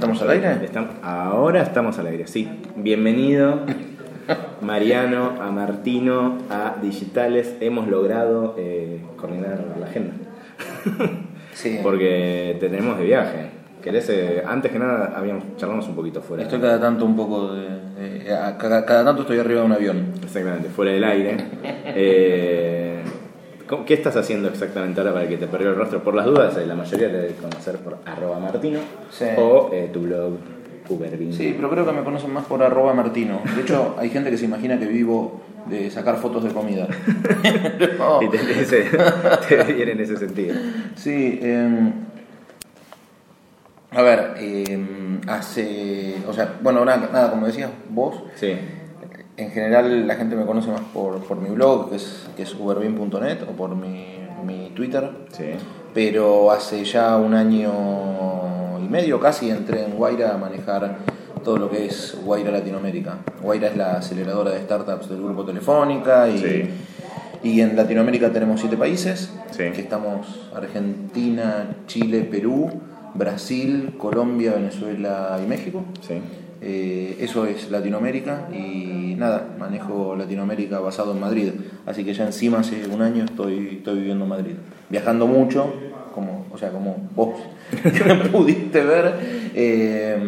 ¿Estamos 0.00 0.22
al 0.22 0.30
aire? 0.30 0.64
Estamos- 0.64 0.90
ahora 1.02 1.60
estamos 1.62 1.98
al 1.98 2.06
aire, 2.06 2.26
sí. 2.26 2.48
Bienvenido, 2.74 3.60
Mariano, 4.62 5.34
a 5.42 5.50
Martino, 5.50 6.38
a 6.48 6.76
Digitales. 6.80 7.54
Hemos 7.60 7.86
logrado 7.86 8.54
eh, 8.58 9.00
coordinar 9.18 9.62
la 9.78 9.84
agenda. 9.86 10.12
Sí. 11.52 11.80
Porque 11.82 12.56
tenemos 12.60 12.96
de 12.98 13.04
viaje. 13.04 13.50
¿Querés, 13.82 14.08
eh, 14.08 14.42
antes 14.46 14.72
que 14.72 14.78
nada, 14.78 15.12
habíamos 15.14 15.44
charlamos 15.58 15.86
un 15.88 15.94
poquito 15.94 16.22
fuera. 16.22 16.44
Estoy 16.44 16.60
cada 16.60 16.80
tanto 16.80 17.04
un 17.04 17.14
poco 17.14 17.52
de. 17.52 18.32
a- 18.34 18.56
cada, 18.56 18.86
cada 18.86 19.04
tanto 19.04 19.20
estoy 19.22 19.38
arriba 19.38 19.60
de 19.60 19.66
un 19.66 19.72
avión. 19.72 20.12
Exactamente, 20.22 20.70
fuera 20.70 20.92
del 20.92 21.04
aire. 21.04 21.36
Eh, 23.70 23.74
¿cómo- 23.76 23.84
¿Qué 23.84 23.94
estás 23.94 24.16
haciendo 24.16 24.48
exactamente 24.48 25.00
ahora 25.00 25.12
para 25.14 25.28
que 25.28 25.36
te 25.36 25.46
perdió 25.46 25.70
el 25.70 25.76
rostro? 25.76 26.02
Por 26.02 26.14
las 26.14 26.26
dudas, 26.26 26.56
eh, 26.56 26.66
la 26.66 26.74
mayoría 26.74 27.08
te 27.10 27.16
debe 27.16 27.34
conocer 27.34 27.76
por 27.76 27.98
arroba 28.04 28.38
martino 28.40 28.80
Sí. 29.10 29.26
o 29.36 29.70
eh, 29.72 29.88
tu 29.92 30.00
blog 30.02 30.32
Uberbin. 30.88 31.32
Sí, 31.32 31.52
pero 31.56 31.70
creo 31.70 31.86
que 31.86 31.92
me 31.92 32.02
conocen 32.02 32.32
más 32.32 32.44
por 32.46 32.62
arroba 32.64 32.92
martino. 32.94 33.40
De 33.54 33.62
hecho, 33.62 33.94
hay 33.96 34.10
gente 34.10 34.28
que 34.30 34.36
se 34.36 34.46
imagina 34.46 34.76
que 34.78 34.86
vivo 34.86 35.40
de 35.66 35.88
sacar 35.88 36.16
fotos 36.16 36.42
de 36.42 36.50
comida. 36.50 36.88
No. 37.96 38.20
Y 38.22 38.28
te, 38.28 38.36
ese- 38.60 38.86
te 39.48 39.72
viene 39.72 39.92
en 39.92 40.00
ese 40.00 40.16
sentido. 40.16 40.56
Sí, 40.96 41.38
em, 41.40 41.92
a 43.92 44.02
ver, 44.02 44.34
em, 44.38 45.20
hace. 45.28 46.16
O 46.28 46.32
sea, 46.32 46.54
bueno, 46.60 46.84
nada, 46.84 47.08
nada, 47.12 47.30
como 47.30 47.46
decías 47.46 47.70
vos, 47.88 48.24
Sí, 48.34 48.52
en 49.42 49.50
general 49.50 50.06
la 50.06 50.14
gente 50.16 50.36
me 50.36 50.44
conoce 50.46 50.70
más 50.70 50.82
por, 50.92 51.18
por 51.24 51.38
mi 51.40 51.50
blog, 51.50 51.90
que 51.90 51.96
es, 51.96 52.26
que 52.36 52.42
es 52.42 52.54
uberbin.net, 52.54 53.42
o 53.48 53.52
por 53.56 53.74
mi, 53.76 54.16
mi 54.44 54.70
Twitter. 54.74 55.10
sí. 55.32 55.44
pero 55.92 56.50
hace 56.52 56.84
ya 56.84 57.16
un 57.16 57.34
año 57.34 57.72
y 58.80 58.88
medio 58.88 59.18
casi 59.18 59.50
entré 59.50 59.84
en 59.84 59.96
Guaira 59.96 60.34
a 60.34 60.38
manejar 60.38 60.98
todo 61.44 61.56
lo 61.56 61.70
que 61.70 61.86
es 61.86 62.16
Guaira 62.24 62.50
Latinoamérica. 62.50 63.18
Guaira 63.42 63.68
es 63.68 63.76
la 63.76 63.92
aceleradora 63.94 64.50
de 64.52 64.60
startups 64.60 65.08
del 65.08 65.22
grupo 65.22 65.44
Telefónica 65.44 66.28
y, 66.28 66.38
Sí. 66.38 66.70
y 67.42 67.60
en 67.60 67.74
Latinoamérica 67.76 68.30
tenemos 68.30 68.60
siete 68.60 68.76
países, 68.76 69.32
Sí. 69.50 69.64
que 69.74 69.80
estamos 69.80 70.48
Argentina, 70.54 71.76
Chile, 71.86 72.22
Perú, 72.30 72.70
Brasil, 73.14 73.94
Colombia, 73.98 74.52
Venezuela 74.54 75.38
y 75.42 75.46
México. 75.48 75.82
Sí. 76.06 76.20
Eh, 76.62 77.16
eso 77.20 77.46
es 77.46 77.70
Latinoamérica 77.70 78.48
y 78.52 79.14
nada, 79.16 79.48
manejo 79.58 80.14
Latinoamérica 80.16 80.78
basado 80.80 81.12
en 81.12 81.20
Madrid. 81.20 81.52
Así 81.86 82.04
que 82.04 82.12
ya 82.12 82.26
encima 82.26 82.58
hace 82.60 82.86
un 82.86 83.00
año 83.02 83.24
estoy, 83.24 83.76
estoy 83.78 83.98
viviendo 84.00 84.24
en 84.24 84.28
Madrid. 84.30 84.54
Viajando 84.90 85.26
mucho, 85.26 85.72
como, 86.14 86.46
o 86.52 86.58
sea, 86.58 86.70
como 86.70 87.08
vos 87.14 87.40
pudiste 88.32 88.84
ver, 88.84 89.50
eh, 89.54 90.18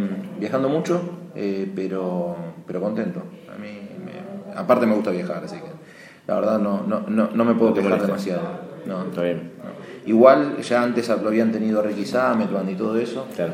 viajando 0.40 0.68
mucho, 0.68 1.02
eh, 1.34 1.70
pero, 1.74 2.36
pero 2.66 2.80
contento. 2.80 3.22
A 3.54 3.58
mí, 3.58 3.68
me- 4.04 4.56
aparte 4.58 4.86
me 4.86 4.94
gusta 4.94 5.10
viajar, 5.10 5.44
así 5.44 5.56
que 5.56 5.70
la 6.26 6.34
verdad 6.36 6.58
no, 6.58 6.82
no, 6.86 7.00
no, 7.08 7.28
no 7.34 7.44
me 7.44 7.54
puedo 7.54 7.74
quejar 7.74 8.00
demasiado. 8.06 8.42
No, 8.86 9.02
Está 9.04 9.22
bien. 9.22 9.52
no. 9.58 9.72
Igual 10.10 10.56
ya 10.62 10.82
antes 10.82 11.08
lo 11.08 11.28
habían 11.28 11.52
tenido 11.52 11.82
Ricky 11.82 12.04
Sametband 12.06 12.70
y 12.70 12.74
todo 12.74 12.98
eso. 12.98 13.26
Claro. 13.36 13.52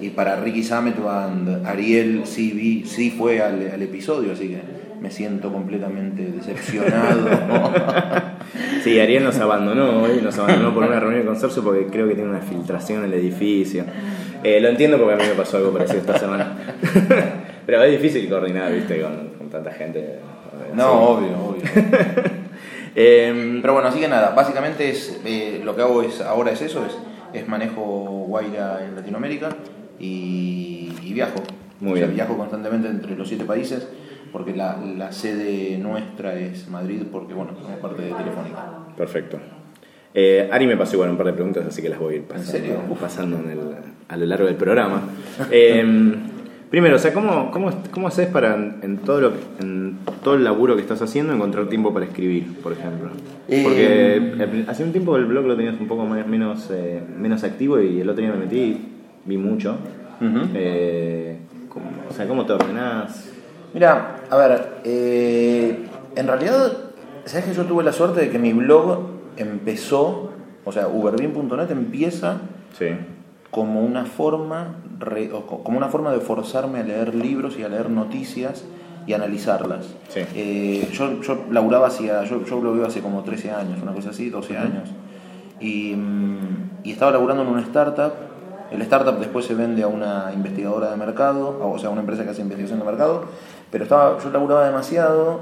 Y 0.00 0.10
para 0.10 0.36
Ricky 0.36 0.62
Sametband, 0.62 1.66
Ariel 1.66 2.22
sí, 2.24 2.52
vi- 2.52 2.84
sí 2.86 3.10
fue 3.10 3.40
al, 3.40 3.70
al 3.72 3.82
episodio, 3.82 4.32
así 4.32 4.48
que 4.48 4.60
me 5.00 5.10
siento 5.10 5.52
completamente 5.52 6.22
decepcionado. 6.22 7.28
Sí, 8.82 9.00
Ariel 9.00 9.24
nos 9.24 9.36
abandonó 9.40 10.02
hoy, 10.02 10.20
nos 10.22 10.38
abandonó 10.38 10.72
por 10.72 10.84
una 10.84 11.00
reunión 11.00 11.22
de 11.22 11.26
consorcio 11.26 11.62
porque 11.64 11.86
creo 11.86 12.06
que 12.06 12.14
tiene 12.14 12.30
una 12.30 12.40
filtración 12.40 13.00
en 13.00 13.06
el 13.12 13.14
edificio. 13.14 13.84
Eh, 14.44 14.60
lo 14.60 14.68
entiendo 14.68 14.96
porque 14.96 15.14
a 15.14 15.16
mí 15.16 15.24
me 15.28 15.34
pasó 15.34 15.56
algo 15.56 15.72
parecido 15.72 15.98
esta 16.00 16.16
semana. 16.16 16.56
Pero 17.66 17.82
es 17.82 18.00
difícil 18.00 18.28
coordinar, 18.28 18.72
viste, 18.72 19.00
con, 19.00 19.30
con 19.36 19.50
tanta 19.50 19.72
gente. 19.72 20.20
no, 20.74 20.92
obvio, 20.92 21.28
obvio. 21.38 21.62
Eh, 22.98 23.58
Pero 23.60 23.74
bueno, 23.74 23.88
así 23.88 23.98
que 24.00 24.08
nada, 24.08 24.30
básicamente 24.30 24.88
es 24.88 25.20
eh, 25.26 25.60
lo 25.64 25.76
que 25.76 25.82
hago 25.82 26.02
es 26.02 26.20
ahora 26.22 26.52
es 26.52 26.62
eso, 26.62 26.86
es, 26.86 26.96
es 27.38 27.46
manejo 27.46 27.82
Guaira 28.28 28.82
en 28.86 28.94
Latinoamérica 28.96 29.50
y, 29.98 30.90
y 31.02 31.12
viajo. 31.12 31.42
Muy 31.80 31.92
O 31.92 31.96
sea, 31.96 32.06
bien. 32.06 32.16
viajo 32.16 32.36
constantemente 32.38 32.88
entre 32.88 33.16
los 33.16 33.28
siete 33.28 33.44
países 33.44 33.86
porque 34.32 34.54
la, 34.56 34.76
la 34.98 35.12
sede 35.12 35.78
nuestra 35.78 36.34
es 36.38 36.68
Madrid 36.68 37.02
porque 37.10 37.34
bueno, 37.34 37.52
somos 37.60 37.78
parte 37.78 38.02
de 38.02 38.08
Telefónica. 38.12 38.64
Perfecto. 38.96 39.38
Eh, 40.14 40.48
Ari 40.50 40.66
me 40.66 40.76
pasó 40.76 40.94
igual 40.96 41.10
un 41.10 41.16
par 41.18 41.26
de 41.26 41.34
preguntas, 41.34 41.64
así 41.66 41.82
que 41.82 41.90
las 41.90 41.98
voy 41.98 42.14
a 42.14 42.16
ir 42.18 42.22
pasando, 42.24 42.50
serio? 42.50 42.76
pasando 42.98 43.38
en 43.38 43.50
el- 43.50 43.58
a 44.08 44.16
lo 44.16 44.26
largo 44.26 44.46
del 44.46 44.54
programa. 44.56 45.02
Eh, 45.50 46.14
primero, 46.70 46.96
o 46.96 46.98
sea, 46.98 47.12
¿cómo, 47.12 47.50
cómo, 47.50 47.70
cómo 47.90 48.08
haces 48.08 48.26
para 48.28 48.54
en, 48.54 48.98
todo 49.04 49.20
lo 49.20 49.32
en 49.60 49.98
todo 50.24 50.34
el 50.34 50.44
laburo 50.44 50.74
que 50.76 50.80
estás 50.82 51.02
haciendo 51.02 51.34
encontrar 51.34 51.68
tiempo 51.68 51.92
para 51.92 52.06
escribir, 52.06 52.46
por 52.62 52.72
ejemplo? 52.72 53.10
Porque 53.62 54.16
el- 54.16 54.64
hace 54.68 54.84
un 54.84 54.92
tiempo 54.92 55.16
el 55.16 55.26
blog 55.26 55.44
lo 55.46 55.56
tenías 55.56 55.78
un 55.78 55.86
poco 55.86 56.06
más- 56.06 56.26
menos, 56.26 56.68
eh, 56.72 57.02
menos 57.18 57.44
activo 57.44 57.80
y 57.80 58.00
el 58.00 58.08
otro 58.08 58.22
día 58.22 58.32
me 58.32 58.38
metí 58.38 58.78
vi 59.26 59.36
mucho. 59.38 59.76
Ujú. 60.20 60.48
Eh, 60.54 61.38
¿cómo- 61.68 61.86
o 62.08 62.12
sea, 62.12 62.26
¿cómo 62.26 62.46
te 62.46 62.52
ordenás? 62.52 63.30
Mira, 63.74 64.16
a 64.30 64.36
ver, 64.36 64.80
eh, 64.84 65.84
en 66.14 66.26
realidad, 66.26 66.72
¿sabes 67.24 67.44
que 67.46 67.52
yo 67.54 67.64
tuve 67.64 67.84
la 67.84 67.92
suerte 67.92 68.20
de 68.20 68.30
que 68.30 68.38
mi 68.38 68.52
blog 68.52 69.00
empezó, 69.36 70.30
o 70.64 70.72
sea, 70.72 70.88
uberbin.net 70.88 71.70
empieza 71.70 72.38
Sí. 72.78 72.86
como 73.50 73.82
una 73.82 74.04
forma 74.06 74.76
re- 74.98 75.28
como 75.28 75.76
una 75.76 75.88
forma 75.88 76.10
de 76.12 76.20
forzarme 76.20 76.80
a 76.80 76.82
leer 76.84 77.14
libros 77.14 77.58
y 77.58 77.62
a 77.64 77.68
leer 77.68 77.90
noticias 77.90 78.64
y 79.06 79.12
analizarlas. 79.12 79.86
Sí. 80.08 80.20
Eh, 80.34 80.88
yo, 80.92 81.20
yo 81.20 81.44
laburaba 81.50 81.88
hacía, 81.88 82.24
yo, 82.24 82.44
yo 82.44 82.60
blogueo 82.60 82.86
hace 82.86 83.00
como 83.00 83.22
13 83.22 83.50
años, 83.50 83.80
una 83.82 83.92
cosa 83.92 84.10
así, 84.10 84.30
12 84.30 84.56
años. 84.56 84.88
Y, 85.60 85.94
mm, 85.94 86.38
y 86.84 86.92
estaba 86.92 87.12
laburando 87.12 87.42
en 87.42 87.48
una 87.50 87.60
startup. 87.62 88.12
El 88.70 88.82
startup 88.82 89.18
después 89.18 89.44
se 89.46 89.54
vende 89.54 89.82
a 89.82 89.88
una 89.88 90.30
investigadora 90.34 90.90
de 90.90 90.96
mercado, 90.96 91.58
o 91.62 91.78
sea, 91.78 91.88
a 91.88 91.92
una 91.92 92.00
empresa 92.00 92.24
que 92.24 92.30
hace 92.30 92.42
investigación 92.42 92.78
de 92.80 92.84
mercado. 92.84 93.24
Pero 93.70 93.84
estaba, 93.84 94.18
yo 94.18 94.30
laburaba 94.30 94.66
demasiado 94.66 95.40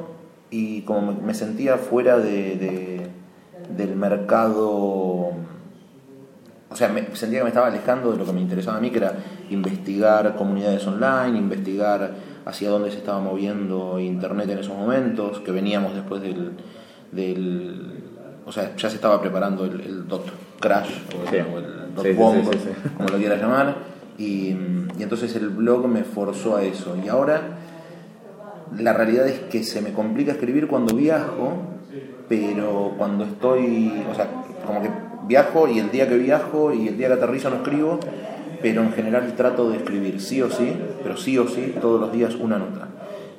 y 0.50 0.82
como 0.82 1.12
me, 1.12 1.34
sentía 1.34 1.76
fuera 1.78 2.18
de, 2.18 2.56
de- 2.56 3.10
del 3.76 3.96
mercado 3.96 5.32
o 6.70 6.76
sea, 6.76 6.88
me 6.88 7.14
sentía 7.14 7.38
que 7.38 7.44
me 7.44 7.50
estaba 7.50 7.68
alejando 7.68 8.10
de 8.10 8.18
lo 8.18 8.24
que 8.26 8.32
me 8.32 8.40
interesaba 8.40 8.78
a 8.78 8.80
mí, 8.80 8.90
que 8.90 8.98
era 8.98 9.12
investigar 9.50 10.34
comunidades 10.34 10.84
online, 10.86 11.38
investigar 11.38 12.10
hacia 12.46 12.68
dónde 12.68 12.90
se 12.90 12.98
estaba 12.98 13.20
moviendo 13.20 14.00
Internet 14.00 14.50
en 14.50 14.58
esos 14.58 14.76
momentos, 14.76 15.38
que 15.40 15.52
veníamos 15.52 15.94
después 15.94 16.20
del... 16.20 16.52
del 17.12 18.02
o 18.46 18.52
sea, 18.52 18.74
ya 18.76 18.90
se 18.90 18.96
estaba 18.96 19.20
preparando 19.20 19.64
el, 19.64 19.80
el 19.80 20.08
dot 20.08 20.26
crash 20.60 20.90
o, 21.14 21.30
Sí. 21.30 21.36
o 21.38 21.58
el 21.58 21.83
dot 21.94 22.04
Sí, 22.04 22.10
sí, 22.12 22.18
bomb, 22.18 22.44
sí, 22.52 22.58
sí, 22.58 22.64
sí. 22.64 22.88
como 22.96 23.08
lo 23.08 23.18
quieras 23.18 23.40
llamar, 23.40 23.74
y, 24.18 24.50
y 24.98 25.02
entonces 25.02 25.34
el 25.36 25.48
blog 25.50 25.86
me 25.88 26.04
forzó 26.04 26.56
a 26.56 26.62
eso. 26.62 26.96
Y 27.04 27.08
ahora 27.08 27.40
la 28.78 28.92
realidad 28.92 29.28
es 29.28 29.40
que 29.50 29.62
se 29.62 29.80
me 29.80 29.92
complica 29.92 30.32
escribir 30.32 30.66
cuando 30.66 30.94
viajo, 30.94 31.58
pero 32.28 32.94
cuando 32.96 33.24
estoy, 33.24 34.04
o 34.10 34.14
sea, 34.14 34.28
como 34.66 34.82
que 34.82 34.90
viajo 35.26 35.68
y 35.68 35.78
el 35.78 35.90
día 35.90 36.08
que 36.08 36.16
viajo 36.18 36.72
y 36.72 36.88
el 36.88 36.96
día 36.96 37.08
que 37.08 37.14
aterrizo 37.14 37.50
no 37.50 37.56
escribo, 37.56 38.00
pero 38.62 38.82
en 38.82 38.92
general 38.92 39.34
trato 39.36 39.70
de 39.70 39.76
escribir 39.76 40.20
sí 40.20 40.40
o 40.40 40.50
sí, 40.50 40.72
pero 41.02 41.16
sí 41.16 41.36
o 41.38 41.46
sí, 41.48 41.74
todos 41.80 42.00
los 42.00 42.12
días 42.12 42.34
una 42.36 42.58
nota. 42.58 42.88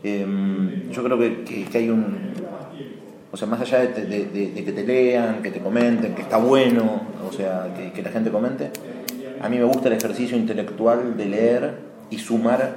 Em, 0.03 0.89
yo 0.91 1.03
creo 1.03 1.17
que, 1.17 1.43
que- 1.43 1.63
que 1.65 1.77
hay 1.79 1.89
un... 1.89 2.34
O 3.35 3.37
sea, 3.37 3.49
más 3.49 3.59
allá 3.59 3.79
de, 3.79 4.05
de- 4.05 4.25
de- 4.27 4.51
de 4.53 4.63
que 4.63 4.71
te 4.71 4.85
lean, 4.85 5.43
que 5.43 5.51
te 5.51 5.59
comenten, 5.59 6.15
que 6.15 6.21
está 6.21 6.37
bueno, 6.37 7.01
o 7.27 7.33
sea, 7.33 7.73
que, 7.75 7.91
que 7.91 8.01
la 8.01 8.09
gente 8.09 8.31
comente, 8.31 8.71
a 9.41 9.49
mí 9.49 9.57
me 9.57 9.65
gusta 9.65 9.89
el 9.89 9.95
ejercicio 9.95 10.37
intelectual 10.37 11.17
de 11.17 11.25
leer 11.25 11.73
y 12.09 12.17
sumar 12.17 12.75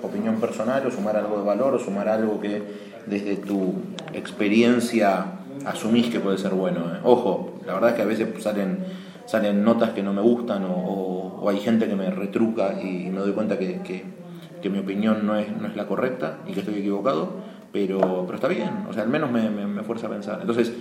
opinión 0.00 0.36
personal 0.36 0.86
o 0.86 0.92
sumar 0.92 1.16
algo 1.16 1.38
de 1.38 1.44
valor 1.44 1.74
o 1.74 1.80
sumar 1.80 2.08
algo 2.08 2.40
que 2.40 2.62
desde 3.06 3.34
tu 3.34 3.74
experiencia 4.14 5.24
asumís 5.64 6.06
que 6.08 6.20
puede 6.20 6.38
ser 6.38 6.52
bueno. 6.52 6.82
¿eh? 6.94 6.98
Ojo, 7.02 7.54
la 7.66 7.74
verdad 7.74 7.90
es 7.90 7.96
que 7.96 8.02
a 8.02 8.06
veces 8.06 8.28
salen, 8.44 8.78
salen 9.26 9.64
notas 9.64 9.90
que 9.90 10.04
no 10.04 10.12
me 10.12 10.22
gustan 10.22 10.66
o, 10.66 10.72
o- 10.72 11.40
o 11.42 11.48
hay 11.50 11.58
gente 11.58 11.88
que 11.88 11.96
me 11.96 12.10
retruca 12.12 12.80
y 12.80 13.10
me 13.10 13.18
doy 13.18 13.32
cuenta 13.32 13.58
que, 13.58 13.80
que- 13.82 14.04
que 14.62 14.70
mi 14.70 14.78
opinión 14.78 15.26
no 15.26 15.34
es, 15.36 15.48
no 15.60 15.66
es 15.66 15.74
la 15.74 15.88
correcta 15.88 16.38
y 16.46 16.52
que 16.52 16.60
estoy 16.60 16.76
equivocado, 16.78 17.49
pero, 17.72 18.24
pero 18.26 18.34
está 18.34 18.48
bien, 18.48 18.84
o 18.88 18.92
sea, 18.92 19.02
al 19.02 19.08
menos 19.08 19.30
me, 19.30 19.48
me- 19.50 19.66
me 19.66 19.82
fuerza 19.82 20.06
a 20.06 20.10
pensar. 20.10 20.38
Entonces, 20.40 20.72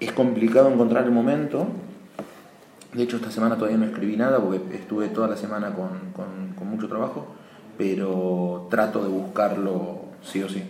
es 0.00 0.12
complicado 0.12 0.70
encontrar 0.72 1.04
el 1.04 1.10
momento. 1.12 1.66
De 2.92 3.02
hecho, 3.02 3.16
esta 3.16 3.30
semana 3.30 3.56
todavía 3.56 3.78
no 3.78 3.86
escribí 3.86 4.16
nada 4.16 4.38
porque 4.38 4.60
estuve 4.76 5.08
toda 5.08 5.28
la 5.28 5.36
semana 5.36 5.74
con, 5.74 5.88
con- 6.14 6.54
con 6.56 6.68
mucho 6.68 6.88
trabajo, 6.88 7.26
pero 7.76 8.68
trato 8.70 9.02
de 9.02 9.08
buscarlo 9.08 10.00
sí 10.22 10.42
o 10.42 10.48
sí. 10.48 10.62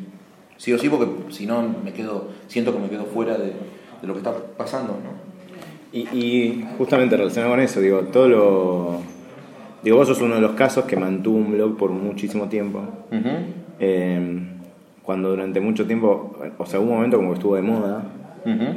Sí 0.56 0.72
o 0.72 0.78
sí, 0.78 0.88
porque 0.88 1.32
si 1.32 1.46
no 1.46 1.62
me 1.84 1.92
quedo, 1.92 2.28
siento 2.46 2.72
que 2.72 2.78
me 2.78 2.88
quedo 2.88 3.04
fuera 3.04 3.36
de, 3.36 3.48
de 4.00 4.06
lo 4.06 4.14
que 4.14 4.18
está 4.20 4.32
pasando, 4.56 4.92
¿no? 4.94 5.34
Y, 5.92 6.00
y 6.16 6.68
justamente 6.78 7.16
relacionado 7.16 7.52
con 7.52 7.60
eso, 7.60 7.80
digo, 7.80 8.00
todo 8.12 8.28
lo, 8.28 9.00
Digo, 9.82 9.98
vos 9.98 10.08
sos 10.08 10.20
uno 10.22 10.36
de 10.36 10.40
los 10.40 10.52
casos 10.52 10.86
que 10.86 10.96
mantuvo 10.96 11.36
un 11.36 11.52
blog 11.52 11.76
por 11.76 11.90
muchísimo 11.90 12.48
tiempo. 12.48 12.80
Eh, 13.78 14.53
cuando 15.04 15.30
durante 15.30 15.60
mucho 15.60 15.86
tiempo, 15.86 16.36
o 16.58 16.66
sea, 16.66 16.80
hubo 16.80 16.90
un 16.90 16.96
momento 16.96 17.16
como 17.18 17.30
que 17.30 17.34
estuvo 17.34 17.56
de 17.56 17.62
moda, 17.62 18.02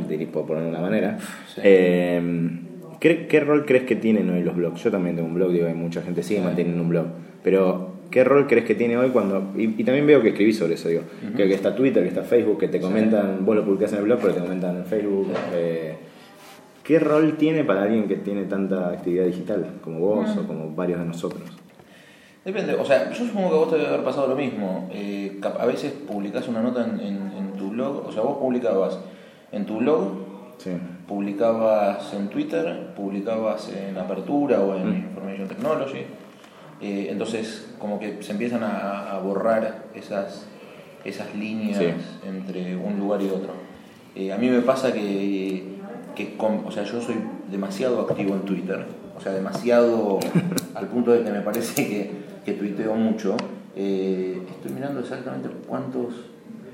diría, 0.10 0.28
por 0.32 0.46
ponerlo 0.46 0.70
de 0.70 0.76
una 0.76 0.82
manera. 0.82 1.18
Sí. 1.48 1.62
Eh, 1.64 2.22
¿qué, 3.00 3.28
qué 3.28 3.40
rol 3.40 3.66
crees 3.66 3.84
que 3.84 3.96
tienen 3.96 4.30
hoy 4.30 4.44
los 4.44 4.56
blogs? 4.56 4.84
Yo 4.84 4.92
también 4.92 5.16
tengo 5.16 5.28
un 5.28 5.36
blog, 5.36 5.52
digo, 5.52 5.68
hay 5.68 5.74
mucha 5.74 6.02
gente 6.02 6.24
sigue 6.24 6.42
manteniendo 6.42 6.82
un 6.82 6.90
blog. 6.90 7.06
Pero, 7.44 7.92
¿qué 8.12 8.24
rol 8.24 8.46
crees 8.48 8.66
que 8.66 8.76
tiene 8.76 8.98
hoy 8.98 9.10
cuando.? 9.10 9.52
Y, 9.56 9.64
y 9.80 9.84
también 9.84 10.06
veo 10.06 10.22
que 10.22 10.30
escribís 10.30 10.58
sobre 10.58 10.74
eso, 10.74 10.90
digo. 10.90 11.04
Creo 11.36 11.48
que 11.48 11.54
está 11.54 11.76
Twitter, 11.76 12.04
que 12.04 12.10
está 12.10 12.24
Facebook, 12.24 12.60
que 12.60 12.68
te 12.68 12.82
comentan, 12.82 13.46
vos 13.46 13.56
lo 13.56 13.64
publicás 13.64 13.94
en 13.94 14.00
el 14.00 14.06
blog, 14.06 14.20
pero 14.22 14.34
te 14.34 14.42
comentan 14.42 14.76
en 14.78 14.86
Facebook. 14.86 15.28
eh, 15.54 15.96
¿Qué 16.84 17.00
rol 17.00 17.36
tiene 17.38 17.66
para 17.66 17.84
alguien 17.84 18.08
que 18.08 18.16
tiene 18.16 18.46
tanta 18.46 18.90
actividad 18.90 19.26
digital, 19.26 19.66
como 19.82 20.00
vos 20.00 20.38
o 20.38 20.48
como 20.48 20.74
varios 20.74 21.00
de 21.00 21.06
nosotros? 21.06 21.44
Depende, 22.48 22.76
o 22.76 22.86
sea, 22.86 23.12
yo 23.12 23.26
supongo 23.26 23.50
que 23.50 23.56
a 23.56 23.60
vos 23.60 23.70
te 23.72 23.76
debe 23.76 23.90
haber 23.90 24.04
pasado 24.06 24.28
lo 24.28 24.36
mismo. 24.38 24.88
Eh, 24.94 25.42
a 25.60 25.66
veces 25.66 25.92
publicás 25.92 26.48
una 26.48 26.62
nota 26.62 26.86
en, 26.86 26.98
en- 27.02 27.32
en 27.38 27.52
tu 27.58 27.72
blog, 27.72 28.06
o 28.08 28.12
sea, 28.14 28.22
vos 28.24 28.38
publicabas 28.38 28.98
en 29.52 29.66
tu 29.66 29.80
blog, 29.80 30.14
Sí. 30.58 30.72
publicabas 31.06 32.14
en 32.14 32.30
Twitter, 32.30 32.94
publicabas 32.96 33.70
en 33.74 33.98
Apertura 33.98 34.62
o 34.62 34.76
en 34.78 34.90
Mm. 34.90 34.96
Information 35.10 35.48
Technology. 35.50 36.00
Eh, 36.80 37.08
entonces, 37.12 37.76
como 37.80 38.00
que 38.00 38.24
se 38.24 38.32
empiezan 38.32 38.64
a, 38.64 39.12
a 39.12 39.20
borrar 39.20 39.84
esas, 39.94 40.48
esas 41.04 41.36
líneas 41.36 41.80
Sí. 41.80 41.88
entre 42.26 42.78
un 42.78 42.98
lugar 42.98 43.22
y 43.22 43.28
otro. 43.30 43.52
Eh, 44.16 44.32
a 44.32 44.38
mí 44.38 44.48
me 44.50 44.62
pasa 44.62 44.94
que, 44.94 45.64
que 46.16 46.38
con- 46.38 46.64
o 46.66 46.72
sea, 46.72 46.84
yo 46.86 47.02
soy 47.02 47.16
demasiado 47.52 48.00
activo 48.02 48.36
en 48.36 48.42
Twitter, 48.44 48.86
o 49.18 49.22
sea, 49.22 49.34
demasiado 49.34 50.20
al 50.76 50.88
punto 50.88 51.12
de 51.12 51.24
que 51.24 51.32
me 51.32 51.42
parece 51.42 51.74
que, 51.88 52.12
que 52.46 52.54
tuiteo 52.54 52.94
mucho. 52.96 53.36
Eh, 53.76 54.40
estoy 54.50 54.72
mirando 54.72 55.00
exactamente 55.00 55.50
cuántos, 55.68 56.14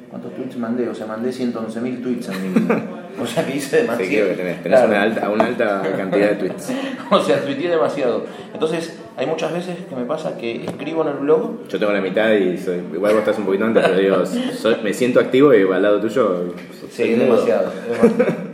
cuántos 0.09 0.33
tweets 0.35 0.57
mandé, 0.57 0.87
o 0.89 0.95
sea, 0.95 1.05
mandé 1.05 1.29
111.000 1.31 2.01
tweets 2.03 2.29
en 2.29 2.41
mi 2.53 2.59
vida. 2.59 2.81
O 3.21 3.27
sea, 3.27 3.45
que 3.45 3.57
hice 3.57 3.77
Sí, 3.77 3.81
demasiado. 3.83 4.09
creo 4.09 4.27
que 4.29 4.33
tenés, 4.35 4.63
tenés 4.63 4.79
Claro. 4.79 4.91
una, 4.91 5.01
alta, 5.03 5.29
una 5.29 5.45
alta 5.45 5.81
cantidad 5.95 6.29
de 6.29 6.35
tweets. 6.35 6.71
o 7.11 7.19
sea, 7.21 7.41
tuiteé 7.45 7.69
demasiado. 7.69 8.25
Entonces, 8.53 8.97
hay 9.15 9.27
muchas 9.27 9.53
veces 9.53 9.77
que 9.87 9.95
me 9.95 10.05
pasa 10.05 10.35
que 10.37 10.65
escribo 10.65 11.03
en 11.03 11.09
el 11.09 11.13
blog 11.15 11.67
Yo 11.67 11.77
tengo 11.79 11.91
la 11.93 12.01
mitad 12.01 12.31
y 12.31 12.57
soy, 12.57 12.81
igual 12.93 13.11
vos 13.13 13.19
estás 13.19 13.37
un 13.37 13.45
poquito 13.45 13.65
antes, 13.65 13.83
pero 13.85 13.99
digo, 13.99 14.25
soy- 14.25 14.77
me 14.83 14.93
siento 14.93 15.19
activo 15.19 15.53
y 15.53 15.61
al 15.61 15.81
lado 15.83 15.99
tuyo. 16.01 16.55
Sí, 16.89 17.03
es 17.03 17.19
demasiado. 17.19 17.71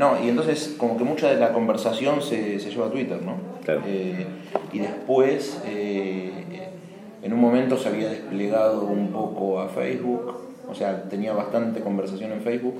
No, 0.00 0.16
y 0.24 0.30
entonces 0.30 0.76
como 0.78 0.96
que 0.96 1.04
mucha 1.04 1.28
de 1.28 1.36
la 1.36 1.52
conversación 1.52 2.22
se, 2.22 2.58
se 2.58 2.70
lleva 2.70 2.86
a 2.86 2.90
Twitter, 2.90 3.20
¿no? 3.22 3.34
Claro. 3.62 3.82
Eh, 3.86 4.24
y 4.72 4.78
después, 4.78 5.60
eh, 5.66 6.30
en 7.22 7.32
un 7.34 7.38
momento 7.38 7.76
se 7.76 7.90
había 7.90 8.08
desplegado 8.08 8.84
un 8.86 9.08
poco 9.08 9.60
a 9.60 9.68
Facebook, 9.68 10.38
o 10.66 10.74
sea, 10.74 11.02
tenía 11.10 11.34
bastante 11.34 11.80
conversación 11.80 12.32
en 12.32 12.40
Facebook, 12.40 12.78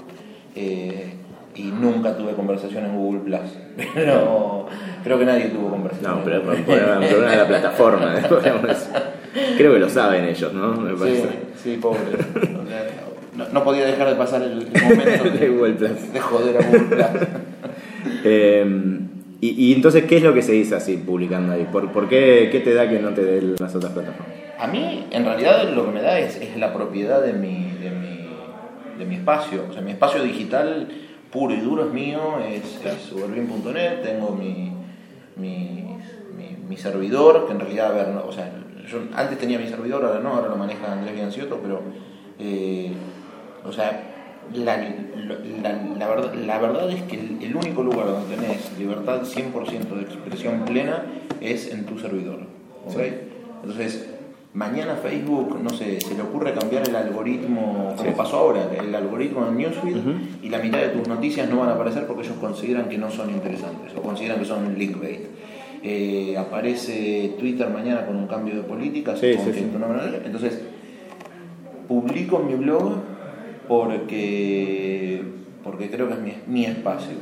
eh, 0.56 1.12
y 1.54 1.64
nunca 1.64 2.16
tuve 2.16 2.32
conversación 2.32 2.86
en 2.86 2.96
Google 2.96 3.20
Plus. 3.20 3.50
Pero 3.94 4.64
creo 5.04 5.18
que 5.18 5.26
nadie 5.26 5.48
tuvo 5.48 5.68
conversación. 5.68 6.20
No, 6.20 6.24
pero 6.24 6.42
por 6.42 6.56
por 6.64 6.74
una 6.78 7.30
de 7.32 7.36
la 7.36 7.46
plataforma. 7.46 8.14
Creo 9.58 9.72
que 9.74 9.78
lo 9.78 9.88
saben 9.88 10.24
ellos, 10.24 10.52
¿no? 10.52 10.72
Me 10.72 10.90
Sí, 10.90 10.96
parece. 10.98 11.28
sí, 11.62 11.76
pobre. 11.76 12.00
O 12.00 12.66
sea, 12.66 13.09
no, 13.36 13.48
no 13.48 13.64
podía 13.64 13.86
dejar 13.86 14.08
de 14.08 14.14
pasar 14.16 14.42
el, 14.42 14.68
el 14.72 14.82
momento 14.82 15.30
De 15.30 15.48
Google 15.48 15.74
Plus. 15.74 16.12
de 16.12 16.20
joder 16.20 16.56
a 16.56 16.66
Google 16.66 16.80
Plus. 16.80 17.06
Eh, 18.24 18.64
y, 19.42 19.48
y 19.48 19.74
entonces, 19.74 20.04
¿qué 20.04 20.18
es 20.18 20.22
lo 20.22 20.32
que 20.34 20.42
se 20.42 20.52
dice 20.52 20.74
así 20.74 20.96
publicando 20.96 21.52
ahí? 21.52 21.66
¿Por, 21.70 21.90
por 21.92 22.08
qué, 22.08 22.48
qué 22.50 22.60
te 22.60 22.74
da 22.74 22.88
que 22.88 22.98
no 22.98 23.10
te 23.10 23.22
dé 23.22 23.42
las 23.58 23.74
otras 23.74 23.92
plataformas? 23.92 24.32
A 24.58 24.66
mí, 24.66 25.06
en 25.10 25.24
realidad, 25.24 25.68
lo 25.70 25.86
que 25.86 25.92
me 25.92 26.02
da 26.02 26.18
es, 26.18 26.36
es 26.36 26.56
la 26.56 26.72
propiedad 26.74 27.22
de 27.22 27.32
mi, 27.32 27.72
de, 27.82 27.90
mi, 27.90 28.28
de 28.98 29.04
mi 29.06 29.14
espacio. 29.16 29.64
O 29.68 29.72
sea, 29.72 29.80
mi 29.82 29.92
espacio 29.92 30.22
digital 30.22 30.88
puro 31.30 31.54
y 31.54 31.60
duro 31.60 31.86
es 31.86 31.92
mío, 31.92 32.38
es, 32.46 32.80
es 32.84 33.12
uberbin.net, 33.12 34.02
tengo 34.02 34.32
mi, 34.34 34.72
mi, 35.36 35.96
mi, 36.36 36.56
mi 36.68 36.76
servidor, 36.76 37.46
que 37.46 37.52
en 37.52 37.60
realidad, 37.60 37.92
a 37.92 37.94
ver, 37.94 38.08
no, 38.08 38.24
o 38.26 38.32
sea, 38.32 38.50
yo 38.90 38.98
antes 39.14 39.38
tenía 39.38 39.58
mi 39.58 39.68
servidor, 39.68 40.04
ahora 40.04 40.20
no, 40.20 40.30
ahora 40.34 40.48
lo 40.48 40.56
maneja 40.56 40.92
Andrés 40.92 41.14
Bianciotto, 41.14 41.60
pero, 41.62 41.82
eh, 42.38 42.92
o 43.64 43.72
sea, 43.72 44.02
la, 44.54 44.76
la, 44.76 45.82
la 45.98 46.08
verdad, 46.08 46.34
la 46.34 46.58
verdad 46.58 46.90
es 46.90 47.02
que 47.04 47.16
el, 47.20 47.38
el 47.42 47.54
único 47.56 47.82
lugar 47.82 48.06
donde 48.06 48.34
tenés 48.36 48.76
libertad 48.78 49.22
100% 49.22 49.94
de 49.94 50.02
expresión 50.02 50.64
plena 50.64 51.04
es 51.40 51.70
en 51.72 51.84
tu 51.84 51.98
servidor. 51.98 52.40
¿ok? 52.86 53.00
Entonces, 53.62 54.08
mañana 54.54 54.96
Facebook, 54.96 55.58
no 55.62 55.70
sé, 55.70 56.00
se 56.00 56.14
le 56.16 56.22
ocurre 56.22 56.52
cambiar 56.54 56.88
el 56.88 56.96
algoritmo, 56.96 57.94
como 57.96 58.10
Sí. 58.10 58.14
pasó 58.16 58.38
ahora, 58.38 58.68
el 58.76 58.92
algoritmo 58.94 59.46
en 59.46 59.56
Newsfeed, 59.58 59.96
y 60.42 60.48
la 60.48 60.58
mitad 60.58 60.78
de 60.78 60.88
tus 60.88 61.06
noticias 61.06 61.48
no 61.48 61.58
van 61.58 61.68
a 61.68 61.72
aparecer 61.74 62.06
porque 62.06 62.22
ellos 62.24 62.36
consideran 62.40 62.88
que 62.88 62.98
no 62.98 63.10
son 63.10 63.30
interesantes 63.30 63.92
o 63.96 64.02
consideran 64.02 64.38
que 64.40 64.46
son 64.46 64.74
clickbait. 64.74 65.20
Eh, 65.82 66.36
aparece 66.36 67.34
Twitter 67.38 67.68
mañana 67.70 68.04
con 68.04 68.16
un 68.16 68.26
cambio 68.26 68.54
de 68.56 68.62
política, 68.62 69.14
Sí, 69.16 69.26
entonces 70.24 70.60
publico 71.88 72.40
en 72.40 72.46
mi 72.48 72.54
blog 72.54 72.92
porque, 73.70 75.22
porque 75.62 75.88
creo 75.90 76.08
que 76.08 76.14
es 76.14 76.20
mi, 76.20 76.34
mi 76.48 76.64
espacio. 76.66 77.16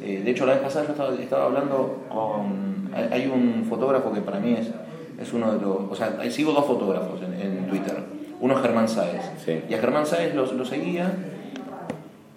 Eh, 0.00 0.22
de 0.24 0.30
hecho, 0.30 0.46
la 0.46 0.54
vez 0.54 0.62
pasada 0.62 0.86
yo 0.86 0.92
estaba, 0.92 1.14
estaba 1.14 1.44
hablando 1.46 2.04
con... 2.08 2.90
Hay, 2.94 3.08
hay 3.22 3.26
un 3.30 3.64
fotógrafo 3.68 4.12
que 4.12 4.20
para 4.20 4.38
mí 4.40 4.54
es, 4.54 4.70
es 5.20 5.32
uno 5.32 5.52
de 5.52 5.60
los... 5.60 5.76
O 5.90 5.94
sea, 5.94 6.18
sigo 6.30 6.52
dos 6.52 6.64
fotógrafos 6.64 7.20
en, 7.22 7.34
en 7.40 7.66
Twitter. 7.68 7.96
Uno 8.40 8.54
es 8.54 8.60
Germán 8.62 8.88
Sáez. 8.88 9.20
Sí. 9.44 9.60
Y 9.68 9.74
a 9.74 9.78
Germán 9.78 10.06
Sáez 10.06 10.34
lo, 10.34 10.50
lo 10.52 10.64
seguía 10.64 11.12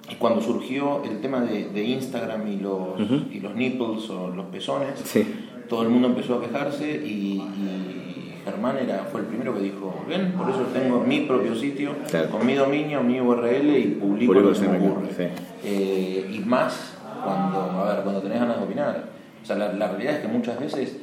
y 0.09 0.15
cuando 0.15 0.41
surgió 0.41 1.01
el 1.03 1.21
tema 1.21 1.41
de, 1.41 1.69
de 1.69 1.83
Instagram 1.83 2.45
y 2.47 2.57
los, 2.57 3.00
y 3.31 3.39
los 3.39 3.55
nipples 3.55 4.09
o 4.09 4.29
los 4.29 4.45
pezones, 4.47 5.00
Sí. 5.05 5.25
todo 5.69 5.83
el 5.83 5.89
mundo 5.89 6.09
empezó 6.09 6.35
a 6.35 6.41
quejarse 6.41 6.89
y, 7.05 7.41
y 7.41 8.02
Germán 8.45 8.77
era, 8.77 9.05
fue 9.11 9.21
el 9.21 9.27
primero 9.27 9.53
que 9.53 9.61
dijo, 9.61 10.03
ven, 10.07 10.33
por 10.33 10.49
eso 10.49 10.61
tengo 10.73 10.99
mi 10.99 11.21
propio 11.21 11.55
sitio, 11.55 11.93
Claro. 12.09 12.29
con 12.29 12.45
mi 12.45 12.53
dominio, 12.55 13.01
mi 13.01 13.19
URL 13.21 13.77
y 13.77 13.87
publico 13.99 14.33
lo 14.33 14.49
que 14.49 14.55
se 14.55 14.67
me 14.67 14.77
ocurre. 14.77 15.07
sí. 15.15 15.23
Eh, 15.63 16.29
y 16.33 16.39
más 16.39 16.93
cuando, 17.23 17.59
a 17.61 17.93
ver, 17.93 18.03
cuando 18.03 18.21
tenés 18.21 18.39
ganas 18.39 18.57
de 18.57 18.63
opinar. 18.63 19.03
O 19.41 19.45
sea, 19.45 19.55
la, 19.57 19.71
la 19.73 19.87
realidad 19.89 20.15
es 20.15 20.19
que 20.21 20.27
muchas 20.27 20.59
veces, 20.59 20.97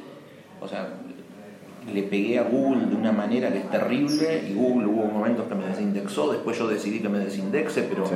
o 0.61 0.69
sea, 0.69 0.89
le 1.93 2.03
pegué 2.03 2.39
a 2.39 2.43
Google 2.43 2.87
de 2.87 2.95
una 2.97 3.11
manera 3.13 3.51
que 3.51 3.59
es 3.59 3.71
terrible 3.71 4.45
y 4.49 4.53
Google 4.55 4.87
hubo 4.87 5.07
momentos 5.07 5.47
que 5.49 5.55
me 5.55 5.67
desindexó, 5.67 6.31
después 6.33 6.59
yo 6.59 6.69
decidí 6.69 7.01
que 7.01 7.09
me 7.09 7.19
desindexe, 7.21 7.83
pero 7.85 8.07
Sí. 8.07 8.15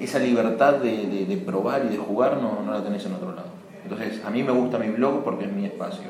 esa 0.00 0.18
libertad 0.18 0.74
de, 0.76 1.06
de- 1.06 1.26
de 1.26 1.36
probar 1.36 1.84
y 1.84 1.88
de 1.88 1.98
jugar 1.98 2.38
no, 2.40 2.62
no 2.64 2.72
la 2.72 2.82
tenés 2.82 3.04
en 3.04 3.12
otro 3.14 3.34
lado. 3.34 3.48
Entonces, 3.82 4.22
a 4.24 4.30
mí 4.30 4.42
me 4.42 4.52
gusta 4.52 4.78
mi 4.78 4.88
blog 4.88 5.22
porque 5.22 5.44
es 5.44 5.52
mi 5.52 5.64
espacio. 5.66 6.04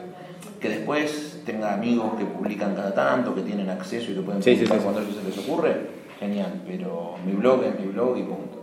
Que 0.61 0.69
después 0.69 1.26
tenga 1.47 1.73
amigos 1.75 2.15
que 2.19 2.25
publican 2.27 2.75
cada 2.75 2.93
tanto, 2.95 3.35
que 3.35 3.43
tienen 3.43 3.71
acceso 3.71 4.11
y 4.11 4.15
que 4.17 4.21
pueden 4.21 4.43
Sí, 4.43 4.51
sí, 4.57 4.57
publicar 4.67 4.79
sí, 4.79 4.85
sí. 4.87 4.93
cuando 4.93 5.13
se 5.13 5.25
les 5.29 5.49
ocurre, 5.49 5.77
genial. 6.21 6.63
Pero 6.67 7.15
mi 7.25 7.33
blog 7.33 7.63
es 7.65 7.81
mi 7.81 7.87
blog 7.93 8.19
y 8.19 8.23
punto. 8.25 8.63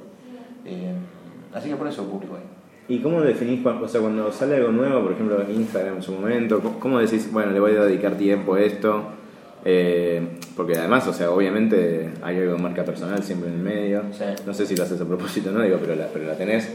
Eh, 0.65 0.93
así 1.53 1.69
que 1.69 1.75
por 1.75 1.87
eso 1.87 2.03
publico 2.07 2.35
ahí. 2.35 2.43
¿Y 2.89 2.99
cómo 2.99 3.21
definís, 3.21 3.65
o 3.65 3.87
sea, 3.87 4.01
cuando 4.01 4.29
sale 4.31 4.57
algo 4.57 4.71
nuevo, 4.73 5.01
por 5.03 5.13
ejemplo 5.13 5.41
en 5.41 5.51
Instagram 5.51 5.95
en 5.95 6.03
su 6.03 6.11
momento, 6.11 6.59
cómo- 6.79 6.99
decís, 6.99 7.31
bueno, 7.31 7.51
le 7.53 7.59
voy 7.61 7.71
a 7.77 7.85
dedicar 7.85 8.15
tiempo 8.15 8.55
a 8.55 8.61
esto? 8.61 9.03
Eh, 9.65 10.39
porque 10.57 10.77
además, 10.77 11.07
o 11.07 11.13
sea, 11.13 11.31
obviamente 11.31 12.09
hay 12.21 12.37
algo 12.39 12.53
de 12.55 12.61
marca 12.61 12.83
personal 12.83 13.23
siempre 13.23 13.49
en 13.49 13.55
el 13.55 13.61
medio. 13.61 14.01
Sí. 14.11 14.25
No 14.45 14.53
sé 14.53 14.65
si 14.65 14.75
lo 14.75 14.83
haces 14.83 14.99
a 14.99 15.05
propósito 15.05 15.51
no, 15.51 15.61
digo, 15.61 15.77
pero 15.79 15.95
la, 15.95 16.07
pero 16.07 16.25
la 16.25 16.35
tenés. 16.35 16.69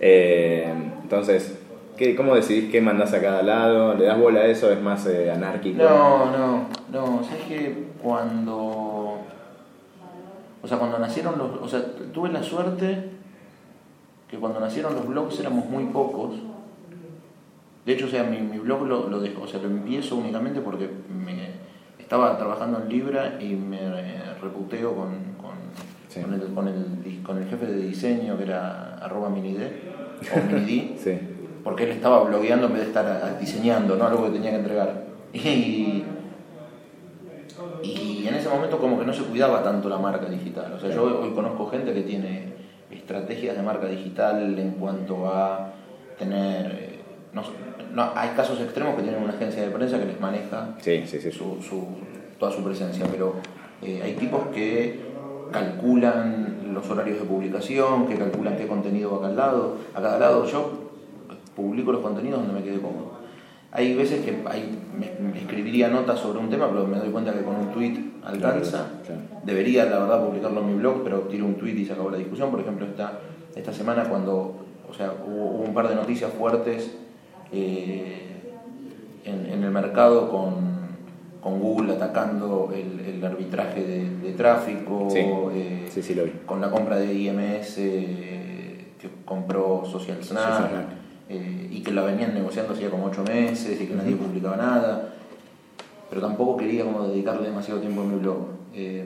Eh, 0.00 0.70
entonces, 1.02 1.58
¿qué, 1.96 2.14
¿cómo 2.16 2.34
decidís 2.34 2.70
qué 2.70 2.80
mandás 2.80 3.12
a 3.14 3.20
cada 3.20 3.42
lado? 3.42 3.94
¿Le 3.94 4.04
das 4.06 4.18
bola 4.18 4.40
a 4.40 4.46
eso? 4.46 4.70
¿Es 4.72 4.80
más 4.80 5.06
eh, 5.06 5.30
anárquico? 5.30 5.82
No, 5.82 6.30
no, 6.30 6.66
no. 6.92 7.24
Sabes 7.24 7.44
que 7.48 7.84
cuando. 8.02 9.18
O 10.62 10.66
sea, 10.68 10.78
cuando 10.78 10.98
nacieron 10.98 11.38
los. 11.38 11.50
O 11.60 11.68
sea, 11.68 11.82
tuve 12.12 12.30
la 12.30 12.42
suerte 12.42 13.10
que 14.28 14.38
cuando 14.38 14.60
nacieron 14.60 14.94
los 14.94 15.06
blogs 15.06 15.38
éramos 15.40 15.66
muy 15.68 15.84
pocos. 15.84 16.36
De 17.84 17.92
hecho, 17.92 18.06
o 18.06 18.08
sea, 18.08 18.24
mi, 18.24 18.38
mi 18.38 18.58
blog 18.58 18.86
lo, 18.86 19.08
lo 19.10 19.20
dejo, 19.20 19.42
o 19.42 19.46
sea, 19.46 19.60
lo 19.60 19.68
empiezo 19.68 20.16
únicamente 20.16 20.60
porque 20.62 20.88
me 21.14 21.50
estaba 21.98 22.38
trabajando 22.38 22.80
en 22.82 22.88
Libra 22.88 23.36
y 23.40 23.54
me 23.54 23.78
reputeo 24.40 24.94
con, 24.94 25.10
con, 25.36 25.54
Sí. 26.08 26.20
con, 26.22 26.32
el, 26.32 26.40
con, 26.54 26.68
el, 26.68 27.22
con 27.22 27.38
el 27.42 27.48
jefe 27.48 27.66
de 27.66 27.76
diseño 27.76 28.36
que 28.38 28.44
era 28.44 28.94
arroba 28.96 29.28
minid 29.28 29.58
o 29.60 30.52
minid 30.52 30.96
Sí. 30.96 31.18
Porque 31.64 31.84
él 31.84 31.90
estaba 31.92 32.22
blogueando 32.24 32.66
en 32.66 32.72
vez 32.74 32.82
de 32.82 32.88
estar 32.88 33.38
diseñando, 33.40 33.96
¿no? 33.96 34.06
Algo 34.06 34.24
que 34.26 34.30
tenía 34.32 34.50
que 34.50 34.56
entregar. 34.58 35.04
Y, 35.34 36.04
y 37.82 38.26
en 38.28 38.34
ese 38.34 38.48
momento 38.48 38.78
como 38.78 38.98
que 38.98 39.04
no 39.06 39.12
se 39.12 39.22
cuidaba 39.24 39.62
tanto 39.62 39.88
la 39.88 39.98
marca 39.98 40.26
digital. 40.26 40.72
O 40.72 40.80
sea, 40.80 40.90
yo 40.90 41.20
hoy 41.22 41.30
conozco 41.34 41.66
gente 41.68 41.92
que 41.92 42.02
tiene 42.02 42.52
estrategias 42.90 43.56
de 43.56 43.62
marca 43.62 43.86
digital 43.86 44.58
en 44.58 44.72
cuanto 44.72 45.28
a 45.28 45.72
tener 46.18 46.66
eh, 46.72 46.98
no, 47.32 47.42
no, 47.92 48.10
hay 48.14 48.30
casos 48.30 48.60
extremos 48.60 48.94
que 48.96 49.02
tienen 49.02 49.22
una 49.22 49.32
agencia 49.34 49.62
de 49.62 49.70
prensa 49.70 49.98
que 49.98 50.06
les 50.06 50.20
maneja 50.20 50.70
Sí, 50.80 51.02
sí, 51.06 51.20
sí. 51.20 51.30
su, 51.30 51.60
su- 51.62 51.86
toda 52.38 52.50
su 52.52 52.62
presencia, 52.64 53.06
pero 53.10 53.34
eh, 53.82 54.00
hay 54.02 54.14
tipos 54.14 54.46
que 54.54 55.00
calculan 55.52 56.72
los 56.72 56.88
horarios 56.90 57.18
de 57.20 57.24
publicación, 57.24 58.06
que 58.06 58.16
calculan 58.16 58.56
qué 58.56 58.66
contenido 58.66 59.10
va 59.12 59.18
a 59.18 59.20
cada 59.30 59.34
lado. 59.34 59.76
A 59.94 60.00
cada 60.02 60.18
lado 60.18 60.44
yo 60.46 60.83
publico 61.56 61.92
los 61.92 62.00
contenidos 62.00 62.40
donde 62.40 62.54
me 62.60 62.64
quede 62.64 62.80
cómodo. 62.80 63.12
Hay 63.72 63.94
veces 63.94 64.24
que 64.24 64.36
hay- 64.46 64.78
me, 64.96 65.10
me 65.20 65.38
escribiría 65.38 65.88
notas 65.88 66.20
sobre 66.20 66.38
un 66.38 66.48
tema, 66.48 66.68
pero 66.68 66.86
me 66.86 66.98
doy 66.98 67.10
cuenta 67.10 67.32
que 67.32 67.42
con 67.42 67.56
un 67.56 67.72
tweet 67.72 67.98
alcanza. 68.24 68.86
Claro. 69.04 69.20
Debería, 69.44 69.84
la 69.86 69.98
verdad, 69.98 70.24
publicarlo 70.26 70.60
en 70.60 70.66
mi 70.68 70.74
blog, 70.74 71.02
pero 71.02 71.20
tiro 71.22 71.44
un 71.44 71.54
tweet 71.56 71.72
y 71.74 71.84
se 71.84 71.92
acabó 71.92 72.10
la 72.10 72.18
discusión. 72.18 72.50
Por 72.50 72.60
ejemplo, 72.60 72.86
esta, 72.86 73.18
esta 73.56 73.72
semana 73.72 74.04
cuando 74.04 74.56
o 74.88 74.94
sea, 74.94 75.12
hubo, 75.26 75.44
hubo 75.56 75.62
un 75.64 75.74
par 75.74 75.88
de 75.88 75.96
noticias 75.96 76.32
fuertes 76.32 76.94
eh, 77.52 78.52
en, 79.24 79.46
en 79.46 79.64
el 79.64 79.70
mercado 79.70 80.30
con, 80.30 80.54
con 81.40 81.58
Google 81.60 81.94
atacando 81.94 82.72
el, 82.74 83.00
el 83.00 83.24
arbitraje 83.24 83.82
de, 83.84 84.10
de 84.18 84.32
tráfico, 84.34 85.08
Sí. 85.10 85.18
eh, 85.52 85.86
Sí, 85.90 86.02
sí, 86.02 86.14
lo 86.14 86.24
vi. 86.24 86.32
con 86.46 86.60
la 86.60 86.70
compra 86.70 86.96
de 86.96 87.12
IMS 87.12 87.74
eh, 87.78 88.86
que 89.00 89.08
compró 89.24 89.84
Social 89.84 90.18
Snack, 90.22 90.44
Social 90.44 90.68
Snack. 90.70 91.03
Eh, 91.28 91.68
y 91.70 91.82
que 91.82 91.92
la 91.92 92.02
venían 92.02 92.34
negociando 92.34 92.72
hacía 92.74 92.90
como 92.90 93.06
ocho 93.06 93.22
meses 93.24 93.80
y 93.80 93.86
que 93.86 93.94
nadie 93.94 94.16
publicaba 94.16 94.56
nada, 94.56 95.14
pero 96.08 96.20
tampoco 96.20 96.56
quería 96.56 96.84
como 96.84 97.08
dedicarle 97.08 97.48
demasiado 97.48 97.80
tiempo 97.80 98.02
a 98.02 98.04
mi 98.04 98.16
blog. 98.18 98.46
Eh, 98.74 99.04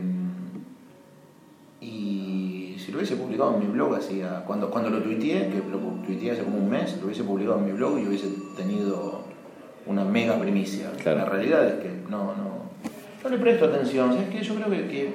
y 1.81 2.75
si 2.79 2.91
lo 2.91 2.99
hubiese 2.99 3.17
publicado 3.17 3.55
en 3.55 3.61
mi 3.61 3.67
blog 3.67 3.95
hacía, 3.95 4.43
cuando, 4.47 4.71
cuando 4.71 4.91
lo 4.91 5.01
tuiteé, 5.03 5.49
que 5.49 5.59
lo 5.71 5.79
tuiteé 6.05 6.33
hace 6.33 6.43
como 6.43 6.59
un 6.59 6.69
mes, 6.69 6.97
lo 6.99 7.07
hubiese 7.07 7.23
publicado 7.25 7.59
en 7.59 7.67
mi 7.67 7.73
blog 7.73 7.99
y 7.99 8.07
hubiese 8.07 8.29
tenido 8.57 9.23
una 9.87 10.05
mega 10.05 10.39
primicia. 10.39 10.91
Claro. 11.03 11.19
La 11.21 11.25
realidad 11.27 11.67
es 11.67 11.75
que 11.75 11.91
no, 12.11 12.35
no, 12.35 12.69
no 13.23 13.31
le 13.31 13.39
presto 13.39 13.67
atención. 13.67 14.13
¿Sabes 14.13 14.29
qué? 14.31 14.43
Yo 14.43 14.55
creo 14.57 14.71
que, 14.71 14.89
que- 14.89 15.15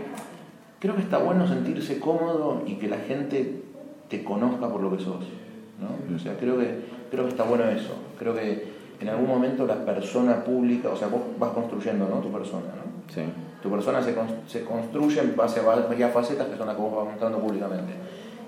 creo 0.79 0.95
que 0.95 1.01
está 1.01 1.17
bueno 1.17 1.47
sentirse 1.47 1.99
cómodo 1.99 2.63
y 2.67 2.73
que 2.75 2.87
la 2.89 2.97
gente 2.97 3.61
te 4.09 4.23
conozca 4.23 4.67
por 4.69 4.81
lo 4.81 4.95
que 4.95 5.03
sos. 5.03 5.25
¿no? 5.79 6.15
O 6.15 6.19
sea, 6.19 6.37
creo 6.37 6.57
que, 6.57 6.92
creo 7.13 7.25
que 7.25 7.31
está 7.31 7.43
bueno 7.43 7.65
eso. 7.65 7.93
Creo 8.17 8.33
que 8.33 8.73
en 8.99 9.09
algún 9.09 9.27
momento 9.27 9.67
la 9.67 9.85
persona 9.85 10.43
pública, 10.43 10.89
o 10.89 10.95
sea, 10.95 11.07
vos 11.07 11.21
vas 11.37 11.51
construyendo 11.51 12.07
¿no? 12.07 12.15
tu 12.17 12.31
persona, 12.31 12.65
¿no? 12.75 13.13
Sí. 13.13 13.21
Tu 13.61 13.69
persona 13.69 14.01
se, 14.01 14.15
se 14.47 14.65
construye 14.65 15.21
en 15.21 15.35
base 15.35 15.59
a 15.59 15.63
varias 15.63 16.11
facetas 16.11 16.47
que 16.47 16.57
son 16.57 16.67
las 16.67 16.75
que 16.75 16.81
vos 16.81 16.95
vas 16.95 17.05
mostrando 17.05 17.39
públicamente. 17.39 17.93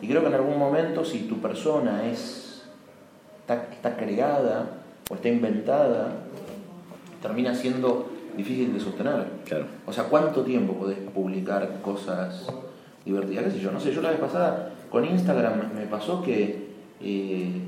Y 0.01 0.07
creo 0.07 0.21
que 0.21 0.27
en 0.27 0.33
algún 0.33 0.57
momento, 0.57 1.05
si 1.05 1.19
tu 1.27 1.37
persona 1.37 2.05
es 2.09 2.65
está, 3.41 3.67
está 3.71 3.95
creada 3.95 4.65
o 5.09 5.15
está 5.15 5.29
inventada, 5.29 6.09
termina 7.21 7.53
siendo 7.53 8.09
difícil 8.35 8.73
de 8.73 8.79
sostener. 8.79 9.27
Claro. 9.45 9.65
O 9.85 9.93
sea, 9.93 10.05
¿cuánto 10.05 10.41
tiempo 10.41 10.73
podés 10.73 10.97
publicar 11.13 11.81
cosas 11.83 12.47
divertidas? 13.05 13.45
¿Qué 13.45 13.51
sé 13.51 13.59
yo? 13.59 13.71
No 13.71 13.79
sé, 13.79 13.93
yo 13.93 14.01
la 14.01 14.09
vez 14.09 14.19
pasada 14.19 14.71
con 14.89 15.05
Instagram 15.05 15.73
me 15.75 15.85
pasó 15.85 16.23
que 16.23 16.65
eh, 17.01 17.61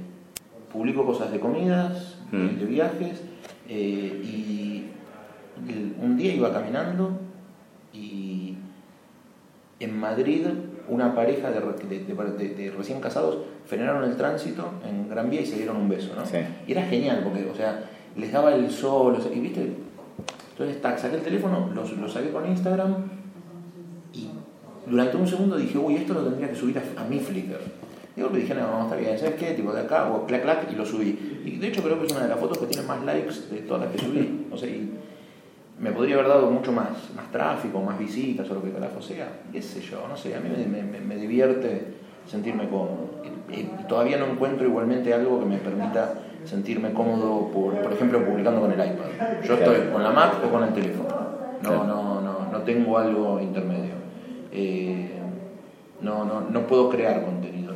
publico 0.72 1.06
cosas 1.06 1.32
de 1.32 1.40
comidas, 1.40 2.16
Mm. 2.32 2.60
de 2.60 2.66
viajes, 2.66 3.22
eh, 3.70 4.22
y 4.24 4.86
un 6.02 6.18
día 6.18 6.34
iba 6.34 6.52
caminando 6.54 7.20
y 7.94 8.56
en 9.80 10.00
Madrid 10.00 10.46
una 10.90 11.14
pareja 11.16 11.52
de, 11.52 11.60
de- 11.90 12.04
de- 12.06 12.50
de- 12.56 12.72
recién 12.72 13.00
casados 13.02 13.38
frenaron 13.66 14.04
el 14.10 14.16
tránsito 14.16 14.70
en 14.88 15.10
Gran 15.10 15.30
Vía 15.30 15.42
y 15.42 15.46
se 15.46 15.58
dieron 15.58 15.78
un 15.78 15.90
beso, 15.90 16.14
¿no? 16.16 16.26
Sí. 16.26 16.38
Y 16.68 16.72
era 16.72 16.84
genial 16.84 17.22
porque, 17.24 17.50
o 17.50 17.56
sea, 17.56 17.84
les 18.16 18.32
daba 18.32 18.54
el 18.56 18.70
sol, 18.70 19.16
o 19.18 19.22
sea, 19.22 19.32
y 19.34 19.40
viste, 19.40 19.74
entonces 20.52 20.78
saqué 21.02 21.16
el 21.18 21.22
teléfono, 21.24 21.70
lo, 21.74 21.84
lo 21.88 22.08
saqué 22.10 22.30
con 22.32 22.48
Instagram 22.48 22.96
y 24.14 24.30
durante 24.90 25.18
un 25.18 25.28
segundo 25.28 25.58
dije, 25.58 25.78
uy, 25.78 25.96
esto 25.96 26.14
lo 26.14 26.24
tendría 26.24 26.50
que 26.50 26.56
subir 26.56 26.78
a, 26.80 27.02
a 27.02 27.06
mi 27.06 27.20
Flickr. 27.20 27.60
Y 28.18 28.20
luego 28.20 28.36
dije, 28.36 28.56
no, 28.56 28.84
está 28.86 28.96
bien, 28.96 29.18
¿sabes 29.18 29.36
qué? 29.36 29.52
Tipo 29.52 29.72
de 29.72 29.82
acá, 29.82 30.12
o 30.12 30.26
clac, 30.26 30.42
clac, 30.42 30.68
y 30.72 30.76
lo 30.76 30.84
subí. 30.86 31.42
Y 31.46 31.58
de 31.58 31.68
hecho 31.68 31.84
creo 31.84 32.00
que 32.00 32.08
es 32.08 32.12
una 32.12 32.24
de 32.24 32.30
las 32.30 32.40
fotos 32.40 32.58
que 32.58 32.66
tiene 32.66 32.86
más 32.88 33.04
likes 33.06 33.34
de 33.52 33.60
todas 33.62 33.84
las 33.84 33.92
que 33.94 34.00
subí. 34.00 34.48
O 34.52 34.58
sea, 34.58 34.68
y 34.70 34.92
me 35.80 35.92
podría 35.92 36.16
haber 36.16 36.28
dado 36.28 36.50
mucho 36.50 36.72
más, 36.72 36.90
más 37.16 37.32
tráfico, 37.32 37.80
más 37.80 37.98
visitas 38.00 38.50
o 38.50 38.56
lo 38.56 38.64
que 38.64 38.72
carajo 38.72 39.00
sea. 39.02 39.30
Qué 39.52 39.62
sé 39.62 39.82
yo, 39.82 40.08
no 40.10 40.18
sé, 40.18 40.36
a 40.36 40.40
mí 40.40 40.50
me, 40.50 40.82
me- 40.82 41.00
me- 41.00 41.16
divierte 41.16 41.94
sentirme 42.26 42.68
cómodo. 42.68 43.12
Y, 43.52 43.60
y 43.60 43.70
todavía 43.88 44.18
no 44.18 44.26
encuentro 44.26 44.66
igualmente 44.68 45.14
algo 45.14 45.40
que 45.40 45.46
me 45.46 45.58
permita 45.58 46.16
sentirme 46.44 46.94
cómodo, 46.94 47.50
por, 47.52 47.76
por 47.82 47.94
ejemplo, 47.94 48.26
publicando 48.26 48.62
con 48.62 48.72
el 48.72 48.80
iPad. 48.80 49.42
Yo 49.46 49.54
estoy 49.54 49.92
con 49.94 50.02
la 50.04 50.10
Mac 50.12 50.34
o 50.44 50.50
con 50.52 50.64
el 50.64 50.74
teléfono. 50.74 51.10
No, 51.62 51.84
no, 51.84 52.22
no, 52.22 52.52
no 52.52 52.62
tengo 52.64 52.98
algo 52.98 53.40
intermedio. 53.40 53.94
Eh, 54.52 55.12
no, 56.02 56.26
no, 56.26 56.42
no 56.42 56.68
puedo 56.68 56.90
crear 56.90 57.24
contenido 57.24 57.67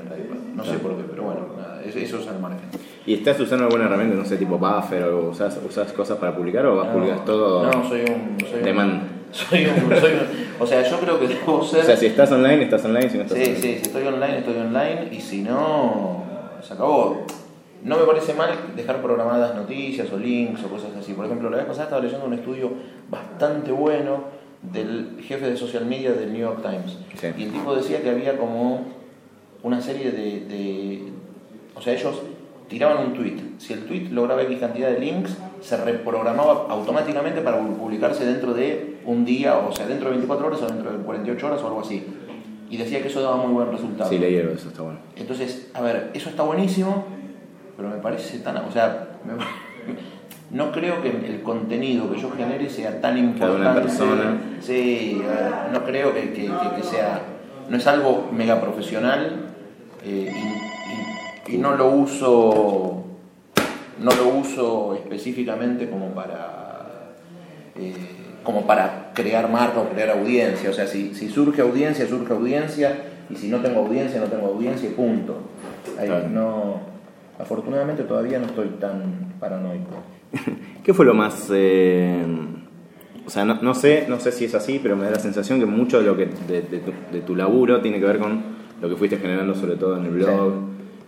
No 0.55 0.63
sé 0.63 0.73
por 0.79 0.95
qué, 0.97 1.03
pero 1.09 1.23
bueno, 1.23 1.41
nada, 1.57 1.81
es- 1.83 1.95
eso 1.95 2.19
es 2.19 2.27
al 2.27 2.39
margen. 2.39 2.59
¿Y 3.05 3.15
estás 3.15 3.39
usando 3.39 3.65
alguna 3.65 3.85
herramienta, 3.85 4.15
no 4.15 4.25
sé, 4.25 4.37
tipo 4.37 4.57
buffer 4.57 5.03
o 5.03 5.05
algo? 5.05 5.29
¿Usas, 5.29 5.59
usas 5.67 5.91
cosas 5.93 6.17
para 6.17 6.35
publicar 6.35 6.65
o 6.65 6.75
vas 6.77 6.87
No, 6.87 6.93
publicas 6.93 7.25
todo 7.25 7.63
No, 7.63 7.87
soy 7.87 8.01
un. 8.01 8.37
Soy 8.39 8.69
un-? 8.71 9.21
Soy 9.31 9.65
un, 9.65 9.89
soy 10.01 10.11
un- 10.11 10.51
o 10.61 10.67
sea, 10.67 10.83
yo 10.83 10.97
creo 10.99 11.17
que 11.17 11.27
debo 11.29 11.63
ser. 11.63 11.79
O 11.79 11.83
sea, 11.85 11.95
si 11.95 12.05
estás 12.07 12.29
online, 12.33 12.63
estás 12.63 12.83
online, 12.83 13.09
si 13.09 13.15
no 13.17 13.23
estás 13.23 13.37
Sí, 13.37 13.43
online. 13.45 13.61
sí, 13.61 13.75
si 13.77 13.81
estoy 13.83 14.05
online, 14.07 14.37
estoy 14.39 14.57
online, 14.57 15.07
y 15.09 15.21
si 15.21 15.41
no, 15.41 16.23
se 16.61 16.73
acabó. 16.73 17.25
No 17.83 17.97
me 17.97 18.03
parece 18.03 18.33
mal 18.33 18.49
dejar 18.75 19.01
programadas 19.01 19.55
noticias 19.55 20.11
o 20.11 20.17
links 20.19 20.61
o 20.65 20.67
cosas 20.67 20.89
así. 20.99 21.13
Por 21.13 21.25
ejemplo, 21.25 21.49
la 21.49 21.57
vez 21.57 21.65
pasada 21.65 21.85
estaba 21.85 22.01
leyendo 22.03 22.25
un 22.27 22.33
estudio 22.33 22.71
bastante 23.09 23.71
bueno 23.71 24.25
del 24.61 25.17
jefe 25.23 25.49
de 25.49 25.55
social 25.57 25.85
media 25.85 26.11
del 26.11 26.33
New 26.33 26.41
York 26.41 26.61
Times. 26.61 26.97
Sí. 27.19 27.27
Y 27.37 27.43
el 27.45 27.51
tipo 27.53 27.73
decía 27.73 28.01
que 28.03 28.09
había 28.09 28.37
como 28.37 28.81
una 29.63 29.81
serie 29.81 30.11
de, 30.11 30.39
de- 30.41 31.11
O 31.75 31.81
sea, 31.81 31.93
ellos 31.93 32.21
tiraban 32.67 33.05
un 33.07 33.13
tweet. 33.13 33.37
Si 33.57 33.73
el 33.73 33.85
tweet 33.85 34.09
lograba 34.11 34.41
X 34.43 34.59
cantidad 34.59 34.89
de 34.89 34.99
links, 34.99 35.37
se 35.61 35.77
reprogramaba 35.77 36.67
automáticamente 36.69 37.41
para 37.41 37.59
publicarse 37.59 38.25
dentro 38.25 38.53
de 38.53 38.97
un 39.05 39.25
día, 39.25 39.57
o 39.57 39.71
sea, 39.71 39.85
dentro 39.87 40.05
de 40.09 40.11
24 40.17 40.47
horas 40.47 40.61
o 40.63 40.67
dentro 40.67 40.91
de 40.91 40.97
48 41.03 41.47
horas 41.47 41.61
o 41.61 41.67
algo 41.67 41.81
así. 41.81 42.03
Y 42.69 42.77
decía 42.77 43.01
que 43.01 43.09
eso 43.09 43.21
daba 43.21 43.35
muy 43.37 43.51
buen 43.53 43.69
resultado. 43.71 44.09
Sí, 44.09 44.17
de 44.17 44.53
eso, 44.53 44.69
está 44.69 44.81
bueno. 44.81 44.99
Entonces, 45.17 45.69
a 45.73 45.81
ver, 45.81 46.11
eso 46.13 46.29
está 46.29 46.43
buenísimo, 46.43 47.05
pero 47.75 47.89
me 47.89 47.97
parece 47.97 48.39
tan... 48.39 48.57
O 48.57 48.71
sea, 48.71 49.09
me- 49.25 49.33
no 50.57 50.71
creo 50.71 51.01
que 51.01 51.09
el 51.09 51.41
contenido 51.43 52.09
que 52.11 52.19
yo 52.19 52.31
genere 52.31 52.69
sea 52.69 53.01
tan 53.01 53.15
Cada 53.15 53.19
importante. 53.19 53.61
una 53.61 53.73
persona. 53.81 54.37
Sí, 54.61 55.21
no 55.73 55.83
creo 55.83 56.13
que, 56.13 56.31
que- 56.31 56.45
que- 56.45 56.75
que 56.77 56.83
sea... 56.83 57.21
No 57.69 57.77
es 57.77 57.87
algo 57.87 58.29
mega 58.33 58.59
profesional 58.61 59.50
eh, 60.05 60.31
y, 61.47 61.51
y- 61.51 61.55
y 61.55 61.57
no 61.57 61.75
lo 61.75 61.89
uso... 61.91 63.03
No 63.99 64.09
lo 64.15 64.29
uso 64.39 64.95
específicamente 64.95 65.89
como 65.89 66.07
para... 66.09 67.13
eh, 67.75 67.93
como 68.43 68.65
para 68.65 69.11
crear 69.13 69.47
marca 69.51 69.79
o 69.79 69.89
crear 69.89 70.09
audiencia. 70.17 70.69
O 70.71 70.73
sea, 70.73 70.87
si, 70.87 71.13
si 71.13 71.29
surge 71.29 71.61
audiencia, 71.61 72.07
surge 72.07 72.33
audiencia, 72.33 72.97
y 73.29 73.35
si 73.35 73.47
no 73.49 73.59
tengo 73.59 73.81
audiencia, 73.81 74.19
no 74.19 74.25
tengo 74.25 74.47
audiencia, 74.47 74.89
y 74.89 74.93
punto. 74.93 75.41
Ahí, 75.99 76.07
Claro. 76.07 76.29
no, 76.29 76.79
afortunadamente 77.39 78.03
todavía 78.03 78.39
no 78.39 78.45
estoy 78.47 78.69
tan 78.79 79.35
paranoico. 79.39 79.91
¿Qué 80.83 80.93
fue 80.93 81.05
lo 81.05 81.13
más... 81.13 81.49
eh, 81.53 82.25
o 83.23 83.29
sea, 83.29 83.45
no, 83.45 83.59
no 83.61 83.75
sé 83.75 84.05
no 84.09 84.19
sé 84.19 84.31
si 84.31 84.45
es 84.45 84.55
así, 84.55 84.79
pero 84.81 84.95
me 84.97 85.05
da 85.05 85.11
la 85.11 85.19
sensación 85.19 85.59
que 85.59 85.67
mucho 85.67 85.99
de, 85.99 86.07
lo 86.07 86.17
que, 86.17 86.25
de, 86.47 86.63
de 86.63 86.79
tu, 86.79 86.91
de 87.11 87.21
tu 87.21 87.35
laburo 87.35 87.79
tiene 87.81 87.99
que 87.99 88.05
ver 88.07 88.17
con 88.17 88.41
lo 88.81 88.89
que 88.89 88.95
fuiste 88.95 89.17
generando, 89.17 89.53
sobre 89.53 89.75
todo 89.75 89.97
en 89.97 90.05
el 90.05 90.11
blog. 90.11 90.53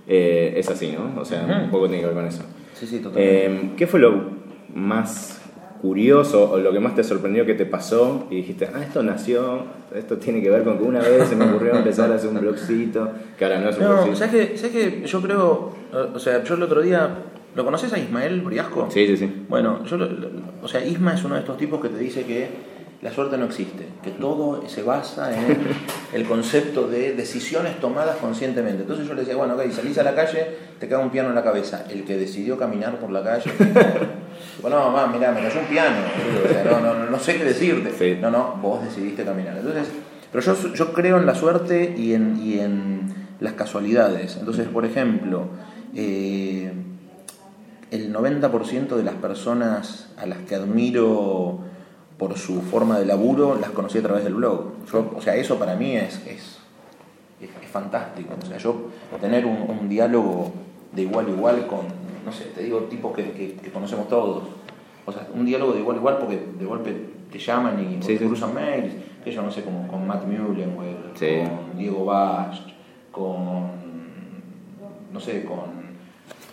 Eh, 0.07 0.53
es 0.57 0.69
así, 0.69 0.91
¿no? 0.91 1.19
O 1.19 1.25
sea, 1.25 1.63
un 1.63 1.71
poco 1.71 1.87
tiene 1.87 2.01
que 2.01 2.07
ver 2.07 2.15
con 2.15 2.25
eso. 2.25 2.43
Sí, 2.73 2.85
sí, 2.85 2.99
totalmente. 2.99 3.45
Eh, 3.45 3.71
¿Qué 3.77 3.87
fue 3.87 3.99
lo 3.99 4.43
más 4.75 5.41
curioso 5.81 6.49
o 6.51 6.57
lo 6.59 6.71
que 6.71 6.79
más 6.79 6.95
te 6.95 7.03
sorprendió 7.03 7.45
que 7.45 7.55
te 7.55 7.65
pasó 7.65 8.27
y 8.29 8.37
dijiste, 8.37 8.69
ah, 8.73 8.81
esto 8.81 9.03
nació, 9.03 9.65
esto 9.93 10.17
tiene 10.17 10.41
que 10.41 10.49
ver 10.49 10.63
con 10.63 10.77
que 10.77 10.83
una 10.83 11.01
vez 11.01 11.27
se 11.27 11.35
me 11.35 11.45
ocurrió 11.45 11.75
empezar 11.75 12.09
a 12.11 12.15
hacer 12.15 12.29
un 12.29 12.39
blogcito, 12.39 13.09
que 13.37 13.43
ahora 13.43 13.59
no 13.59 13.69
es 13.69 13.77
un 13.77 13.83
no, 13.83 13.89
blogcito? 13.89 14.15
¿sabes 14.15 14.49
que, 14.49 14.57
¿sabes 14.57 14.71
que 14.71 15.05
Yo 15.05 15.21
creo, 15.21 15.73
o 16.13 16.19
sea, 16.19 16.41
yo 16.43 16.55
el 16.55 16.63
otro 16.63 16.81
día, 16.81 17.09
¿lo 17.55 17.65
conoces 17.65 17.91
a 17.91 17.99
Ismael 17.99 18.41
Briasco? 18.41 18.87
Sí, 18.89 19.07
sí, 19.07 19.17
sí. 19.17 19.45
Bueno, 19.49 19.83
yo, 19.85 19.97
o 20.61 20.67
sea, 20.69 20.85
Isma 20.85 21.15
es 21.15 21.23
uno 21.25 21.35
de 21.35 21.41
estos 21.41 21.57
tipos 21.57 21.81
que 21.81 21.89
te 21.89 21.97
dice 21.97 22.23
que 22.23 22.47
la 23.03 23.11
suerte 23.11 23.37
no 23.37 23.45
existe, 23.45 23.85
que 24.01 24.11
todo 24.11 24.63
se 24.69 24.81
basa 24.81 25.37
en 25.37 25.57
el 26.13 26.25
concepto 26.25 26.87
de 26.87 27.13
decisiones 27.13 27.77
tomadas 27.81 28.15
conscientemente. 28.15 28.83
Entonces 28.83 29.05
yo 29.05 29.13
le 29.13 29.21
decía, 29.21 29.35
bueno, 29.35 29.55
ok, 29.55 29.69
salís 29.71 29.97
a 29.97 30.03
la 30.03 30.15
calle, 30.15 30.47
te 30.79 30.87
cae 30.87 31.03
un 31.03 31.09
piano 31.09 31.27
en 31.27 31.35
la 31.35 31.43
cabeza. 31.43 31.83
El 31.89 32.05
que 32.05 32.15
decidió 32.15 32.57
caminar 32.57 32.97
por 32.99 33.11
la 33.11 33.21
calle. 33.21 33.51
bueno, 34.61 34.79
no, 34.79 34.89
mamá, 34.89 35.07
mirá, 35.07 35.33
me 35.33 35.41
cayó 35.41 35.59
un 35.59 35.65
piano. 35.65 35.97
o 36.45 36.47
sea, 36.47 36.63
no, 36.63 36.79
no, 36.79 37.09
no 37.09 37.19
sé 37.19 37.35
qué 37.35 37.43
decirte. 37.43 37.91
Sí. 37.91 38.17
No, 38.21 38.31
no, 38.31 38.57
vos 38.61 38.81
decidiste 38.81 39.25
caminar. 39.25 39.57
Entonces, 39.57 39.89
pero 40.31 40.41
yo, 40.41 40.73
yo 40.73 40.93
creo 40.93 41.17
en 41.17 41.25
la 41.25 41.35
suerte 41.35 41.93
y 41.97 42.13
en, 42.13 42.39
y 42.41 42.59
en 42.59 43.13
las 43.41 43.53
casualidades. 43.53 44.37
Entonces, 44.39 44.69
por 44.69 44.85
ejemplo, 44.85 45.47
eh, 45.93 46.71
el 47.91 48.13
90% 48.13 48.95
de 48.95 49.03
las 49.03 49.15
personas 49.15 50.07
a 50.17 50.25
las 50.25 50.37
que 50.39 50.55
admiro 50.55 51.72
por 52.17 52.37
su 52.37 52.61
forma 52.61 52.99
de 52.99 53.05
laburo 53.05 53.55
las 53.59 53.71
conocí 53.71 53.97
a 53.97 54.03
través 54.03 54.23
del 54.23 54.35
blog. 54.35 54.71
Yo, 54.91 55.11
o 55.15 55.21
sea, 55.21 55.35
eso 55.35 55.57
para 55.57 55.75
mí 55.75 55.95
es, 55.95 56.15
es, 56.27 56.59
es, 57.41 57.49
es 57.61 57.69
fantástico. 57.71 58.33
O 58.41 58.45
sea, 58.45 58.57
yo 58.57 58.89
tener 59.19 59.45
un, 59.45 59.57
un 59.79 59.89
diálogo 59.89 60.51
de 60.91 61.01
igual 61.03 61.25
a 61.25 61.29
igual 61.29 61.67
con, 61.67 61.79
no 62.25 62.31
sé, 62.31 62.45
te 62.55 62.63
digo, 62.63 62.79
tipos 62.81 63.13
que, 63.15 63.31
que- 63.31 63.53
que 63.55 63.71
conocemos 63.71 64.07
todos. 64.07 64.43
O 65.05 65.11
sea, 65.11 65.27
un 65.33 65.45
diálogo 65.45 65.73
de 65.73 65.79
igual 65.79 65.97
a 65.97 65.99
igual 65.99 66.17
porque 66.19 66.39
de 66.57 66.65
golpe 66.65 66.95
te 67.31 67.39
llaman 67.39 67.79
y 67.79 68.01
Sí, 68.01 68.13
te 68.13 68.19
sí. 68.19 68.25
cruzan 68.25 68.53
mails, 68.53 68.93
que 69.23 69.31
yo 69.31 69.41
no 69.41 69.51
sé, 69.51 69.63
como 69.63 69.87
con 69.87 70.05
Matt 70.07 70.25
Mullenweg, 70.25 70.97
Sí. 71.15 71.39
con 71.41 71.77
Diego 71.77 72.05
Bast, 72.05 72.69
con, 73.11 73.71
no 75.11 75.19
sé, 75.19 75.43
con, 75.45 75.83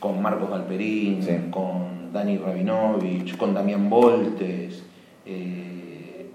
con 0.01 0.21
Marcos 0.23 0.51
Galperín, 0.51 1.23
Sí. 1.23 1.33
con 1.51 2.13
Dani 2.13 2.39
Rabinovich, 2.39 3.37
con 3.37 3.55
Damián 3.55 3.89
Voltes, 3.89 4.83
eh, 5.27 6.27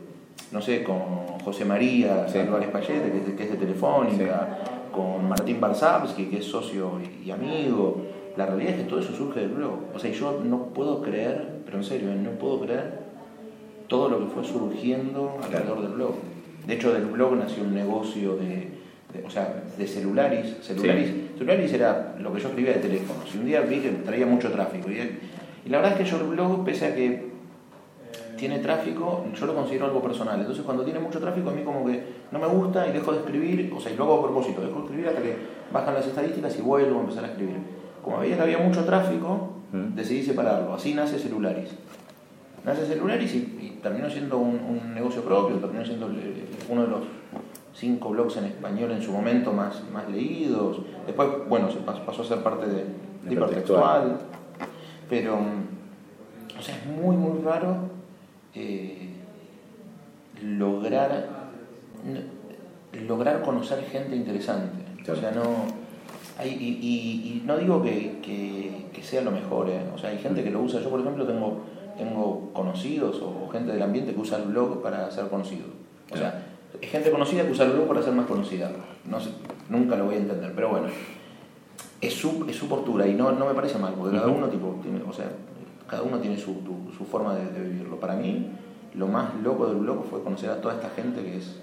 no 0.51 0.61
sé, 0.61 0.83
con 0.83 0.99
José 1.43 1.65
María 1.65 2.27
Sí. 2.27 2.37
Álvarez 2.39 2.69
Payete, 2.69 3.11
que 3.11 3.17
es 3.17 3.25
de, 3.27 3.35
que 3.35 3.43
es 3.43 3.51
de 3.51 3.57
Telefónica, 3.57 4.59
con 4.91 5.27
Martín 5.27 5.59
Barsavsky, 5.59 6.25
que 6.25 6.37
es 6.37 6.45
socio 6.45 6.91
y, 7.23 7.27
y 7.27 7.31
amigo. 7.31 8.01
La 8.37 8.45
realidad 8.45 8.71
es 8.73 8.77
que 8.83 8.89
todo 8.89 8.99
eso 8.99 9.13
surge 9.13 9.39
del 9.41 9.49
blog. 9.49 9.79
O 9.93 9.99
sea, 9.99 10.11
yo 10.11 10.41
no 10.43 10.67
puedo 10.67 11.01
creer, 11.01 11.61
pero 11.65 11.77
en 11.77 11.83
serio, 11.83 12.11
¿eh? 12.11 12.15
no 12.21 12.31
puedo 12.31 12.59
creer 12.61 12.99
todo 13.87 14.09
lo 14.09 14.19
que 14.19 14.25
fue 14.33 14.43
surgiendo 14.43 15.37
alrededor 15.43 15.81
del 15.81 15.91
blog. 15.91 16.15
De 16.67 16.73
hecho, 16.73 16.93
del 16.93 17.05
blog 17.05 17.35
nació 17.37 17.63
un 17.63 17.73
negocio 17.75 18.35
de, 18.35 18.45
de- 19.13 19.23
o 19.25 19.29
sea, 19.29 19.63
de 19.77 19.87
celularis. 19.87 20.57
Celularis, 20.63 21.11
celularis 21.37 21.71
era 21.73 22.15
lo 22.19 22.33
que 22.33 22.41
yo 22.41 22.47
escribía 22.49 22.73
de 22.73 22.79
teléfonos. 22.79 23.23
Y 23.33 23.37
un 23.37 23.45
día 23.45 23.61
vi 23.61 23.79
que 23.79 23.89
traía 23.89 24.25
mucho 24.25 24.51
tráfico. 24.51 24.89
Y, 24.89 24.95
y 25.65 25.69
la 25.69 25.77
verdad 25.77 25.93
es 25.93 26.05
que 26.05 26.11
yo 26.11 26.17
el 26.21 26.27
blog, 26.27 26.65
pese 26.65 26.87
a 26.87 26.95
que 26.95 27.34
tiene 28.37 28.59
tráfico, 28.59 29.25
yo 29.33 29.45
lo 29.45 29.55
considero 29.55 29.85
algo 29.85 30.01
personal. 30.01 30.39
Entonces, 30.39 30.63
cuando 30.63 30.83
tiene 30.83 30.99
mucho 30.99 31.19
tráfico, 31.19 31.49
a 31.49 31.53
mí 31.53 31.63
como 31.63 31.85
que 31.85 32.03
no 32.31 32.39
me 32.39 32.47
gusta 32.47 32.87
y 32.87 32.91
dejo 32.91 33.11
de 33.13 33.19
escribir, 33.19 33.71
o 33.75 33.79
sea, 33.79 33.91
y 33.91 33.95
lo 33.97 34.03
hago 34.05 34.19
a 34.19 34.23
propósito, 34.23 34.61
dejo 34.61 34.75
de 34.79 34.81
escribir 34.83 35.07
hasta 35.07 35.21
que 35.21 35.35
bajan 35.71 35.93
las 35.93 36.05
estadísticas 36.07 36.57
y 36.57 36.61
vuelvo 36.61 36.97
a 36.97 37.01
empezar 37.01 37.23
a 37.25 37.27
escribir. 37.27 37.57
Como 38.03 38.19
veía 38.19 38.35
que 38.35 38.41
había 38.43 38.57
mucho 38.59 38.83
tráfico, 38.85 39.51
Mm. 39.71 39.95
decidí 39.95 40.21
separarlo. 40.23 40.73
Así 40.75 40.93
nace 40.93 41.17
Celularis. 41.17 41.69
Nace 42.63 42.85
Celularis 42.85 43.33
y, 43.33 43.37
y 43.61 43.79
terminó 43.81 44.09
siendo 44.09 44.37
un, 44.37 44.59
un 44.59 44.93
negocio 44.93 45.21
propio, 45.23 45.57
terminó 45.57 45.83
siendo 45.85 46.05
el- 46.07 46.45
uno 46.69 46.83
de 46.83 46.87
los 46.87 46.99
cinco 47.73 48.09
blogs 48.09 48.37
en 48.37 48.45
español 48.45 48.91
en 48.91 49.01
su 49.01 49.11
momento 49.11 49.51
más, 49.53 49.83
más 49.91 50.07
leídos. 50.09 50.81
Después, 51.05 51.27
bueno, 51.49 51.69
se 51.71 51.79
pas- 51.79 51.99
pasó 52.05 52.21
a 52.21 52.25
ser 52.25 52.43
parte 52.43 52.67
de, 52.67 52.85
de 53.23 53.33
hipertextual. 53.33 54.17
Pero, 55.09 55.35
mm, 55.37 56.59
o 56.59 56.61
sea, 56.61 56.75
es 56.77 56.85
muy, 56.85 57.15
muy 57.17 57.41
raro 57.43 57.75
eh, 58.55 59.09
lograr, 60.43 61.27
lograr 63.07 63.41
conocer 63.41 63.83
gente 63.85 64.15
interesante. 64.15 64.83
Claro. 65.03 65.19
O 65.19 65.21
sea, 65.21 65.31
no... 65.31 65.43
hay- 66.37 66.51
y, 66.59 66.79
y- 66.81 67.37
y 67.37 67.43
no 67.45 67.57
digo 67.57 67.81
que, 67.83 68.19
que- 68.21 68.85
que 68.93 69.03
sea 69.03 69.21
lo 69.21 69.31
mejor, 69.31 69.69
¿eh? 69.69 69.81
o 69.93 69.97
sea, 69.97 70.09
hay 70.09 70.17
gente 70.19 70.43
que 70.43 70.51
lo 70.51 70.61
usa. 70.61 70.81
Yo, 70.81 70.89
por 70.89 70.99
ejemplo, 71.01 71.25
tengo, 71.25 71.57
tengo 71.97 72.49
conocidos 72.53 73.21
o 73.21 73.47
gente 73.49 73.71
del 73.73 73.81
ambiente 73.81 74.13
que 74.13 74.19
usa 74.19 74.37
el 74.37 74.45
blog 74.45 74.81
para 74.81 75.09
ser 75.11 75.27
conocido. 75.27 75.65
O 76.11 76.17
sea, 76.17 76.43
es 76.81 76.89
gente 76.89 77.11
conocida 77.11 77.43
que 77.45 77.51
usa 77.51 77.65
el 77.65 77.71
blog 77.73 77.87
para 77.87 78.01
ser 78.01 78.13
más 78.13 78.25
conocida. 78.25 78.71
No 79.05 79.19
sé, 79.19 79.29
nunca 79.69 79.95
lo 79.95 80.05
voy 80.05 80.15
a 80.15 80.19
entender, 80.19 80.51
pero 80.55 80.69
bueno, 80.69 80.87
es 82.01 82.13
su, 82.13 82.45
es 82.49 82.55
su 82.55 82.67
postura 82.67 83.07
y 83.07 83.13
no, 83.13 83.31
no 83.31 83.45
me 83.45 83.53
parece 83.53 83.77
mal, 83.77 83.93
porque 83.97 84.17
cada 84.17 84.27
uno, 84.29 84.47
tipo, 84.47 84.79
tiene, 84.81 85.01
o 85.07 85.13
sea, 85.13 85.25
cada 85.89 86.03
uno 86.03 86.19
tiene 86.19 86.37
su, 86.37 86.53
tu- 86.55 86.91
su 86.97 87.05
forma 87.05 87.35
de, 87.35 87.45
de 87.51 87.59
vivirlo. 87.67 87.99
Para 87.99 88.15
mí, 88.15 88.49
lo 88.95 89.07
más 89.07 89.35
loco 89.43 89.67
del 89.67 89.77
blog 89.77 90.05
fue 90.09 90.23
conocer 90.23 90.49
a 90.49 90.61
toda 90.61 90.75
esta 90.75 90.89
gente 90.89 91.21
que 91.23 91.37
es. 91.37 91.55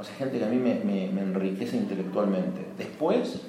O 0.00 0.04
sea, 0.04 0.14
gente 0.16 0.38
que 0.38 0.44
a 0.44 0.48
mí 0.48 0.56
me, 0.56 0.74
me- 0.84 1.08
me 1.12 1.20
enriquece 1.22 1.76
intelectualmente. 1.76 2.66
Después 2.78 3.40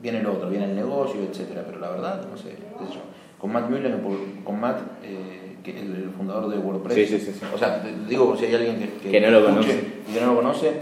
viene 0.00 0.20
el 0.20 0.26
otro, 0.26 0.48
viene 0.50 0.66
el 0.66 0.76
negocio, 0.76 1.20
etcétera. 1.22 1.64
Pero 1.66 1.78
la 1.80 1.90
verdad, 1.90 2.26
no 2.30 2.36
sé, 2.36 2.50
qué 2.50 2.86
sé 2.86 2.94
yo. 2.94 3.00
Con 3.38 3.52
Matt 3.52 3.70
Mullen, 3.70 4.00
con 4.44 4.60
Matt, 4.60 4.80
eh, 5.02 5.56
que 5.62 5.70
es 5.76 5.82
el, 5.82 6.10
fundador 6.16 6.48
de 6.50 6.58
WordPress. 6.58 6.94
Sí, 6.94 7.06
sí, 7.06 7.24
sí, 7.24 7.32
sí. 7.38 7.46
O 7.54 7.58
sea, 7.58 7.84
digo, 8.08 8.36
si 8.36 8.46
hay 8.46 8.54
alguien 8.56 8.78
que, 9.02 9.10
Que 9.10 9.20
no 9.20 9.30
lo 9.30 9.44
conoce. 9.46 9.80
que 10.12 10.20
no 10.20 10.26
lo 10.28 10.36
conoce, 10.36 10.72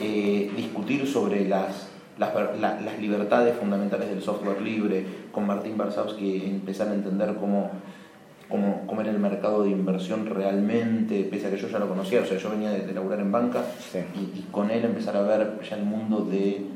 eh, 0.00 0.50
discutir 0.56 1.06
sobre 1.06 1.48
las, 1.48 1.83
las, 2.18 2.32
la- 2.60 2.80
las 2.80 2.98
libertades 3.00 3.56
fundamentales 3.56 4.08
del 4.08 4.22
software 4.22 4.60
libre, 4.62 5.04
con 5.32 5.46
Martín 5.46 5.76
Barsavsky 5.76 6.44
empezar 6.46 6.88
a 6.88 6.94
entender 6.94 7.34
cómo, 7.40 7.70
cómo, 8.48 8.82
cómo 8.86 9.00
era 9.00 9.10
el 9.10 9.18
mercado 9.18 9.62
de 9.64 9.70
inversión 9.70 10.26
realmente, 10.26 11.24
pese 11.30 11.48
a 11.48 11.50
que 11.50 11.56
yo 11.56 11.68
ya 11.68 11.78
lo 11.78 11.88
conocía, 11.88 12.20
o 12.22 12.24
sea, 12.26 12.38
yo 12.38 12.50
venía 12.50 12.70
de, 12.70 12.86
de 12.86 12.92
laburar 12.92 13.20
en 13.20 13.32
banca, 13.32 13.62
Sí. 13.92 13.98
y, 14.14 14.38
y 14.40 14.46
con 14.50 14.70
él 14.70 14.84
empezar 14.84 15.16
a 15.16 15.22
ver 15.22 15.60
ya 15.68 15.76
el 15.76 15.84
mundo 15.84 16.20
de 16.20 16.66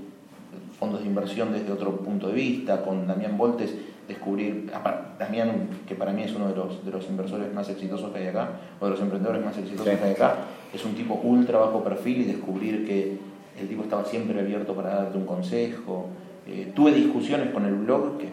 fondos 0.79 1.01
de 1.01 1.07
inversión 1.07 1.53
desde 1.53 1.72
otro 1.72 1.96
punto 1.96 2.29
de 2.29 2.35
vista, 2.35 2.83
con 2.83 3.07
Damián 3.07 3.37
Voltes, 3.37 3.74
descubrir, 4.07 4.70
Damián, 5.18 5.68
que 5.87 5.94
para 5.94 6.12
mí 6.12 6.22
es 6.22 6.33
uno 6.35 6.48
de 6.48 6.55
los, 6.57 6.85
de 6.85 6.90
los 6.92 7.07
inversores 7.11 7.53
más 7.53 7.68
exitosos 7.68 8.11
que 8.12 8.20
hay 8.20 8.27
acá, 8.29 8.48
o 8.81 8.85
de 8.87 8.92
los 8.92 9.01
emprendedores 9.01 9.44
más 9.44 9.59
exitosos 9.59 9.87
Sí. 9.92 9.96
que 9.98 10.05
hay 10.05 10.12
acá, 10.12 10.37
es 10.72 10.85
un 10.85 10.94
tipo 10.94 11.14
ultra 11.22 11.59
bajo 11.59 11.83
perfil 11.85 12.22
y 12.22 12.24
descubrir 12.24 12.87
que 12.87 13.18
el 13.61 13.68
tipo 13.68 13.83
estaba 13.83 14.05
siempre 14.05 14.38
abierto 14.40 14.75
para 14.75 14.94
darte 14.94 15.18
un 15.18 15.27
consejo. 15.27 16.09
Eh, 16.47 16.73
tuve 16.75 16.92
discusiones 16.92 17.51
con 17.51 17.64
el 17.66 17.75
blog 17.75 18.18
que, 18.18 18.29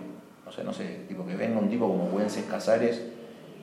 o 0.48 0.52
sea, 0.52 0.64
no 0.64 0.72
sé, 0.74 1.02
tipo 1.08 1.26
que 1.26 1.36
venga 1.36 1.60
un 1.60 1.70
tipo 1.70 1.88
como 1.88 2.06
Wences 2.16 2.46
Casares 2.46 3.02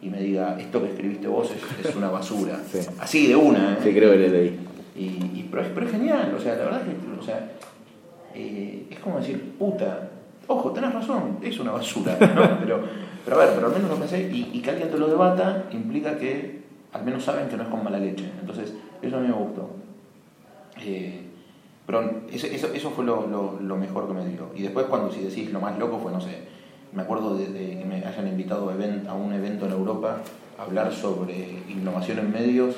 y 0.03 0.09
me 0.11 0.21
diga, 0.21 0.59
esto 0.61 0.83
que 0.83 0.89
escribiste 0.89 1.29
vos 1.29 1.51
es, 1.51 1.87
es 1.87 1.95
una 1.97 2.11
basura. 2.11 2.59
Sí. 2.71 2.81
Así, 3.01 3.27
de 3.29 3.37
una, 3.37 3.75
¿eh? 3.75 3.77
Sí, 3.83 3.93
creo 3.95 4.11
que 4.13 4.19
le 4.19 4.29
leí. 4.29 4.59
Y, 4.97 5.05
y- 5.05 5.49
pero, 5.51 5.63
es, 5.63 5.69
pero 5.75 5.87
es 5.87 5.93
genial, 5.93 6.35
o 6.37 6.41
sea, 6.41 6.55
la 6.57 6.65
verdad 6.65 6.83
es 6.83 6.89
que 6.89 7.21
o 7.21 7.23
sea, 7.25 7.51
eh, 8.35 8.87
es 8.91 8.99
como 8.99 9.19
decir, 9.19 9.55
puta, 9.59 10.11
ojo, 10.47 10.71
tenés 10.73 10.93
razón, 10.93 11.39
es 11.43 11.59
una 11.61 11.73
basura, 11.73 12.17
¿no? 12.21 12.59
pero, 12.61 12.81
pero 13.25 13.37
a 13.41 13.45
ver, 13.45 13.55
pero 13.55 13.67
al 13.69 13.73
menos 13.75 13.91
lo 13.91 13.97
pensé 13.97 14.29
y, 14.31 14.51
y 14.53 14.61
que 14.61 14.71
alguien 14.71 14.91
te 14.91 14.99
lo 14.99 15.07
debata 15.09 15.65
implica 15.73 16.19
que 16.19 16.63
al 16.93 17.05
menos 17.05 17.23
saben 17.25 17.49
que 17.49 17.57
no 17.57 17.63
es 17.63 17.69
con 17.71 17.83
mala 17.85 17.99
leche. 17.99 18.29
Entonces, 18.41 18.75
eso 19.01 19.17
a 19.17 19.21
mí 19.21 19.29
me 19.29 19.35
gustó. 19.35 19.71
Eh, 20.85 21.21
pero 21.87 22.23
eso, 22.31 22.47
eso, 22.47 22.69
eso 22.73 22.91
fue 22.91 23.05
lo, 23.05 23.27
lo- 23.27 23.59
lo 23.61 23.77
mejor 23.77 24.07
que 24.09 24.15
me 24.15 24.25
dio. 24.27 24.49
Y 24.55 24.63
después 24.63 24.87
cuando 24.87 25.11
si 25.13 25.21
decís 25.21 25.53
lo 25.53 25.61
más 25.61 25.79
loco 25.79 25.99
fue, 25.99 26.13
no 26.13 26.21
sé, 26.21 26.39
me 26.93 27.03
acuerdo 27.03 27.37
de, 27.37 27.49
de 27.49 27.79
que 27.79 27.85
me 27.85 27.97
hayan 28.05 28.29
invitado 28.29 28.71
a, 28.71 29.15
un 29.15 29.33
evento 29.33 29.67
en 29.67 29.73
Europa 29.73 30.19
a 30.59 30.63
hablar 30.63 30.93
sobre 30.93 31.35
innovación 31.69 32.19
en 32.19 32.31
medios 32.33 32.77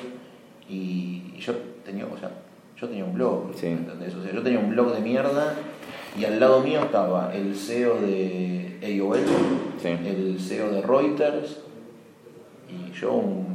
y, 0.69 1.33
y 1.35 1.39
yo 1.39 1.53
tenía, 1.85 2.05
o 2.05 2.17
sea, 2.17 2.31
yo 2.77 2.87
tenía 2.87 3.05
un 3.05 3.13
blog, 3.13 3.53
Sí. 3.55 3.67
¿entendés? 3.67 4.13
O 4.15 4.23
sea, 4.23 4.33
yo 4.33 4.41
tenía 4.41 4.59
un 4.59 4.69
blog 4.71 4.93
de 4.93 5.01
mierda 5.01 5.53
y 6.17 6.25
al 6.25 6.39
lado 6.39 6.61
mío 6.61 6.79
estaba 6.81 7.33
el 7.35 7.55
CEO 7.55 7.95
de 8.01 8.79
AOL, 9.01 9.19
Sí. 9.81 9.89
el 9.89 10.37
CEO 10.39 10.71
de 10.71 10.81
Reuters 10.81 11.59
y 12.69 12.91
yo 12.99 13.13
un 13.13 13.54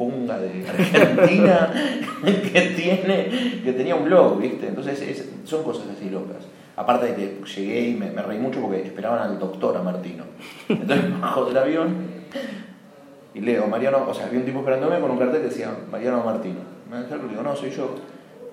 punga 0.00 0.38
de 0.38 0.66
Argentina 0.66 1.70
que 2.24 2.60
tiene 2.74 3.60
que 3.62 3.72
tenía 3.76 3.94
un 3.94 4.06
blog, 4.06 4.40
¿viste? 4.40 4.68
Entonces 4.68 5.02
es- 5.02 5.28
son 5.44 5.62
cosas 5.62 5.84
así 5.94 6.08
locas. 6.08 6.46
Aparte 6.74 7.08
de 7.08 7.14
que 7.14 7.40
llegué 7.54 7.88
y 7.90 7.94
me, 7.94 8.10
me 8.10 8.22
reí 8.22 8.38
mucho 8.38 8.62
porque 8.62 8.80
esperaban 8.80 9.18
al 9.20 9.38
doctor 9.38 9.76
a 9.76 9.82
Martino. 9.82 10.24
Entonces 10.70 11.20
bajo 11.20 11.44
del 11.44 11.58
avión 11.58 11.88
y 13.34 13.40
leo 13.42 13.66
Mariano, 13.66 14.06
o 14.08 14.14
sea, 14.14 14.24
había 14.26 14.38
un 14.40 14.46
tipo 14.46 14.60
esperándome 14.60 14.98
con 15.00 15.10
un 15.10 15.18
cartel 15.18 15.42
que 15.42 15.48
decía 15.48 15.70
Mariano 15.92 16.24
Martino. 16.24 16.60
Me 16.90 16.96
acerco 16.96 17.26
y 17.26 17.28
digo, 17.28 17.42
no, 17.42 17.54
soy 17.54 17.70
yo. 17.70 17.94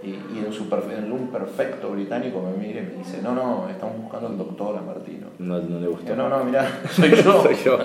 Y, 0.03 0.09
y 0.09 0.43
en, 0.45 0.51
su 0.53 0.69
perfe- 0.69 0.97
en 0.97 1.11
un 1.11 1.29
perfecto 1.29 1.89
británico 1.91 2.39
me 2.41 2.55
mira 2.67 2.81
y 2.81 2.83
me 2.83 3.03
dice, 3.03 3.21
no, 3.23 3.33
no, 3.33 3.67
estamos 3.69 3.97
buscando 4.01 4.27
al 4.27 4.37
doctor 4.37 4.77
a 4.77 4.81
Martino. 4.81 5.27
No, 5.39 5.59
no 5.59 5.79
le 5.79 5.87
gustó. 5.87 6.13
no, 6.15 6.27
no, 6.29 6.43
mirá, 6.43 6.67
soy 6.91 7.11
yo. 7.15 7.41
Soy 7.41 7.55
yo. 7.63 7.79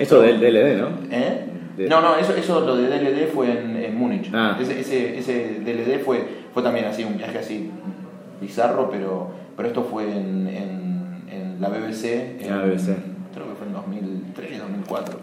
Eso 0.00 0.20
del 0.22 0.40
DLD, 0.40 0.80
¿no? 0.80 0.88
¿Eh? 1.10 1.44
De- 1.78 1.88
No, 1.88 2.00
no, 2.00 2.16
eso, 2.16 2.34
eso 2.34 2.60
lo 2.60 2.76
de 2.76 2.88
DLD 2.88 3.28
fue 3.32 3.50
en, 3.50 3.76
en 3.76 3.96
Múnich. 3.96 4.30
Ah. 4.34 4.58
Ese, 4.60 4.80
ese, 4.80 5.18
ese 5.18 5.60
DLD 5.64 6.00
fue, 6.04 6.22
fue 6.52 6.62
también 6.62 6.86
así, 6.86 7.04
un 7.04 7.16
viaje 7.16 7.38
así 7.38 7.70
bizarro, 8.40 8.90
pero, 8.90 9.30
pero 9.56 9.68
esto 9.68 9.84
fue 9.84 10.04
en, 10.04 10.46
en, 10.48 11.22
en 11.30 11.56
la 11.60 11.68
BBC. 11.68 12.04
en- 12.40 12.52
Ah, 12.52 12.64
BBC. 12.64 12.96
Creo 13.34 13.46
que 13.48 13.54
fue 13.56 13.66
en 13.66 13.72
2003, 13.74 14.58
2004. 14.58 15.18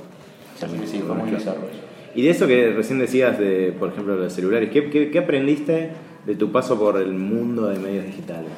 Así 0.63 0.77
que 0.77 0.87
sí, 0.87 1.03
fue 1.05 1.15
muy 1.15 1.29
bizarro 1.31 1.61
eso. 1.69 1.79
Y 2.15 2.21
de 2.23 2.29
eso 2.29 2.47
que 2.47 2.71
recién 2.71 2.97
decías, 2.99 3.37
de, 3.37 3.73
por 3.77 3.89
ejemplo, 3.89 4.15
los 4.15 4.31
celulares, 4.31 4.69
¿qué, 4.71 4.89
qué, 4.89 5.11
qué 5.11 5.19
aprendiste 5.19 5.89
de 6.25 6.35
tu 6.35 6.49
paso 6.51 6.79
por 6.79 6.97
el 6.97 7.11
mundo 7.13 7.67
de 7.67 7.77
medios 7.77 8.05
digitales? 8.05 8.49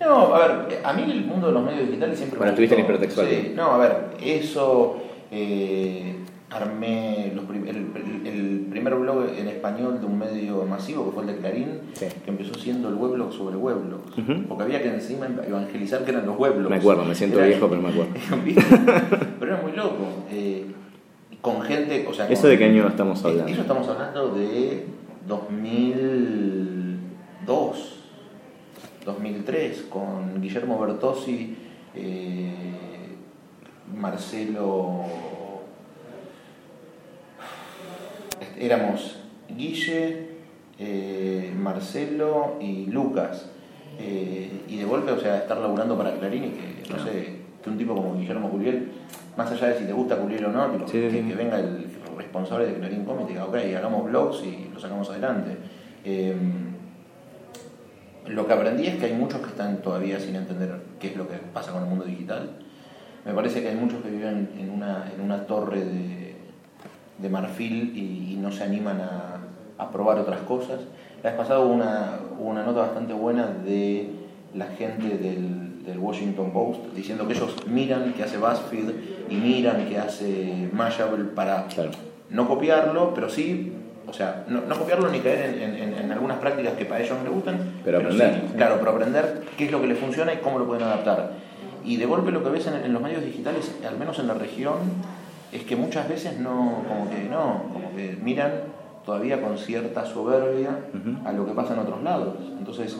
No, 0.00 0.34
a 0.34 0.46
ver, 0.46 0.80
a 0.84 0.92
mí 0.92 1.10
el 1.10 1.24
mundo 1.24 1.46
de 1.48 1.52
los 1.54 1.64
medios 1.64 1.88
digitales 1.88 2.18
siempre 2.18 2.38
Bueno, 2.38 2.52
me 2.52 2.54
estuviste 2.54 2.74
en. 2.74 2.80
Hipertextual. 2.82 3.26
Sí, 3.28 3.52
no, 3.56 3.70
a 3.72 3.78
ver, 3.78 3.96
eso, 4.22 5.00
eh, 5.30 6.16
armé 6.50 7.30
los 7.34 7.44
prim- 7.44 7.66
el, 7.68 7.76
el- 7.94 8.26
el 8.26 8.66
primer 8.70 8.94
blog 8.94 9.26
en 9.36 9.48
español 9.48 10.00
de 10.00 10.06
un 10.06 10.18
medio 10.18 10.64
masivo, 10.64 11.04
que 11.06 11.10
fue 11.12 11.22
el 11.22 11.28
de 11.28 11.36
Clarín, 11.36 11.68
Sí. 11.92 12.06
que 12.24 12.30
empezó 12.30 12.54
siendo 12.54 12.88
el 12.88 12.94
weblog 12.94 13.30
sobre 13.32 13.56
weblogs. 13.56 14.16
Ujú. 14.16 14.44
Porque 14.48 14.64
había 14.64 14.82
que 14.82 14.88
encima 14.88 15.26
evangelizar 15.46 16.04
que 16.04 16.10
eran 16.12 16.24
los 16.26 16.38
weblogs. 16.38 16.70
Me 16.70 16.76
acuerdo, 16.76 17.04
me 17.04 17.14
siento 17.14 17.38
Era- 17.38 17.48
viejo, 17.48 17.68
pero 17.68 17.82
me 17.82 17.88
acuerdo. 17.90 18.12
Pero 19.40 19.52
era 19.54 19.62
muy 19.62 19.72
loco. 19.72 20.06
eh, 20.30 20.64
con 21.40 21.60
gente, 21.62 22.04
o 22.08 22.12
sea... 22.12 22.28
¿Eso 22.28 22.48
de 22.48 22.58
qué 22.58 22.64
año 22.64 22.88
estamos 22.88 23.22
Eh, 23.24 23.28
hablando? 23.28 23.52
Eso 23.52 23.60
estamos 23.60 23.86
hablando 23.88 24.34
de 24.34 24.86
2002, 25.28 27.94
2003, 29.04 29.86
con 29.88 30.40
Guillermo 30.40 30.80
Bertossi, 30.80 31.56
eh, 31.94 32.52
Marcelo. 33.94 35.04
Éramos 38.58 39.16
Guille, 39.48 40.28
eh, 40.78 41.52
Marcelo 41.56 42.56
y 42.60 42.86
Lucas. 42.86 43.50
Eh, 44.00 44.50
y 44.68 44.76
de 44.76 44.84
golpe, 44.84 45.10
o 45.12 45.20
sea, 45.20 45.38
estar 45.38 45.58
laburando 45.58 45.96
para 45.96 46.14
Clarín 46.18 46.44
y 46.44 46.50
que, 46.50 46.92
no 46.92 47.02
sé, 47.02 47.38
que 47.62 47.70
un 47.70 47.78
tipo 47.78 47.94
como 47.94 48.16
Guillermo 48.16 48.48
Culiel, 48.50 48.92
más 49.36 49.50
allá 49.50 49.68
de 49.68 49.78
si 49.78 49.84
te 49.84 49.92
gusta 49.92 50.16
Culiel 50.16 50.44
o 50.46 50.52
no, 50.52 50.70
tipo, 50.70 50.86
Sí, 50.86 51.00
que, 51.00 51.10
sí. 51.10 51.22
que 51.22 51.34
venga 51.34 51.58
el 51.58 51.86
responsable 52.16 52.66
de 52.66 52.74
Clarín 52.74 53.04
Comics 53.04 53.30
y 53.30 53.32
diga, 53.32 53.46
ok, 53.46 53.56
hagamos 53.76 54.04
blogs 54.04 54.44
y 54.44 54.70
lo 54.72 54.78
sacamos 54.78 55.08
adelante. 55.10 55.56
Eh, 56.04 56.34
lo 58.26 58.46
que 58.46 58.52
aprendí 58.52 58.86
es 58.86 58.96
que 58.96 59.06
hay 59.06 59.14
muchos 59.14 59.40
que 59.40 59.48
están 59.48 59.78
todavía 59.78 60.20
sin 60.20 60.36
entender 60.36 60.76
qué 61.00 61.08
es 61.08 61.16
lo 61.16 61.26
que 61.26 61.36
pasa 61.52 61.72
con 61.72 61.82
el 61.82 61.88
mundo 61.88 62.04
digital. 62.04 62.50
Me 63.24 63.32
parece 63.32 63.62
que 63.62 63.68
hay 63.68 63.76
muchos 63.76 64.02
que 64.02 64.10
viven 64.10 64.50
en 64.58 64.70
una, 64.70 65.10
en 65.12 65.20
una 65.20 65.46
torre 65.46 65.84
de, 65.84 66.17
de 67.18 67.28
marfil 67.28 67.92
y, 67.96 68.32
y 68.32 68.36
no 68.36 68.50
se 68.52 68.64
animan 68.64 69.00
a, 69.00 69.82
a 69.82 69.90
probar 69.90 70.18
otras 70.18 70.40
cosas. 70.40 70.80
La 71.22 71.30
vez 71.30 71.38
pasada 71.38 71.60
hubo 71.60 71.72
una, 71.74 72.18
una 72.38 72.62
nota 72.64 72.80
bastante 72.80 73.12
buena 73.12 73.46
de 73.46 74.08
la 74.54 74.66
gente 74.66 75.18
del, 75.18 75.84
del 75.84 75.98
Washington 75.98 76.52
Post 76.52 76.80
diciendo 76.94 77.26
que 77.26 77.34
ellos 77.34 77.54
miran 77.66 78.12
que 78.14 78.22
hace 78.22 78.38
BuzzFeed 78.38 78.90
y 79.30 79.34
miran 79.34 79.86
que 79.86 79.98
hace 79.98 80.68
Mashable 80.72 81.24
para 81.24 81.66
Claro. 81.66 81.90
no 82.30 82.46
copiarlo, 82.48 83.12
pero 83.14 83.28
sí, 83.28 83.72
o 84.06 84.12
sea, 84.12 84.44
no, 84.48 84.60
no 84.62 84.78
copiarlo 84.78 85.10
ni 85.10 85.18
caer 85.20 85.60
en, 85.62 85.74
en- 85.74 85.94
en 85.98 86.12
algunas 86.12 86.38
prácticas 86.38 86.74
que 86.74 86.84
para 86.86 87.00
ellos 87.02 87.18
no 87.18 87.24
les 87.24 87.32
gustan, 87.32 87.58
Pero 87.84 87.98
aprender. 87.98 88.34
sí, 88.48 88.54
claro, 88.56 88.76
pero 88.78 88.92
aprender 88.92 89.44
qué 89.58 89.64
es 89.66 89.72
lo 89.72 89.80
que 89.80 89.88
les 89.88 89.98
funciona 89.98 90.32
y 90.32 90.36
cómo 90.38 90.58
lo 90.58 90.66
pueden 90.66 90.84
adaptar. 90.84 91.32
Y 91.84 91.96
de 91.96 92.06
golpe 92.06 92.30
lo 92.30 92.42
que 92.44 92.50
ves 92.50 92.66
en, 92.68 92.74
en 92.74 92.92
los 92.92 93.02
medios 93.02 93.22
digitales, 93.24 93.74
al 93.86 93.98
menos 93.98 94.18
en 94.18 94.28
la 94.28 94.34
región, 94.34 94.76
es 95.52 95.62
que 95.64 95.76
muchas 95.76 96.08
veces 96.08 96.38
no, 96.38 96.82
como 96.88 97.08
que 97.10 97.24
no, 97.28 97.62
como 97.72 97.94
que 97.96 98.16
miran 98.22 98.52
todavía 99.04 99.40
con 99.40 99.56
cierta 99.56 100.04
soberbia 100.04 100.70
a 101.24 101.32
lo 101.32 101.46
que 101.46 101.52
pasa 101.52 101.72
en 101.74 101.80
otros 101.80 102.02
lados. 102.02 102.36
Entonces, 102.58 102.96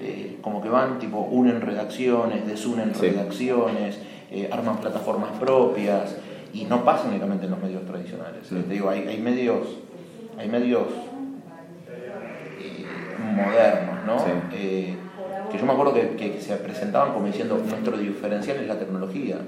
eh, 0.00 0.38
como 0.40 0.62
que 0.62 0.68
van, 0.68 0.98
tipo, 1.00 1.18
unen 1.18 1.60
redacciones, 1.60 2.46
desunen 2.46 2.94
Sí. 2.94 3.08
redacciones, 3.08 3.98
eh, 4.30 4.48
arman 4.52 4.76
plataformas 4.76 5.30
propias 5.40 6.16
y 6.52 6.64
no 6.66 6.84
pasa 6.84 7.08
únicamente 7.08 7.46
en 7.46 7.50
los 7.50 7.60
medios 7.60 7.84
tradicionales. 7.84 8.48
Te 8.48 8.62
digo, 8.72 8.88
hay, 8.88 9.08
hay 9.08 9.18
medios, 9.20 9.66
hay 10.38 10.48
medios 10.48 10.86
eh, 12.60 12.84
modernos, 13.34 14.04
¿no? 14.06 14.18
Sí. 14.20 14.96
Que 15.50 15.58
yo 15.58 15.64
me 15.66 15.72
acuerdo 15.72 15.94
que, 15.94 16.10
que 16.10 16.40
se 16.40 16.54
presentaban 16.56 17.12
como 17.14 17.26
diciendo 17.26 17.58
nuestro 17.66 17.96
diferencial 17.96 18.58
es 18.58 18.68
la 18.68 18.78
tecnología. 18.78 19.38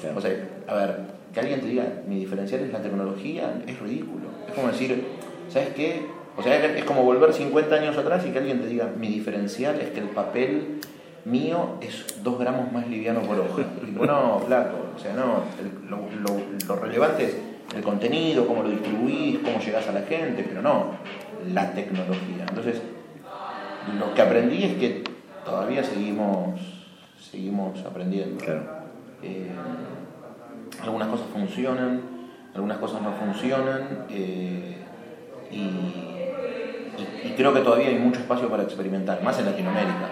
Claro. 0.00 0.16
O 0.18 0.20
sea, 0.20 0.32
a 0.66 0.74
ver, 0.74 1.00
que 1.32 1.40
alguien 1.40 1.60
te 1.60 1.66
diga 1.68 1.84
mi 2.08 2.18
diferencial 2.18 2.60
es 2.62 2.72
la 2.72 2.82
tecnología 2.82 3.62
es 3.66 3.78
ridículo. 3.80 4.28
Es 4.48 4.54
como 4.54 4.68
decir, 4.68 5.04
¿sabes 5.48 5.68
qué? 5.74 6.02
O 6.36 6.42
sea, 6.42 6.56
es 6.64 6.84
como 6.84 7.02
volver 7.04 7.32
50 7.32 7.74
años 7.74 7.96
atrás 7.98 8.24
y 8.26 8.30
que 8.30 8.38
alguien 8.38 8.60
te 8.60 8.66
diga 8.66 8.90
mi 8.98 9.08
diferencial 9.08 9.80
es 9.80 9.90
que 9.90 10.00
el 10.00 10.08
papel 10.08 10.78
mío 11.24 11.76
es 11.80 12.22
dos 12.22 12.38
gramos 12.38 12.72
más 12.72 12.88
liviano 12.88 13.20
por 13.22 13.38
hoja. 13.38 13.62
Tipo, 13.84 14.06
no, 14.06 14.40
flaco. 14.46 14.76
O 14.96 14.98
sea, 14.98 15.14
no, 15.14 15.42
el- 15.60 15.90
lo, 15.90 15.98
lo- 16.22 16.66
lo 16.66 16.76
relevante 16.80 17.24
es 17.24 17.36
el 17.76 17.82
contenido, 17.82 18.46
cómo 18.46 18.62
lo 18.62 18.70
distribuís, 18.70 19.38
cómo 19.40 19.60
llegás 19.60 19.86
a 19.88 19.92
la 19.92 20.02
gente, 20.02 20.44
pero 20.48 20.62
no 20.62 20.92
la 21.52 21.72
tecnología. 21.72 22.44
Entonces, 22.48 22.80
lo 23.98 24.12
que 24.14 24.22
aprendí 24.22 24.64
es 24.64 24.74
que 24.76 25.04
todavía 25.44 25.82
seguimos, 25.84 26.60
seguimos 27.30 27.78
aprendiendo. 27.84 28.42
Claro. 28.44 28.62
Eh, 29.22 29.54
algunas 30.82 31.08
cosas 31.08 31.26
funcionan, 31.32 32.00
algunas 32.54 32.78
cosas 32.78 33.02
no 33.02 33.12
funcionan 33.12 34.06
eh, 34.10 34.76
y, 35.50 36.06
creo 37.36 37.54
que 37.54 37.60
todavía 37.60 37.88
hay 37.88 37.98
mucho 37.98 38.20
espacio 38.20 38.50
para 38.50 38.64
experimentar, 38.64 39.22
más 39.22 39.38
en 39.38 39.46
Latinoamérica. 39.46 40.08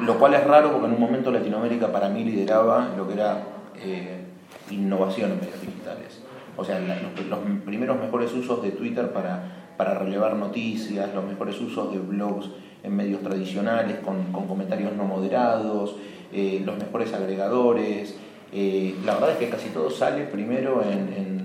Lo 0.00 0.16
cual 0.18 0.34
es 0.34 0.44
raro 0.44 0.70
porque 0.70 0.86
en 0.86 0.92
un 0.92 1.00
momento 1.00 1.32
Latinoamérica 1.32 1.90
para 1.90 2.08
mí 2.08 2.22
lideraba 2.22 2.90
lo 2.96 3.08
que 3.08 3.14
era 3.14 3.42
eh, 3.82 4.24
innovación 4.70 5.32
en 5.32 5.40
medios 5.40 5.60
digitales. 5.60 6.22
O 6.56 6.64
sea, 6.64 6.78
los, 6.78 7.38
primeros 7.64 7.98
mejores 7.98 8.32
usos 8.32 8.62
de 8.62 8.70
Twitter 8.70 9.12
para, 9.12 9.72
para 9.76 9.94
relevar 9.94 10.36
noticias, 10.36 11.12
los 11.14 11.24
mejores 11.24 11.60
usos 11.60 11.92
de 11.92 11.98
blogs 11.98 12.50
en 12.82 12.96
medios 12.96 13.22
tradicionales 13.22 13.98
con, 13.98 14.32
con 14.32 14.46
comentarios 14.46 14.92
no 14.94 15.04
moderados, 15.04 15.96
eh, 16.32 16.62
los 16.64 16.76
mejores 16.76 17.12
agregadores. 17.14 18.17
Eh, 18.52 18.94
la 19.04 19.14
verdad 19.14 19.30
es 19.32 19.36
que 19.36 19.48
casi 19.50 19.68
todo 19.70 19.90
sale 19.90 20.24
primero 20.24 20.82
en, 20.82 21.12
en- 21.14 21.38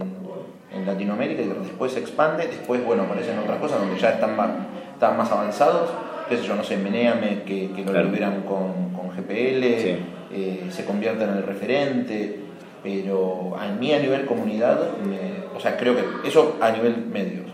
en 0.73 0.85
Latinoamérica 0.87 1.41
y 1.43 1.47
después 1.47 1.91
se 1.91 1.99
expande, 1.99 2.47
después, 2.47 2.83
bueno, 2.83 3.03
aparecen 3.03 3.37
otras 3.37 3.59
cosas 3.59 3.79
donde 3.79 3.99
ya 3.99 4.09
están 4.11 4.35
más, 4.35 4.49
están 4.93 5.15
más 5.17 5.31
avanzados, 5.31 5.89
qué 6.27 6.37
sé 6.37 6.43
yo, 6.43 6.55
no 6.55 6.63
sé, 6.63 6.77
Meneame, 6.77 7.43
que, 7.43 7.69
que 7.71 7.83
lo 7.85 7.91
Claro. 7.91 8.05
liberan 8.07 8.41
con, 8.41 8.89
con 8.95 9.09
GPL, 9.15 9.79
Sí. 9.79 9.95
eh, 10.31 10.67
se 10.71 10.83
convierte 10.85 11.25
en 11.25 11.29
el 11.31 11.43
referente, 11.43 12.39
pero 12.81 13.55
a 13.55 13.67
mí 13.67 13.93
a 13.93 13.99
nivel 13.99 14.25
comunidad, 14.25 14.79
me- 15.07 15.55
o 15.55 15.59
sea, 15.59 15.77
creo 15.77 15.95
que 15.95 16.27
eso 16.27 16.57
a 16.59 16.71
nivel 16.71 17.05
medios. 17.05 17.45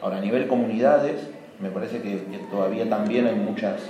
Ahora, 0.00 0.18
a 0.18 0.20
nivel 0.20 0.46
comunidades, 0.46 1.16
me 1.60 1.70
parece 1.70 2.00
que, 2.00 2.10
que 2.10 2.38
todavía 2.48 2.88
también 2.88 3.26
hay 3.26 3.34
muchas, 3.34 3.82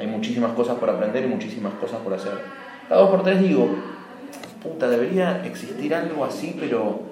hay 0.00 0.08
muchísimas 0.08 0.52
cosas 0.54 0.76
por 0.78 0.90
aprender 0.90 1.24
y 1.24 1.28
muchísimas 1.28 1.74
cosas 1.74 2.00
por 2.00 2.12
hacer. 2.14 2.32
Cada 2.88 3.02
dos 3.02 3.10
por 3.10 3.22
tres 3.22 3.40
digo, 3.40 3.68
puta, 4.64 4.88
debería 4.88 5.44
existir 5.46 5.94
algo 5.94 6.24
así, 6.24 6.56
pero 6.58 7.02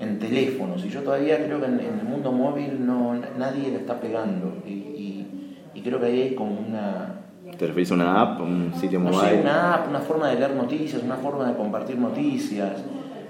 en 0.00 0.18
teléfonos. 0.18 0.84
Y 0.84 0.88
yo 0.90 1.00
todavía 1.02 1.42
creo 1.44 1.60
que 1.60 1.66
en, 1.66 1.80
en 1.80 1.98
el 2.00 2.04
mundo 2.04 2.32
móvil 2.32 2.84
no 2.86 3.14
nadie 3.38 3.70
le 3.70 3.76
está 3.76 4.00
pegando. 4.00 4.52
Y, 4.66 4.70
y- 4.72 5.28
y 5.74 5.80
creo 5.80 5.98
que 6.00 6.06
ahí 6.06 6.20
hay 6.22 6.34
como 6.34 6.52
una, 6.68 7.20
¿Te 7.58 7.66
referís 7.66 7.90
a 7.92 7.94
una 7.94 8.20
app, 8.20 8.40
un 8.42 8.72
sitio 8.74 8.98
no 9.00 9.10
mobile? 9.10 9.30
sé, 9.36 9.40
una 9.40 9.74
app, 9.74 9.88
una 9.88 10.00
forma 10.00 10.28
de 10.28 10.36
leer 10.36 10.54
noticias, 10.54 11.02
una 11.02 11.16
forma 11.16 11.48
de 11.48 11.54
compartir 11.56 11.96
noticias. 11.98 12.82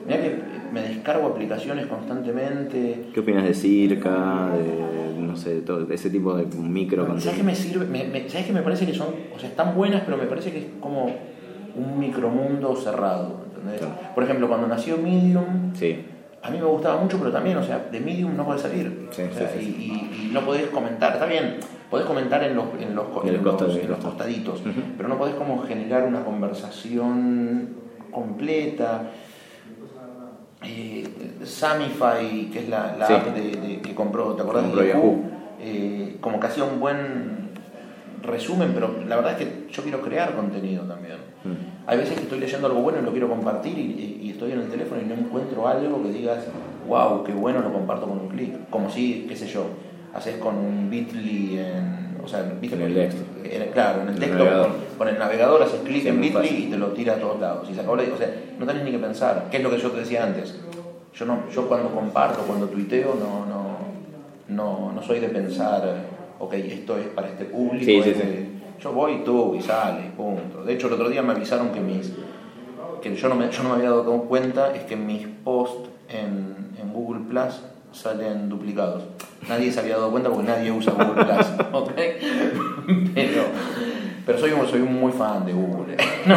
Mira 0.07 0.21
que 0.21 0.43
me 0.73 0.81
descargo 0.83 1.29
aplicaciones 1.29 1.87
constantemente. 1.87 3.05
¿Qué 3.15 3.21
opinas 3.21 3.45
de 3.45 3.55
Circa, 3.55 4.51
de, 4.57 5.15
no 5.21 5.37
sé, 5.37 5.61
todo 5.61 5.87
ese 5.93 6.11
tipo 6.11 6.35
de 6.35 6.47
micro 6.57 7.07
¿Sabes 7.21 7.37
qué 7.39 7.43
me 7.45 7.55
sirve? 7.55 7.87
Me, 7.87 8.05
me- 8.05 8.29
¿Sabes 8.29 8.47
qué 8.47 8.53
me 8.53 8.63
parece 8.63 8.87
que 8.87 8.95
son? 8.95 9.09
O 9.35 9.39
sea, 9.39 9.49
están 9.49 9.75
buenas, 9.77 10.03
pero 10.05 10.17
me 10.17 10.25
parece 10.27 10.51
que 10.51 10.59
es 10.59 10.65
como 10.81 11.11
un 11.77 11.99
micromundo 11.99 12.75
cerrado. 12.77 13.41
¿entendés? 13.47 13.81
Claro. 13.81 13.95
Por 14.15 14.25
ejemplo, 14.25 14.49
cuando 14.49 14.67
nació 14.67 14.97
Medium, 14.99 15.75
Sí, 15.75 16.05
a 16.43 16.51
mí 16.51 16.59
me 16.59 16.65
gustaba 16.65 17.01
mucho, 17.01 17.19
pero 17.19 17.31
también, 17.31 17.57
o 17.57 17.63
sea, 17.63 17.79
de 17.91 18.01
Medium 18.01 18.37
no 18.37 18.45
podés 18.45 18.63
salir. 18.63 19.09
Sí, 19.13 19.23
O 19.31 19.35
sea, 19.35 19.49
sí, 19.51 19.59
sí, 19.61 19.77
y, 19.79 19.83
y- 19.93 20.29
y 20.29 20.33
no 20.33 20.41
podés 20.43 20.67
comentar. 20.67 21.13
Está 21.15 21.27
bien, 21.27 21.59
podés 21.91 22.07
comentar 22.07 22.43
en 22.43 22.57
los, 22.57 22.65
en 22.81 22.95
los, 22.95 23.07
En 23.25 23.35
los- 23.35 23.43
costado, 23.43 23.73
los 23.89 23.99
costaditos, 23.99 24.63
pero 24.97 25.09
no 25.09 25.17
podés 25.19 25.35
como 25.37 25.63
generar 25.63 26.05
una 26.05 26.25
conversación 26.25 27.69
completa. 28.11 29.11
Eh, 30.65 31.05
Samify, 31.45 32.49
que 32.53 32.61
es 32.61 32.69
la, 32.69 32.93
app 32.95 33.35
de, 33.35 33.43
de- 33.57 33.81
que 33.81 33.95
compró, 33.95 34.35
¿te 34.35 34.43
acordás 34.43 34.63
Compró 34.65 34.83
de? 34.83 34.89
Yahoo. 34.89 35.21
Eh, 35.61 36.17
como 36.21 36.39
que 36.39 36.47
hacía 36.47 36.65
un 36.65 36.79
buen 36.81 37.42
resumen, 38.23 38.73
pero 38.75 38.95
la 39.07 39.17
verdad 39.17 39.33
es 39.33 39.47
que 39.47 39.67
yo 39.71 39.83
quiero 39.83 40.01
crear 40.01 40.35
contenido 40.35 40.85
también. 40.85 41.17
Mm. 41.45 41.87
Hay 41.87 41.99
veces 41.99 42.15
que 42.15 42.23
estoy 42.23 42.39
leyendo 42.39 42.67
algo 42.69 42.81
bueno 42.81 43.01
y 43.01 43.03
lo 43.03 43.11
quiero 43.11 43.29
compartir 43.29 43.79
y, 43.79 44.31
estoy 44.31 44.53
en 44.53 44.61
el 44.61 44.69
teléfono 44.69 45.01
y 45.01 45.05
no 45.05 45.15
encuentro 45.15 45.69
algo 45.69 46.03
que 46.03 46.11
digas, 46.11 46.45
wow, 46.89 47.23
qué 47.23 47.33
bueno, 47.33 47.61
lo 47.61 47.73
comparto 47.73 48.07
con 48.07 48.19
un 48.19 48.29
clic. 48.29 48.71
Como 48.71 48.91
si, 48.91 49.27
qué 49.29 49.37
sé 49.37 49.47
yo, 49.47 49.67
haces 50.15 50.37
con 50.37 50.57
un 50.57 50.89
Bitly 50.91 51.59
en. 51.59 52.03
O 52.25 52.29
sea, 52.29 52.43
¿viste? 52.61 52.77
En 52.77 52.83
el 52.83 52.95
texto. 52.95 53.23
En 53.45 53.71
claro, 53.73 54.03
en 54.03 54.09
el 54.09 54.19
texto, 54.19 54.39
con, 54.39 54.73
con 54.99 55.09
el 55.09 55.19
navegador 55.19 55.63
haces 55.63 55.81
clic 55.81 56.03
Sí, 56.03 56.09
en 56.09 56.21
Bitly 56.21 56.49
y 56.49 56.71
te 56.71 56.79
lo 56.79 56.89
tira 56.89 57.15
a 57.15 57.17
todos 57.17 57.41
lados. 57.41 57.69
Y 57.71 57.75
se 57.75 57.81
acabó 57.81 57.97
la- 57.97 58.05
o 58.05 58.17
sea, 58.17 58.29
no 58.59 58.67
tenés 58.67 58.85
ni 58.85 58.93
que 58.93 58.99
pensar. 58.99 59.49
¿Qué 59.51 59.59
es 59.59 59.63
lo 59.63 59.71
que 59.71 59.79
yo 59.79 59.91
te 59.91 60.01
decía 60.01 60.25
antes? 60.25 60.59
Yo, 61.15 61.27
no, 61.27 61.49
yo 61.53 61.69
cuando 61.69 61.91
comparto, 61.91 62.43
cuando 62.43 62.67
tuiteo, 62.69 63.15
no, 63.15 63.45
no, 63.47 63.77
no, 64.49 64.93
no 64.93 65.03
soy 65.03 65.21
de 65.21 65.29
pensar, 65.29 65.83
ok, 66.43 66.53
esto 66.55 66.99
es 66.99 67.07
para 67.09 67.29
este 67.29 67.45
público. 67.47 67.85
Sí, 67.85 68.03
sí, 68.03 68.11
este- 68.11 68.23
sí. 68.23 68.49
Yo 68.81 68.93
voy 68.93 69.23
tú 69.25 69.55
y 69.55 69.63
sale, 69.63 70.11
punto. 70.17 70.65
De 70.65 70.73
hecho, 70.75 70.89
el 70.89 70.95
otro 70.95 71.09
día 71.09 71.23
me 71.23 71.33
avisaron 71.33 71.71
que 71.71 71.81
mis 71.81 72.13
que 73.01 73.15
yo 73.17 73.29
no 73.29 73.35
me, 73.35 73.49
yo 73.51 73.63
no 73.65 73.71
me 73.71 73.75
había 73.77 73.91
dado 73.91 74.23
cuenta 74.25 74.75
es 74.75 74.83
que 74.85 74.97
mis 74.97 75.27
posts 75.45 75.89
en, 76.09 76.55
en 76.81 76.93
Google 76.93 77.21
Plus 77.29 77.61
salen 77.93 78.49
duplicados. 78.49 79.03
Nadie 79.49 79.73
se 79.73 79.81
había 79.81 79.97
dado 79.97 80.11
cuenta 80.11 80.31
porque 80.31 80.47
nadie 80.49 80.71
usa 80.71 80.93
Google 80.93 81.25
Plus, 81.25 81.47
¿ok? 81.73 81.91
Pero, 83.15 83.43
pero 84.27 84.39
soy, 84.39 84.51
soy 84.71 84.81
muy 84.81 85.13
fan 85.13 85.45
de 85.47 85.53
Google. 85.53 85.97
No, 86.27 86.37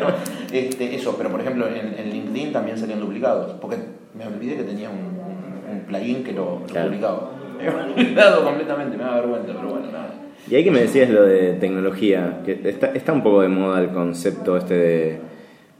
este, 0.52 0.94
eso, 0.94 1.14
pero 1.16 1.30
por 1.30 1.40
ejemplo 1.40 1.66
en, 1.66 1.94
en 1.98 2.10
LinkedIn 2.10 2.52
también 2.52 2.76
salían 2.76 3.00
duplicados, 3.00 3.52
porque 3.62 3.78
me 4.14 4.26
olvidé 4.26 4.56
que 4.56 4.64
tenía 4.64 4.90
un, 4.90 4.96
un- 4.98 5.72
un 5.72 5.80
plugin 5.86 6.22
que 6.22 6.32
lo, 6.32 6.58
lo 6.60 6.66
Claro. 6.66 6.88
publicaba. 6.88 7.30
He 7.96 8.00
olvidado 8.00 8.44
completamente, 8.44 8.96
me 8.96 9.04
da 9.04 9.14
vergüenza, 9.20 9.52
pero 9.54 9.68
bueno, 9.70 9.86
nada. 9.92 10.14
Y 10.50 10.54
ahí 10.56 10.64
que 10.64 10.70
me 10.70 10.80
decías 10.80 11.08
lo 11.10 11.22
de 11.22 11.52
tecnología, 11.54 12.40
que 12.44 12.60
está, 12.64 12.88
está 12.88 13.12
un 13.12 13.22
poco 13.22 13.42
de 13.42 13.48
moda 13.48 13.80
el 13.80 13.90
concepto 13.90 14.56
este 14.56 14.74
de, 14.74 15.18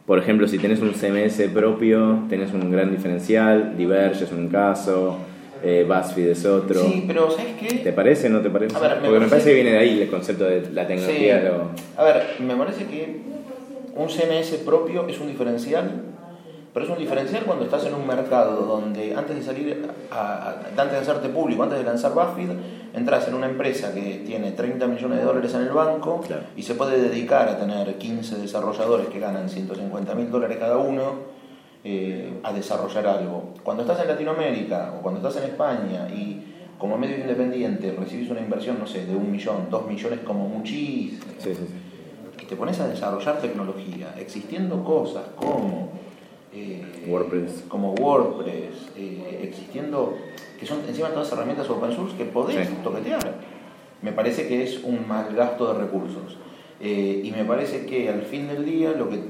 por 0.06 0.18
ejemplo, 0.18 0.46
si 0.46 0.58
tenés 0.58 0.80
un 0.80 0.92
CMS 0.94 1.48
propio, 1.52 2.20
tenés 2.28 2.52
un 2.52 2.70
gran 2.70 2.90
diferencial, 2.90 3.76
Diverge 3.76 4.24
es 4.24 4.32
un 4.32 4.48
caso, 4.48 5.18
eh, 5.64 5.84
BuzzFeed 5.88 6.28
es 6.30 6.44
otro. 6.46 6.80
Sí, 6.80 7.04
pero 7.06 7.30
¿sabes 7.30 7.54
qué? 7.60 7.76
¿Te 7.78 7.92
parece 7.92 8.28
o 8.28 8.30
no 8.30 8.40
te 8.40 8.50
parece? 8.50 8.76
A 8.76 8.80
ver, 8.80 8.90
me 9.00 9.08
Porque 9.08 9.10
me 9.10 9.26
parece- 9.26 9.30
parece 9.30 9.48
que 9.50 9.54
viene 9.54 9.70
de 9.72 9.78
ahí 9.78 10.02
el 10.02 10.08
concepto 10.10 10.44
de 10.44 10.62
la 10.72 10.86
tecnología. 10.86 11.40
Sí. 11.40 11.46
lo- 11.46 12.00
A 12.00 12.04
ver, 12.04 12.22
me 12.40 12.54
parece 12.56 12.84
que 12.86 13.16
un 13.96 14.08
CMS 14.08 14.58
propio 14.64 15.06
es 15.08 15.18
un 15.20 15.26
diferencial, 15.28 15.90
pero 16.72 16.86
es 16.86 16.90
un 16.90 16.98
diferencial 16.98 17.44
cuando 17.44 17.64
estás 17.64 17.84
en 17.86 17.94
un 17.94 18.06
mercado 18.06 18.62
donde 18.66 19.14
antes 19.14 19.36
de 19.36 19.42
salir, 19.42 19.88
a- 20.10 20.16
a- 20.16 20.56
antes 20.70 20.92
de 20.92 20.98
hacerte 20.98 21.28
público, 21.28 21.62
antes 21.62 21.78
de 21.78 21.84
lanzar 21.84 22.12
BuzzFeed, 22.14 22.50
entras 22.94 23.28
en 23.28 23.34
una 23.34 23.46
empresa 23.46 23.92
que 23.94 24.22
tiene 24.26 24.52
30 24.52 24.86
millones 24.86 25.18
de 25.18 25.24
dólares 25.24 25.52
en 25.54 25.62
el 25.62 25.68
banco 25.70 26.20
Claro. 26.26 26.42
y 26.56 26.62
se 26.62 26.74
puede 26.74 27.00
dedicar 27.00 27.48
a 27.48 27.58
tener 27.58 27.96
15 27.98 28.36
desarrolladores 28.36 29.08
que 29.08 29.20
ganan 29.20 29.48
150 29.48 30.14
mil 30.14 30.30
dólares 30.30 30.56
cada 30.58 30.78
uno 30.78 31.30
eh, 31.84 32.38
a 32.44 32.52
desarrollar 32.52 33.06
algo. 33.06 33.54
Cuando 33.64 33.82
estás 33.82 34.00
en 34.00 34.08
Latinoamérica 34.08 34.94
o 34.96 35.02
cuando 35.02 35.18
estás 35.26 35.42
en 35.42 35.50
España 35.50 36.08
y 36.08 36.40
como 36.78 36.96
medio 36.96 37.18
independiente 37.18 37.92
recibís 37.98 38.30
una 38.30 38.40
inversión, 38.40 38.78
no 38.78 38.86
sé, 38.86 39.04
de 39.04 39.14
un 39.16 39.30
millón, 39.32 39.66
dos 39.68 39.86
millones 39.86 40.20
como 40.20 40.48
muchísimo, 40.48 41.20
Sí, 41.38 41.54
sí, 41.54 41.60
sí. 41.66 42.42
y 42.42 42.46
te 42.46 42.56
pones 42.56 42.78
a 42.80 42.86
desarrollar 42.88 43.38
tecnología, 43.40 44.14
existiendo 44.18 44.82
cosas 44.84 45.24
como 45.36 45.90
eh, 46.54 47.04
WordPress. 47.08 47.64
como 47.68 47.94
WordPress, 47.94 48.90
eh, 48.96 49.40
existiendo, 49.42 50.16
que 50.58 50.66
son 50.66 50.80
encima 50.88 51.08
todas 51.10 51.32
herramientas 51.32 51.68
open 51.70 51.92
source 51.94 52.16
que 52.16 52.24
podés 52.24 52.68
Sí. 52.68 52.74
toquetear. 52.84 53.34
Me 54.02 54.12
parece 54.12 54.48
que 54.48 54.62
es 54.62 54.82
un 54.84 55.06
mal 55.06 55.34
gasto 55.34 55.72
de 55.72 55.80
recursos. 55.80 56.36
Eh, 56.80 57.22
y 57.24 57.30
me 57.30 57.44
parece 57.44 57.86
que 57.86 58.08
al 58.08 58.22
fin 58.22 58.48
del 58.48 58.64
día 58.64 58.90
lo 58.92 59.08
que, 59.08 59.20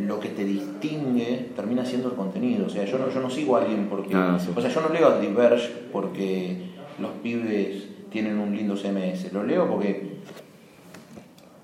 lo 0.00 0.18
que 0.18 0.28
te 0.30 0.44
distingue 0.44 1.50
termina 1.54 1.84
siendo 1.86 2.08
el 2.08 2.14
contenido. 2.14 2.66
O 2.66 2.68
sea, 2.68 2.84
yo 2.84 2.98
no, 2.98 3.08
yo 3.08 3.20
no 3.20 3.30
sigo 3.30 3.56
a 3.56 3.62
alguien 3.62 3.86
porque... 3.88 4.10
Ah, 4.14 4.36
sí. 4.40 4.50
O 4.54 4.60
sea, 4.60 4.68
yo 4.70 4.80
no 4.80 4.88
leo 4.88 5.06
a 5.08 5.20
Diverge 5.20 5.70
porque 5.92 6.56
los 6.98 7.12
pibes 7.22 7.84
tienen 8.10 8.38
un 8.38 8.56
lindo 8.56 8.76
CMS. 8.76 9.32
Lo 9.32 9.44
leo 9.44 9.68
porque 9.68 10.16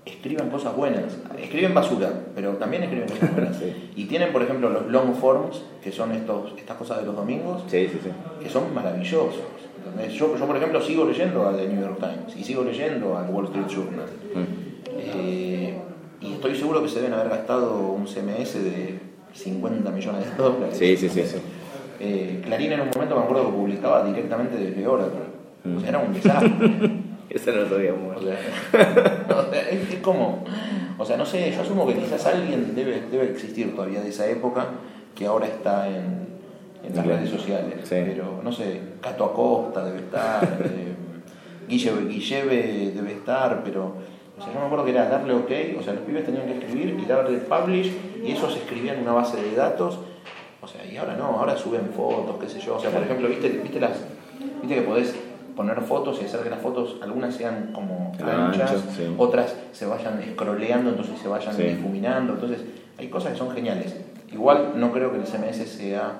escriben 0.05 0.51
cosas 0.51 0.75
buenas. 0.77 1.17
Escriben 1.39 1.75
basura, 1.75 2.11
pero 2.35 2.53
también 2.53 2.83
escriben 2.85 3.09
cosas 3.09 3.33
buenas. 3.35 3.57
Sí. 3.57 3.91
Y 3.97 4.05
tienen, 4.07 4.33
por 4.33 4.43
ejemplo, 4.43 4.69
los 4.71 4.87
long 4.87 5.15
forms, 5.15 5.63
que 5.83 5.93
son 5.93 6.13
estos, 6.13 6.53
estas 6.59 6.77
cosas 6.77 6.99
de 7.01 7.07
los 7.07 7.17
domingos, 7.17 7.63
Sí, 7.69 7.89
sí, 7.91 7.99
sí. 8.03 8.11
que 8.43 8.49
son 8.51 8.75
maravillosos. 8.75 9.35
Yo, 10.17 10.37
yo, 10.37 10.47
por 10.47 10.57
ejemplo, 10.57 10.81
sigo 10.81 11.05
leyendo 11.05 11.47
al 11.47 11.57
The 11.57 11.69
New 11.69 11.81
York 11.81 11.99
Times 11.99 12.37
y 12.37 12.45
sigo 12.45 12.63
leyendo 12.65 13.17
al 13.19 13.29
Wall 13.31 13.47
Street 13.47 13.67
Journal. 13.67 14.07
Mm. 14.35 14.45
Eh, 14.97 15.79
y 16.21 16.33
estoy 16.35 16.55
seguro 16.55 16.83
que 16.83 16.89
se 16.89 17.01
deben 17.01 17.15
haber 17.15 17.29
gastado 17.29 17.79
un 17.91 18.07
CMS 18.07 18.55
de 18.63 19.01
50 19.35 19.91
millones 19.91 20.31
de 20.31 20.37
dólares. 20.43 20.77
Sí, 20.79 20.97
sí, 20.97 21.09
sí. 21.09 21.23
Eh, 22.01 22.41
Clarín 22.45 22.73
en 22.73 22.81
un 22.81 22.91
momento 22.95 23.17
me 23.17 23.23
acuerdo 23.23 23.47
que 23.47 23.53
publicaba 23.53 24.05
directamente 24.05 24.57
desde 24.57 24.87
Oracle. 24.87 25.21
O 25.77 25.81
sea, 25.81 25.89
era 25.89 25.99
un 25.99 26.13
desastre. 26.13 26.51
Eso 27.35 27.51
no 27.53 27.63
lo 27.63 27.69
sabíamos. 27.69 28.17
O 28.17 28.21
sea, 28.23 28.39
o 29.37 29.51
sea, 29.53 29.69
es, 29.71 29.91
es 29.95 30.01
como, 30.01 30.45
o 30.99 31.05
sea, 31.05 31.17
no 31.17 31.25
sé, 31.27 31.51
yo 31.53 31.63
asumo 31.63 31.87
que 31.87 31.95
quizás 31.95 32.27
alguien 32.27 32.75
debe, 32.75 33.03
debe 33.11 33.31
existir 33.31 33.75
todavía 33.75 34.01
de 34.03 34.11
esa 34.11 34.29
época 34.29 34.67
que 35.15 35.27
ahora 35.27 35.47
está 35.47 35.89
en, 35.89 36.27
en 36.85 36.95
las 36.97 37.05
Claro. 37.05 37.19
redes 37.19 37.31
sociales. 37.31 37.75
Sí. 37.85 37.97
Pero, 38.07 38.41
no 38.43 38.53
sé, 38.53 38.81
Cato 39.01 39.25
Acosta 39.25 39.85
debe 39.85 39.99
estar, 40.01 40.43
eh, 40.65 40.95
Guille, 41.69 41.93
Guilleve 42.09 42.93
debe 42.95 43.13
estar, 43.13 43.63
pero, 43.65 43.95
o 44.39 44.43
sea, 44.43 44.53
yo 44.53 44.61
me 44.61 44.67
acuerdo 44.67 44.85
que 44.85 44.91
era 44.91 45.09
darle 45.09 45.33
OK, 45.35 45.51
o 45.79 45.83
sea, 45.83 45.95
los 45.95 46.03
pibes 46.05 46.25
tenían 46.25 46.47
que 46.47 46.59
escribir 46.59 46.99
y 47.01 47.07
darle 47.07 47.39
publish 47.39 47.93
y 48.25 48.33
eso 48.33 48.51
se 48.51 48.59
escribía 48.59 48.95
en 48.95 49.01
una 49.03 49.13
base 49.13 49.41
de 49.41 49.55
datos. 49.55 49.99
O 50.61 50.67
sea, 50.69 50.85
y 50.87 50.97
ahora 50.97 51.17
no, 51.17 51.25
ahora 51.25 51.57
suben 51.57 51.91
fotos, 51.97 52.37
qué 52.41 52.49
sé 52.49 52.61
yo. 52.61 52.77
O 52.77 52.81
sea, 52.81 52.91
por 52.91 53.03
ejemplo, 53.03 53.29
¿viste, 53.29 53.49
viste, 53.49 53.81
las, 53.81 53.93
viste 54.61 54.77
que 54.77 54.83
podés 54.83 55.15
poner 55.57 55.81
fotos 55.83 56.19
y 56.23 56.25
hacer 56.27 56.41
que 56.41 56.51
las 56.51 56.61
fotos, 56.61 56.97
algunas 57.03 57.35
sean 57.35 57.71
como 57.73 58.13
anchas, 58.25 58.83
sí. 58.97 59.15
otras 59.19 59.55
se 59.73 59.87
vayan 59.87 60.21
scrolleando, 60.33 60.91
entonces 60.91 61.19
se 61.21 61.29
vayan 61.29 61.55
Sí. 61.55 61.63
difuminando. 61.65 62.35
Entonces, 62.35 62.65
hay 62.99 63.09
cosas 63.09 63.33
que 63.33 63.39
son 63.39 63.51
geniales. 63.53 63.97
Igual 64.33 64.73
no 64.77 64.93
creo 64.93 65.11
que 65.13 65.19
el 65.19 65.27
CMS 65.27 65.67
sea 65.67 66.13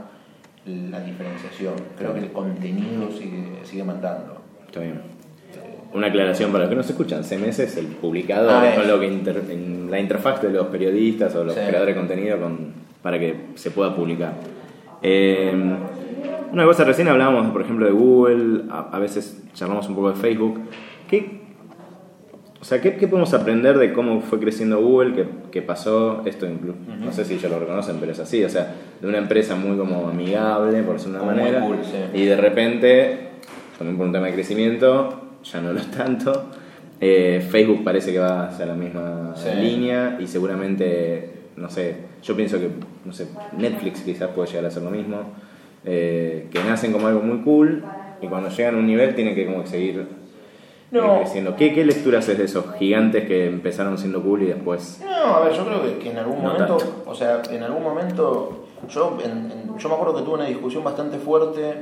la 0.67 1.01
diferenciación. 1.01 1.75
Creo 1.99 2.13
que 2.15 2.21
el 2.21 2.33
contenido 2.33 3.11
sigue, 3.11 3.61
sigue 3.65 3.85
mandando. 3.85 4.41
Está 4.67 4.81
bien. 4.81 5.01
Una 5.95 6.07
aclaración 6.07 6.51
para 6.53 6.65
los 6.65 6.71
que 6.71 6.77
no 6.77 6.83
se 6.83 6.93
escuchan, 6.93 7.23
CMS 7.25 7.59
es 7.65 7.77
el 7.77 7.87
publicador, 7.87 8.51
Ah, 8.65 8.75
es. 8.77 8.87
lo 8.87 8.99
que 8.99 9.07
inter- 9.09 9.43
en 9.51 9.91
la 9.91 9.99
interfaz 10.01 10.41
de 10.41 10.51
los 10.51 10.69
periodistas 10.69 11.35
o 11.35 11.45
los 11.45 11.55
Sí. 11.55 11.61
creadores 11.67 11.95
de 11.95 12.01
contenido 12.01 12.41
con, 12.41 12.73
para 13.03 13.19
que 13.19 13.49
se 13.57 13.71
pueda 13.71 13.95
publicar. 13.95 14.33
Eh, 15.03 15.53
una 16.53 16.65
cosa, 16.65 16.85
recién 16.85 17.09
hablábamos, 17.09 17.51
por 17.53 17.63
ejemplo, 17.63 17.87
de 17.87 17.93
Google, 17.93 18.65
a, 18.71 18.91
a 18.93 18.99
veces 18.99 19.43
charlamos 19.55 19.89
un 19.89 19.95
poco 19.95 20.11
de 20.11 20.17
Facebook. 20.17 20.61
¿Qué, 21.09 21.41
o 22.61 22.65
sea, 22.65 22.81
¿qué, 22.81 22.95
qué 22.97 23.09
podemos 23.09 23.35
aprender 23.35 23.77
de 23.79 23.93
cómo 23.93 24.21
fue 24.21 24.39
creciendo 24.39 24.81
Google? 24.81 25.15
¿Qué, 25.15 25.27
qué 25.51 25.63
pasó? 25.63 26.23
Esto 26.27 26.47
incluso, 26.47 26.79
no 27.01 27.13
sé 27.13 27.25
si 27.25 27.39
ya 27.39 27.49
lo 27.49 27.59
reconocen, 27.59 27.97
pero 27.99 28.13
es 28.13 28.21
así. 28.21 28.45
O 28.45 28.49
sea, 28.49 28.75
de 29.01 29.09
una 29.09 29.19
empresa 29.19 29.57
muy 29.57 29.77
como 29.77 30.09
amigable, 30.09 30.83
por 30.83 30.95
decirlo 30.95 31.19
de 31.19 31.25
una 31.25 31.33
manera. 31.35 31.61
cool, 31.61 31.79
sí. 31.83 32.19
Y 32.21 32.25
de 32.27 32.37
repente, 32.37 33.19
también 33.79 33.97
por 33.97 34.07
un 34.07 34.13
tema 34.13 34.27
de 34.27 34.35
crecimiento, 34.35 35.23
ya 35.43 35.61
no 35.61 35.73
lo 35.73 35.81
es 35.81 35.91
tanto. 35.97 36.51
Eh, 37.01 37.45
Facebook 37.51 37.83
parece 37.83 38.13
que 38.13 38.21
va 38.21 38.47
hacia 38.47 38.65
la 38.67 38.75
misma 38.75 39.33
Sí. 39.35 39.49
línea 39.61 40.19
y 40.21 40.27
seguramente, 40.29 41.33
no 41.57 41.69
sé, 41.69 41.97
yo 42.23 42.37
pienso 42.37 42.61
que, 42.61 42.69
no 43.05 43.13
sé, 43.13 43.27
Netflix 43.59 44.03
quizás 44.03 44.29
puede 44.29 44.49
llegar 44.51 44.67
a 44.67 44.69
hacer 44.69 44.85
lo 44.85 44.91
mismo. 44.91 45.19
Eh, 45.85 46.49
que 46.53 46.63
nacen 46.65 46.93
como 46.93 47.07
algo 47.09 47.21
muy 47.21 47.39
cool 47.43 47.85
y 48.21 48.27
cuando 48.29 48.49
llegan 48.51 48.75
a 48.77 48.79
un 48.79 48.87
nivel 48.87 49.15
tienen 49.15 49.35
que 49.35 49.47
como 49.47 49.63
que 49.63 49.69
seguir 49.69 50.07
eh, 50.93 51.01
creciendo. 51.19 51.57
¿Qué, 51.57 51.73
¿Qué 51.73 51.85
lectura 51.85 52.19
haces 52.21 52.39
de 52.39 52.45
esos 52.45 52.65
gigantes 52.79 53.27
que 53.27 53.47
empezaron 53.47 53.97
siendo 53.99 54.23
cool 54.23 54.43
y 54.43 54.47
después... 54.47 55.01
No, 55.05 55.37
a 55.37 55.41
ver, 55.45 55.53
yo 55.55 55.65
creo 55.65 55.83
que, 55.83 55.99
que 55.99 56.11
en 56.11 56.19
algún 56.19 56.37
No 56.43 56.51
momento, 56.53 56.77
tanto. 56.77 57.03
o 57.07 57.15
sea, 57.15 57.43
en 57.51 57.63
algún 57.63 57.83
momento, 57.83 58.67
yo, 58.89 59.19
en- 59.25 59.51
en- 59.51 59.79
yo 59.79 59.89
me 59.89 59.95
acuerdo 59.95 60.17
que 60.17 60.23
tuve 60.23 60.35
una 60.35 60.47
discusión 60.47 60.85
bastante 60.85 61.19
fuerte, 61.19 61.73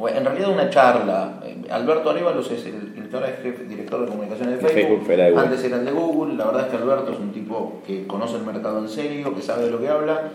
o 0.00 0.08
en 0.08 0.24
realidad 0.24 0.50
una 0.50 0.68
charla. 0.70 1.40
Eh, 1.44 1.56
Alberto 1.70 2.10
Arévalos 2.10 2.50
es 2.50 2.66
el, 2.66 2.94
el 2.96 3.08
que 3.08 3.16
ahora 3.16 3.30
es 3.30 3.40
jefe, 3.42 3.64
director 3.64 4.00
de 4.04 4.06
comunicaciones 4.08 4.60
de 4.62 4.68
Facebook, 4.68 5.04
Facebook, 5.06 5.38
antes 5.40 5.64
era 5.64 5.76
el 5.78 5.84
de 5.84 5.92
Google, 5.92 6.34
la 6.34 6.44
verdad 6.46 6.62
es 6.66 6.68
que 6.68 6.76
Alberto 6.76 7.12
es 7.12 7.18
un 7.18 7.32
tipo 7.32 7.80
que 7.86 8.06
conoce 8.06 8.36
el 8.36 8.42
mercado 8.44 8.78
en 8.80 8.88
serio, 8.88 9.34
que 9.34 9.40
sabe 9.42 9.64
de 9.64 9.70
lo 9.70 9.80
que 9.80 9.88
habla, 9.88 10.30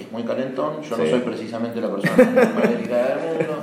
que 0.00 0.06
es 0.06 0.12
muy 0.12 0.22
calentón, 0.24 0.82
yo 0.82 0.96
no 0.96 1.06
soy 1.06 1.20
precisamente 1.20 1.80
la 1.80 1.90
persona 1.90 2.50
más 2.54 2.70
delicada 2.70 3.16
del 3.16 3.18
mundo. 3.38 3.54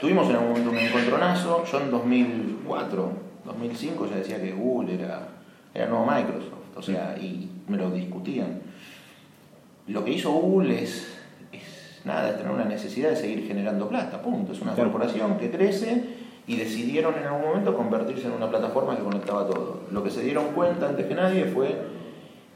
Tuvimos 0.00 0.28
en 0.28 0.36
algún 0.36 0.48
momento 0.50 0.70
un 0.70 0.78
encontronazo, 0.78 1.64
yo 1.64 1.80
en 1.80 1.90
2004, 1.90 3.12
2005 3.44 4.06
ya 4.10 4.16
decía 4.16 4.40
que 4.40 4.52
Google 4.52 4.94
era, 5.02 5.28
era 5.72 5.86
nuevo 5.86 6.04
Microsoft, 6.04 6.76
o 6.76 6.82
sea, 6.82 7.16
y 7.20 7.48
me 7.68 7.76
lo 7.76 7.90
discutían. 7.90 8.60
Lo 9.86 10.04
que 10.04 10.12
hizo 10.12 10.32
Google 10.32 10.82
es, 10.82 11.16
es 11.52 12.00
nada, 12.04 12.30
es 12.30 12.36
tener 12.38 12.52
una 12.52 12.64
necesidad 12.64 13.10
de 13.10 13.16
seguir 13.16 13.46
generando 13.46 13.88
plata, 13.88 14.20
punto. 14.20 14.52
Es 14.52 14.60
una 14.60 14.74
Claro. 14.74 14.90
corporación 14.90 15.36
que 15.38 15.50
crece 15.50 16.02
y 16.46 16.56
decidieron 16.56 17.14
en 17.16 17.24
algún 17.24 17.42
momento 17.42 17.74
convertirse 17.76 18.26
en 18.26 18.32
una 18.32 18.48
plataforma 18.50 18.96
que 18.96 19.02
conectaba 19.02 19.46
todo. 19.46 19.82
Lo 19.90 20.02
que 20.02 20.10
se 20.10 20.22
dieron 20.22 20.46
cuenta 20.54 20.88
antes 20.88 21.06
que 21.06 21.14
nadie 21.14 21.44
fue 21.46 21.76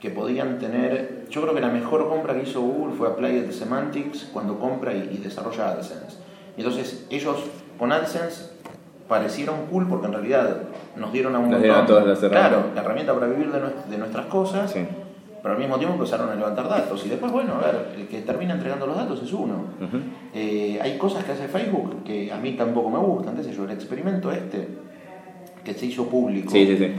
que 0.01 0.11
podían 0.11 0.59
tener, 0.59 1.27
yo 1.31 1.43
creo 1.43 1.55
que 1.55 1.61
la 1.61 1.71
mejor 1.71 2.09
compra 2.09 2.35
que 2.35 2.43
hizo 2.49 2.61
Google 2.61 2.95
fue 2.97 3.09
Applied 3.09 3.51
Semantics 3.51 4.29
cuando 4.33 4.59
compra 4.59 4.93
y, 4.95 5.11
y 5.15 5.19
desarrolla 5.19 5.71
AdSense. 5.73 6.17
Entonces 6.57 7.07
ellos 7.11 7.37
con 7.79 7.91
AdSense 7.93 8.51
parecieron 9.09 9.67
cool 9.71 9.89
porque 9.89 10.07
en 10.07 10.13
realidad 10.13 10.63
nos 10.97 11.13
dieron 11.13 11.35
a 11.35 11.39
un 11.39 11.51
Nos 11.51 11.61
dieron 11.61 11.79
montón- 11.79 11.87
todas 11.97 12.07
las 12.07 12.19
herramientas. 12.23 12.51
claro, 12.51 12.75
la 12.75 12.81
herramienta 12.83 13.15
para 13.15 13.27
vivir 13.27 13.51
de, 13.51 13.59
nues- 13.61 13.85
de 13.89 13.99
nuestras 13.99 14.27
cosas, 14.27 14.71
Sí. 14.71 14.81
pero 15.43 15.55
al 15.55 15.61
mismo 15.61 15.79
tiempo 15.79 15.95
empezaron 15.95 16.29
a 16.31 16.35
levantar 16.35 16.69
datos. 16.69 17.05
Y 17.07 17.09
después, 17.09 17.33
bueno, 17.33 17.55
a 17.55 17.59
ver, 17.67 17.95
el 17.97 18.07
que 18.07 18.21
termina 18.23 18.55
entregando 18.55 18.87
los 18.87 18.97
datos 18.97 19.23
es 19.23 19.33
uno. 19.33 19.65
Eh, 20.35 20.79
hay 20.83 20.99
cosas 20.99 21.25
que 21.25 21.33
hace 21.33 21.49
Facebook 21.49 22.05
que 22.05 22.31
a 22.33 22.37
mí 22.39 22.53
tampoco 22.53 22.91
me 22.91 22.99
gustan. 22.99 23.31
Entonces 23.31 23.57
yo, 23.57 23.65
el 23.65 23.71
experimento 23.71 24.31
este, 24.31 24.69
que 25.65 25.75
se 25.75 25.87
hizo 25.87 26.07
público, 26.09 26.51
Sí, 26.53 26.67
sí, 26.67 26.77
sí. 26.77 26.93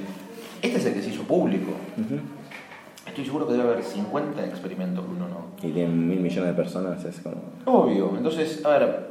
este 0.61 0.77
es 0.77 0.85
el 0.85 0.93
que 0.95 1.01
se 1.01 1.09
hizo 1.11 1.23
público. 1.23 1.71
Estoy 3.19 3.33
seguro 3.33 3.47
que 3.47 3.53
debe 3.53 3.73
haber 3.73 3.83
50 3.83 4.45
experimentos 4.45 5.03
que 5.03 5.11
uno 5.11 5.27
no. 5.27 5.47
Y 5.61 5.73
tienen 5.73 6.07
mil 6.07 6.21
millones 6.21 6.51
de 6.51 6.53
personas, 6.55 7.03
es 7.03 7.19
como... 7.19 7.35
Obvio. 7.65 8.13
Entonces, 8.15 8.65
a 8.65 8.77
ver, 8.77 9.09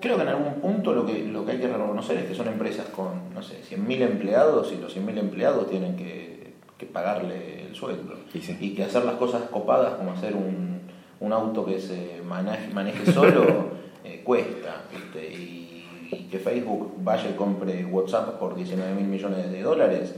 Creo 0.00 0.16
que 0.16 0.22
en 0.22 0.28
algún 0.28 0.54
punto 0.62 0.94
lo 0.94 1.04
que, 1.04 1.26
lo 1.26 1.44
que 1.44 1.52
hay 1.52 1.58
que 1.58 1.68
reconocer 1.68 2.16
es 2.16 2.24
que 2.24 2.34
son 2.34 2.48
empresas 2.48 2.86
con, 2.86 3.34
no 3.34 3.42
sé, 3.42 3.60
100.000 3.62 4.00
empleados 4.00 4.72
y 4.72 4.80
los 4.80 4.96
100.000 4.96 5.18
empleados 5.18 5.68
tienen 5.68 5.94
que, 5.94 6.54
que 6.78 6.86
pagarle 6.86 7.66
el 7.66 7.74
sueldo. 7.74 8.14
Y 8.32 8.40
sí. 8.40 8.56
Y 8.58 8.74
que 8.74 8.84
hacer 8.84 9.04
las 9.04 9.16
cosas 9.16 9.42
copadas 9.50 9.96
como 9.96 10.12
hacer 10.12 10.34
un, 10.34 10.80
un 11.20 11.32
auto 11.34 11.66
que 11.66 11.78
se 11.78 12.22
maneje, 12.26 12.72
maneje 12.72 13.12
solo 13.12 13.44
eh, 14.04 14.22
cuesta. 14.24 14.84
Y, 15.14 15.84
y 16.10 16.28
que 16.30 16.38
Facebook 16.38 16.94
vaya 17.02 17.28
y 17.28 17.34
compre 17.34 17.84
WhatsApp 17.84 18.38
por 18.38 18.54
19 18.54 18.94
mil 18.94 19.06
millones 19.06 19.52
de 19.52 19.60
dólares, 19.60 20.14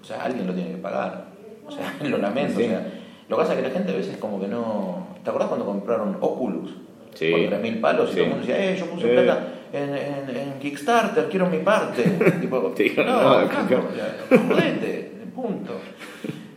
o 0.00 0.04
sea, 0.04 0.22
alguien 0.22 0.46
lo 0.46 0.54
tiene 0.54 0.70
que 0.70 0.78
pagar. 0.78 1.35
O 1.66 1.70
sea, 1.70 1.94
lo 2.08 2.18
lamento. 2.18 2.58
Sí. 2.58 2.64
O 2.66 2.68
sea, 2.68 2.86
lo 3.28 3.36
que 3.36 3.42
pasa 3.42 3.52
es 3.54 3.58
que 3.62 3.68
la 3.68 3.74
gente 3.74 3.92
a 3.92 3.96
veces 3.96 4.16
como 4.18 4.40
que 4.40 4.46
no... 4.48 5.06
¿Te 5.24 5.30
acordás 5.30 5.48
cuando 5.48 5.66
compraron 5.66 6.16
Oculus? 6.20 6.70
Sí. 7.14 7.30
Por 7.30 7.46
3 7.48 7.60
mil 7.62 7.80
palos 7.80 8.10
y 8.10 8.14
todo 8.14 8.24
el 8.24 8.30
mundo 8.30 8.46
decía, 8.46 8.72
eh, 8.72 8.76
yo 8.76 8.86
puse 8.86 9.10
Eh. 9.10 9.14
plata 9.24 9.48
en, 9.72 9.88
en, 9.94 10.36
en 10.36 10.58
Kickstarter, 10.60 11.28
quiero 11.28 11.46
mi 11.48 11.58
parte. 11.58 12.02
tipo, 12.40 12.56
no, 12.60 12.68
no, 12.68 12.74
flaco, 12.74 13.66
claro. 13.66 13.84
o 13.90 13.94
sea, 13.94 14.38
jodete, 14.48 15.12
punto. 15.34 15.72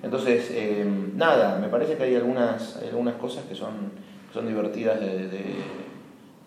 Entonces, 0.03 0.49
eh, 0.53 0.85
nada, 1.15 1.57
me 1.59 1.67
parece 1.69 1.95
que 1.95 2.03
hay 2.03 2.15
algunas, 2.15 2.77
hay 2.77 2.89
algunas 2.89 3.15
cosas 3.15 3.45
que 3.45 3.55
son, 3.55 3.71
que 4.27 4.33
son 4.33 4.47
divertidas 4.47 4.99
de, 4.99 5.27
de- 5.27 5.55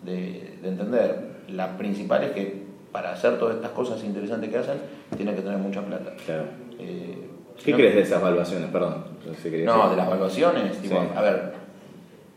de- 0.03 0.57
de 0.61 0.69
entender. 0.69 1.33
La 1.49 1.77
principal 1.77 2.23
es 2.23 2.31
que 2.31 2.63
para 2.91 3.11
hacer 3.13 3.37
todas 3.39 3.55
estas 3.55 3.71
cosas 3.71 4.03
interesantes 4.03 4.49
que 4.49 4.57
hacen, 4.57 4.77
tienen 5.17 5.35
que 5.35 5.41
tener 5.41 5.57
mucha 5.57 5.81
plata. 5.81 6.13
Claro. 6.25 6.43
Eh, 6.79 7.29
¿Qué 7.63 7.71
no- 7.71 7.77
crees 7.77 7.95
de 7.95 8.01
esas 8.01 8.21
valuaciones? 8.21 8.69
Perdón. 8.69 9.03
Querías 9.41 9.65
no, 9.75 9.89
de 9.89 9.95
las 9.95 10.07
evaluaciones, 10.07 10.77
tipo, 10.81 10.95
Sí. 11.01 11.07
a 11.15 11.21
ver, 11.21 11.53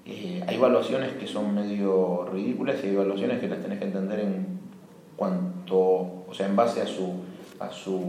eh, 0.06 0.44
hay 0.46 0.56
evaluaciones 0.56 1.12
que 1.14 1.26
son 1.26 1.54
medio 1.54 2.28
ridículas 2.32 2.76
y 2.82 2.88
hay 2.88 2.94
evaluaciones 2.94 3.40
que 3.40 3.48
las 3.48 3.60
tenés 3.60 3.78
que 3.78 3.84
entender 3.86 4.20
en 4.20 4.46
cuanto, 5.16 5.78
o 5.78 6.28
sea, 6.32 6.46
en 6.46 6.54
base 6.56 6.80
a 6.82 6.86
su, 6.86 7.14
a 7.58 7.70
su, 7.70 8.00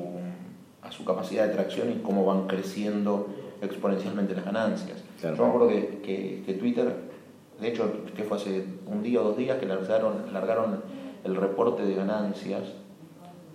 a 0.83 0.91
su 0.91 1.05
capacidad 1.05 1.47
de 1.47 1.53
tracción 1.53 1.91
y 1.91 1.95
cómo 2.03 2.25
van 2.25 2.47
creciendo 2.47 3.27
exponencialmente 3.61 4.35
las 4.35 4.45
ganancias. 4.45 5.03
Claro. 5.19 5.35
Yo 5.37 5.43
me 5.43 5.49
acuerdo 5.49 5.67
que, 5.69 5.99
que- 6.03 6.43
que 6.45 6.53
Twitter, 6.53 6.93
de 7.59 7.67
hecho, 7.67 7.91
que 8.15 8.23
fue 8.23 8.37
hace 8.37 8.63
un 8.85 9.01
día 9.01 9.21
o 9.21 9.23
dos 9.23 9.37
días 9.37 9.57
que 9.57 9.65
largaron, 9.65 10.31
largaron 10.31 10.83
el 11.23 11.35
reporte 11.35 11.83
de 11.83 11.95
ganancias 11.95 12.61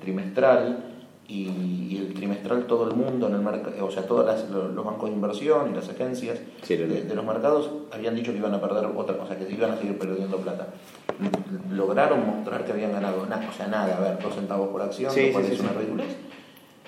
trimestral 0.01 0.92
y, 1.29 1.49
y 1.91 1.97
el 1.99 2.15
trimestral 2.15 2.67
todo 2.67 2.89
el 2.89 2.95
mundo 2.95 3.29
en 3.29 3.35
el 3.35 3.41
mercado, 3.41 3.87
o 3.87 3.91
sea, 3.91 4.07
todos 4.07 4.51
los 4.51 4.85
bancos 4.85 5.09
de 5.09 5.15
inversión 5.15 5.71
y 5.71 5.75
las 5.75 5.89
agencias 5.89 6.39
Sí, 6.63 6.77
de, 6.77 7.15
los 7.15 7.25
mercados 7.25 7.71
habían 7.93 8.15
dicho 8.15 8.33
que 8.33 8.39
iban 8.39 8.55
a 8.55 8.61
perder 8.61 8.87
otra 8.87 9.17
cosa, 9.17 9.37
que 9.37 9.53
iban 9.53 9.71
a 9.71 9.77
seguir 9.77 9.99
perdiendo 9.99 10.37
plata. 10.39 10.69
Lograron 11.71 12.27
mostrar 12.27 12.65
que 12.65 12.73
habían 12.73 12.93
ganado 12.93 13.25
nada, 13.27 13.49
o 13.49 13.53
sea, 13.53 13.69
nada, 13.69 13.97
a 13.97 14.01
ver, 14.01 14.23
dos 14.23 14.35
centavos 14.35 14.69
por 14.71 14.83
acción, 14.83 15.13
Sí, 15.13 15.27
lo 15.27 15.33
cual 15.33 15.45
sí, 15.45 15.53
es 15.53 15.61
una 15.61 15.73
ridiculez, 15.73 16.17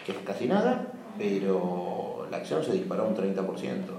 que 0.05 0.13
es 0.13 0.19
casi 0.19 0.47
nada, 0.47 0.93
pero 1.17 2.27
la 2.31 2.39
acción 2.39 2.65
se 2.65 2.73
disparó 2.73 3.07
un 3.07 3.17
30% 3.17 3.37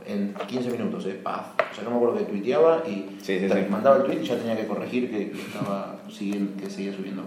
en 0.06 0.34
15 0.48 0.69
minutos, 0.71 1.06
¿eh? 1.06 1.19
¡Paf! 1.24 1.54
O 1.71 1.76
sea, 1.76 1.84
no 1.86 1.91
me 1.91 1.95
acuerdo 1.95 2.17
que 2.17 2.26
tuiteaba 2.26 2.84
y 2.86 3.17
mandaba 3.69 3.98
el 3.98 4.04
tweet 4.04 4.21
y 4.21 4.26
ya 4.26 4.38
tenía 4.38 4.58
que 4.58 4.67
corregir 4.67 5.10
que, 5.10 5.32
que 5.32 5.41
estaba 5.41 6.00
siguiendo, 6.10 6.62
que 6.62 6.69
seguía 6.69 6.93
subiendo. 6.93 7.24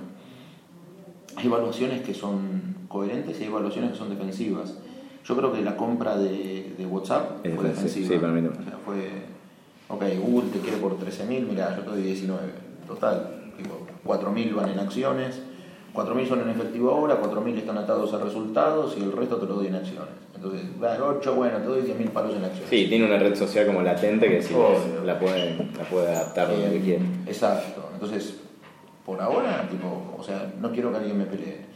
Hay 1.36 1.46
evaluaciones 1.46 2.02
que 2.02 2.14
son 2.14 2.77
coherentes 2.88 3.38
y 3.38 3.42
hay 3.44 3.48
evaluaciones 3.48 3.92
que 3.92 3.98
son 3.98 4.10
defensivas. 4.10 4.74
Yo 5.24 5.36
creo 5.36 5.52
que 5.52 5.60
la 5.62 5.76
compra 5.76 6.16
de, 6.16 6.72
de 6.76 6.86
WhatsApp 6.86 7.44
Es 7.44 7.54
fue 7.54 7.64
defensiva, 7.68 8.08
sí, 8.08 8.14
para 8.18 8.32
mí 8.32 8.42
también. 8.42 8.62
O 8.66 8.70
sea, 8.70 8.78
fue, 8.84 9.08
ok, 9.88 10.04
Google 10.26 10.50
te 10.50 10.60
quiere 10.60 10.78
por 10.78 10.98
13.000, 10.98 11.46
mira, 11.46 11.76
yo 11.76 11.82
te 11.82 11.90
doy 11.90 12.02
19. 12.02 12.40
Total, 12.86 13.52
tipo, 13.56 13.86
4.000 14.06 14.54
van 14.54 14.70
en 14.70 14.78
acciones, 14.78 15.42
4.000 15.94 16.28
son 16.28 16.40
en 16.40 16.48
efectivo 16.50 16.90
ahora, 16.92 17.20
4.000 17.20 17.58
están 17.58 17.76
atados 17.76 18.14
a 18.14 18.18
resultados 18.18 18.96
y 18.98 19.02
el 19.02 19.12
resto 19.12 19.36
te 19.36 19.46
lo 19.46 19.54
doy 19.56 19.66
en 19.66 19.74
acciones. 19.74 20.08
Entonces, 20.34 20.62
va, 20.82 20.96
8, 21.02 21.34
bueno, 21.34 21.58
te 21.58 21.64
doy 21.64 21.82
10.000 21.82 22.08
palos 22.10 22.34
en 22.36 22.44
acciones. 22.44 22.70
Sí, 22.70 22.86
tiene 22.88 23.04
una 23.04 23.18
red 23.18 23.34
social 23.34 23.66
como 23.66 23.82
latente 23.82 24.28
que 24.30 24.40
si 24.40 24.54
Obvio. 24.54 25.04
la 25.04 25.18
puede, 25.18 25.56
la 25.76 25.84
puede 25.90 26.08
adaptar 26.14 26.48
donde 26.48 26.76
Eh, 26.76 26.80
quiera. 26.80 27.04
Exacto. 27.26 27.90
Entonces, 27.92 28.34
por 29.04 29.20
ahora, 29.20 29.66
tipo, 29.70 30.14
o 30.16 30.22
sea, 30.22 30.54
no 30.60 30.70
quiero 30.70 30.90
que 30.92 30.98
alguien 30.98 31.18
me 31.18 31.24
pelee. 31.26 31.67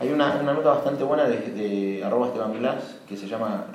Hay 0.00 0.10
una, 0.12 0.38
una 0.40 0.52
nota 0.52 0.70
bastante 0.70 1.02
buena 1.02 1.24
de, 1.24 1.38
de 1.52 2.04
arroba 2.04 2.28
Esteban 2.28 2.52
Glass 2.58 2.98
que 3.08 3.16
se 3.16 3.26
llama 3.26 3.66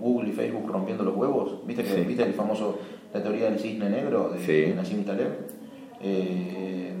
Google 0.00 0.28
y 0.28 0.32
Facebook 0.32 0.70
rompiendo 0.70 1.02
los 1.02 1.16
huevos. 1.16 1.66
¿Viste, 1.66 1.82
que, 1.82 1.90
Sí. 1.94 2.00
¿Viste 2.02 2.22
el 2.22 2.34
famoso, 2.34 2.78
la 3.12 3.20
teoría 3.22 3.46
del 3.50 3.58
cisne 3.58 3.90
negro 3.90 4.28
de, 4.30 4.38
Sí. 4.38 4.52
de 4.70 4.74
Nassim 4.74 5.04
Taleb? 5.04 5.32
Eh, 6.00 6.92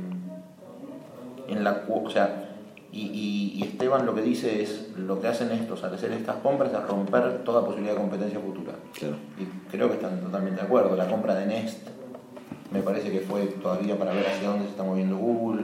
en 1.48 1.62
la, 1.64 1.84
o 1.88 2.10
sea, 2.10 2.50
y, 2.90 3.02
y- 3.02 3.52
y 3.60 3.62
Esteban 3.64 4.06
lo 4.06 4.14
que 4.14 4.22
dice 4.22 4.62
es, 4.62 4.92
lo 4.96 5.20
que 5.20 5.28
hacen 5.28 5.50
estos 5.52 5.84
al 5.84 5.94
hacer 5.94 6.10
estas 6.12 6.36
compras 6.36 6.72
es 6.72 6.82
romper 6.88 7.44
toda 7.44 7.64
posibilidad 7.64 7.94
de 7.94 8.00
competencia 8.00 8.40
futura. 8.40 8.72
Claro. 8.98 9.16
Y 9.38 9.44
creo 9.70 9.88
que 9.88 9.94
están 9.94 10.20
totalmente 10.20 10.60
de 10.60 10.66
acuerdo. 10.66 10.96
La 10.96 11.06
compra 11.08 11.34
de 11.34 11.46
Nest 11.46 11.86
me 12.72 12.80
parece 12.82 13.10
que 13.12 13.20
fue 13.20 13.42
todavía 13.46 13.96
para 13.98 14.12
ver 14.12 14.26
hacia 14.26 14.48
dónde 14.48 14.64
se 14.64 14.70
está 14.70 14.82
moviendo 14.82 15.16
Google. 15.16 15.62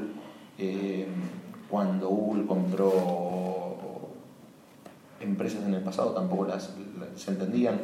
Eh, 0.59 1.07
cuando 1.70 2.09
Google 2.09 2.46
compró 2.46 4.09
empresas 5.20 5.64
en 5.64 5.74
el 5.74 5.83
pasado 5.83 6.11
tampoco 6.12 6.46
las, 6.46 6.74
las- 6.98 7.20
se 7.20 7.30
entendían. 7.30 7.78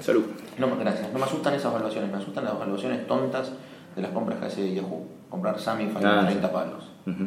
Salud. 0.00 0.24
No, 0.58 0.66
me- 0.68 0.76
gracias. 0.76 1.12
No 1.12 1.18
me 1.18 1.24
asustan 1.24 1.54
esas 1.54 1.72
evaluaciones, 1.72 2.10
me 2.10 2.18
asustan 2.18 2.44
las 2.44 2.54
evaluaciones 2.54 3.06
tontas 3.06 3.52
de 3.96 4.02
las 4.02 4.10
compras 4.12 4.38
que 4.38 4.46
hace 4.46 4.74
Yahoo. 4.74 5.06
Comprar 5.28 5.58
Samify 5.60 6.02
Ah, 6.04 6.20
en 6.20 6.26
sí. 6.26 6.26
30 6.38 6.52
palos. 6.52 6.84
Ujú. 7.06 7.24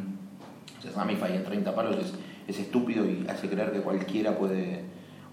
O 0.79 0.81
sea, 0.81 0.91
Samify 0.91 1.35
en 1.35 1.43
30 1.43 1.75
palos 1.75 1.97
es, 1.97 2.13
es 2.47 2.59
estúpido 2.59 3.05
y 3.05 3.25
hace 3.29 3.49
creer 3.49 3.71
que 3.71 3.81
cualquiera 3.81 4.37
puede. 4.37 4.83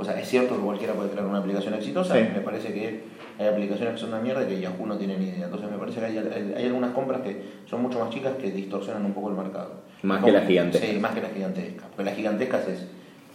O 0.00 0.04
sea, 0.04 0.18
es 0.18 0.28
cierto 0.28 0.54
que 0.56 0.62
cualquiera 0.62 0.94
puede 0.94 1.10
crear 1.10 1.26
una 1.26 1.38
aplicación 1.38 1.74
exitosa. 1.74 2.14
Sí. 2.14 2.20
Me 2.32 2.40
parece 2.40 2.72
que 2.72 3.02
hay 3.38 3.46
aplicaciones 3.48 3.94
que 3.94 4.00
son 4.00 4.10
una 4.10 4.20
mierda 4.20 4.44
y 4.44 4.46
que 4.46 4.60
Yahoo 4.60 4.86
no 4.86 4.96
tiene 4.96 5.18
ni 5.18 5.26
idea. 5.28 5.46
Entonces, 5.46 5.68
me 5.70 5.76
parece 5.76 5.98
que 6.00 6.06
hay, 6.06 6.64
algunas 6.66 6.92
compras 6.92 7.20
que 7.22 7.42
son 7.66 7.82
mucho 7.82 7.98
más 7.98 8.10
chicas 8.10 8.34
que 8.40 8.50
distorsionan 8.52 9.04
un 9.04 9.12
poco 9.12 9.30
el 9.30 9.36
mercado. 9.36 9.82
Más 10.02 10.18
Como- 10.20 10.32
que 10.32 10.38
las 10.38 10.46
gigantescas. 10.48 10.88
Sí, 10.90 10.98
más 10.98 11.14
que 11.14 11.20
las 11.22 11.32
gigantescas. 11.32 11.86
Porque 11.88 12.04
las 12.04 12.14
gigantescas 12.14 12.68
es. 12.68 12.86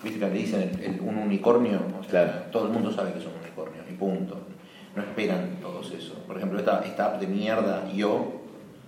Viste 0.04 0.20
que 0.20 0.26
le 0.28 0.34
dicen 0.34 0.62
el- 0.62 0.84
el- 0.96 1.02
un 1.02 1.18
unicornio. 1.18 1.80
O 2.00 2.04
sea, 2.04 2.10
Claro. 2.26 2.32
Todo 2.52 2.68
el 2.68 2.74
mundo 2.74 2.92
sabe 2.92 3.12
que 3.14 3.20
son 3.22 3.32
unicornios 3.42 3.86
y 3.90 3.94
punto. 3.96 4.38
No 4.96 5.02
esperan 5.02 5.58
todos 5.62 5.92
eso. 5.92 6.14
Por 6.28 6.38
ejemplo, 6.38 6.60
esta, 6.60 6.82
esta 6.86 7.06
app 7.08 7.20
de 7.20 7.28
mierda, 7.28 7.90
Yo, 7.94 8.42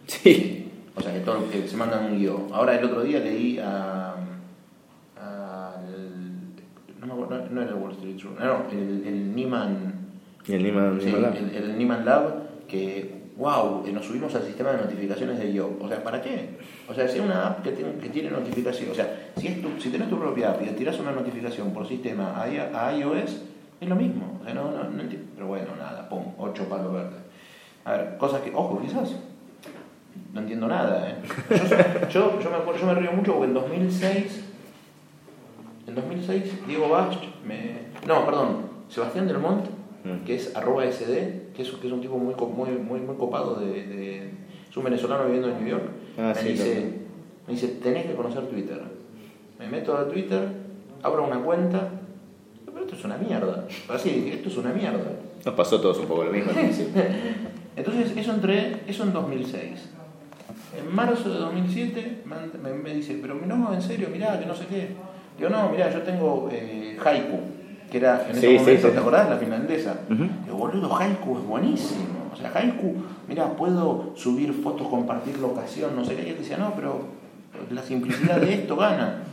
Sí. 0.07 0.71
o 0.95 1.01
sea, 1.01 1.11
que, 1.13 1.19
todo, 1.19 1.49
que 1.49 1.67
se 1.67 1.75
mandan 1.77 2.05
un 2.05 2.19
guion. 2.19 2.47
Ahora 2.53 2.77
el 2.77 2.85
otro 2.85 3.01
día 3.03 3.19
leí 3.19 3.59
a. 3.59 4.13
no, 7.15 7.37
no, 7.49 7.61
era 7.61 7.71
el 7.71 7.77
Wall 7.77 7.91
Street 7.93 8.17
Journal, 8.17 8.47
no, 8.47 8.71
el, 8.71 9.03
el 9.07 9.35
Nieman. 9.35 9.93
Y 10.47 10.53
el 10.53 10.63
Nima, 10.63 10.93
sí, 10.99 11.09
el, 11.09 11.81
el 11.81 12.05
Lab, 12.05 12.33
que, 12.67 13.15
wow, 13.37 13.83
nos 13.91 14.05
subimos 14.05 14.33
al 14.35 14.43
sistema 14.43 14.71
de 14.71 14.77
notificaciones 14.83 15.39
de 15.39 15.53
yo. 15.53 15.75
O 15.81 15.87
sea, 15.87 16.03
¿para 16.03 16.21
qué? 16.21 16.49
O 16.87 16.93
sea, 16.93 17.07
si 17.07 17.17
es 17.17 17.23
una 17.23 17.47
app 17.47 17.63
que 17.63 17.71
tiene, 17.71 17.93
que 17.95 18.09
tiene 18.09 18.29
notificación, 18.29 18.91
o 18.91 18.93
sea, 18.93 19.31
si, 19.37 19.47
es 19.47 19.61
tu, 19.61 19.69
si 19.81 19.89
tenés 19.89 20.09
tu 20.09 20.19
propia 20.19 20.51
app 20.51 20.61
y 20.61 20.65
le 20.65 20.71
tirás 20.73 20.99
una 20.99 21.11
notificación 21.11 21.71
por 21.73 21.87
sistema 21.87 22.39
a, 22.39 22.93
iOS, 22.95 23.41
es 23.81 23.89
lo 23.89 23.95
mismo. 23.95 24.37
O 24.39 24.43
sea, 24.45 24.53
no, 24.53 24.69
no, 24.71 24.83
no 24.83 25.01
entiendo. 25.01 25.27
Pero 25.35 25.47
bueno, 25.47 25.67
nada, 25.79 26.07
pum, 26.07 26.23
ocho 26.37 26.65
palos 26.69 26.93
verdes. 26.93 27.19
A 27.85 27.91
ver, 27.93 28.17
cosas 28.17 28.41
que, 28.41 28.51
ojo, 28.53 28.79
quizás 28.81 29.15
no 30.33 30.41
entiendo 30.41 30.67
nada, 30.67 31.09
¿eh? 31.09 31.15
Yo, 32.09 32.09
yo, 32.09 32.39
yo 32.41 32.49
me, 32.51 32.57
acuerdo- 32.57 32.79
yo 32.81 32.85
me 32.87 32.95
río 32.95 33.11
mucho 33.13 33.33
porque 33.33 33.47
en 33.47 33.53
2006, 33.53 34.43
en 35.87 35.95
2006, 35.95 36.67
Diego 36.67 36.89
Bach, 36.89 37.15
me, 37.47 37.79
no, 38.07 38.25
perdón, 38.25 38.57
Sebastián 38.89 39.27
Del 39.27 39.39
Monte, 39.39 39.69
Mm. 40.03 40.23
que 40.23 40.35
es 40.35 40.55
arroba 40.55 40.85
SD, 40.85 41.49
que 41.55 41.63
es, 41.63 41.69
que 41.71 41.87
es 41.87 41.93
un 41.93 41.99
tipo 42.01 42.15
muy, 42.17 42.35
muy, 42.35 42.69
muy, 42.77 42.99
muy 42.99 43.15
copado, 43.15 43.55
de, 43.55 43.65
de- 43.87 44.29
es 44.69 44.77
un 44.77 44.83
venezolano 44.83 45.25
viviendo 45.25 45.49
en 45.49 45.57
New 45.59 45.67
York, 45.67 45.83
Ah, 46.17 46.31
me, 46.35 46.41
sí, 46.41 46.49
dice, 46.49 46.93
me 47.47 47.53
dice, 47.53 47.67
tenés 47.81 48.05
que 48.05 48.13
conocer 48.13 48.43
Twitter. 48.47 48.81
Me 49.57 49.67
meto 49.67 49.97
a 49.97 50.07
Twitter, 50.07 50.47
abro 51.01 51.25
una 51.25 51.39
cuenta, 51.39 51.89
pero 52.65 52.81
esto 52.81 52.95
es 52.95 53.03
una 53.05 53.17
mierda. 53.17 53.65
Así, 53.89 54.29
esto 54.31 54.49
es 54.49 54.57
una 54.57 54.73
mierda. 54.73 55.11
Nos 55.43 55.55
pasó 55.55 55.81
todos 55.81 55.97
un 55.99 56.05
poco 56.05 56.25
lo 56.25 56.31
mismo. 56.31 56.51
Entonces, 57.75 58.13
eso 58.15 58.31
entré, 58.33 58.81
eso 58.87 59.03
en 59.03 59.13
2006. 59.13 59.89
En 60.79 60.93
marzo 60.95 61.29
de 61.29 61.39
2007 61.39 62.21
man- 62.25 62.51
me, 62.61 62.73
me 62.73 62.93
dice, 62.93 63.17
pero 63.21 63.33
no, 63.35 63.73
en 63.73 63.81
serio, 63.81 64.09
mirá, 64.11 64.39
que 64.39 64.45
no 64.45 64.55
sé 64.55 64.65
qué. 64.67 64.89
Digo, 65.37 65.49
no, 65.49 65.69
mirá, 65.69 65.91
yo 65.91 66.01
tengo 66.01 66.49
eh, 66.51 66.97
Haiku, 67.03 67.39
que 67.91 67.97
era 67.97 68.25
en 68.29 68.31
ese 68.37 68.47
sí, 68.47 68.57
momento, 68.59 68.87
sí. 68.87 68.93
¿te 68.93 68.99
acordás? 68.99 69.29
La 69.29 69.37
finlandesa. 69.37 69.99
Ujú. 70.09 70.23
Digo, 70.45 70.57
boludo, 70.57 70.95
Haiku 70.95 71.37
es 71.37 71.43
buenísimo. 71.45 72.29
O 72.33 72.35
sea, 72.37 72.51
Haiku, 72.53 72.93
mirá, 73.27 73.49
puedo 73.55 74.11
subir 74.15 74.53
fotos, 74.53 74.87
compartir 74.87 75.37
locación, 75.39 75.95
no 75.95 76.03
sé 76.05 76.15
qué. 76.15 76.27
Y 76.27 76.29
él 76.31 76.37
decía, 76.37 76.57
no, 76.57 76.73
pero 76.75 76.99
la 77.71 77.81
simplicidad 77.81 78.37
de 78.41 78.53
esto 78.53 78.75
gana. 78.75 79.23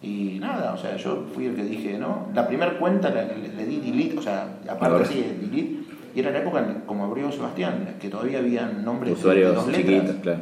Y 0.00 0.38
nada, 0.40 0.74
o 0.74 0.78
sea, 0.78 0.96
yo 0.96 1.24
fui 1.34 1.46
el 1.46 1.56
que 1.56 1.64
dije, 1.64 1.98
¿no? 1.98 2.28
La 2.34 2.46
primera 2.46 2.78
cuenta 2.78 3.10
le, 3.10 3.26
le- 3.36 3.48
le 3.54 3.66
di 3.66 3.78
delete, 3.80 4.18
o 4.18 4.22
sea, 4.22 4.46
aparte 4.68 5.06
sí, 5.06 5.24
delete, 5.40 5.78
Y 6.14 6.20
era 6.20 6.30
la 6.30 6.38
época 6.38 6.60
en- 6.60 6.80
como 6.86 7.04
abrió 7.04 7.30
Sebastián, 7.32 7.96
que 8.00 8.08
todavía 8.08 8.38
había 8.38 8.66
nombres 8.66 9.14
de- 9.22 9.44
dos 9.54 9.66
letras. 9.68 10.16
claro. 10.22 10.40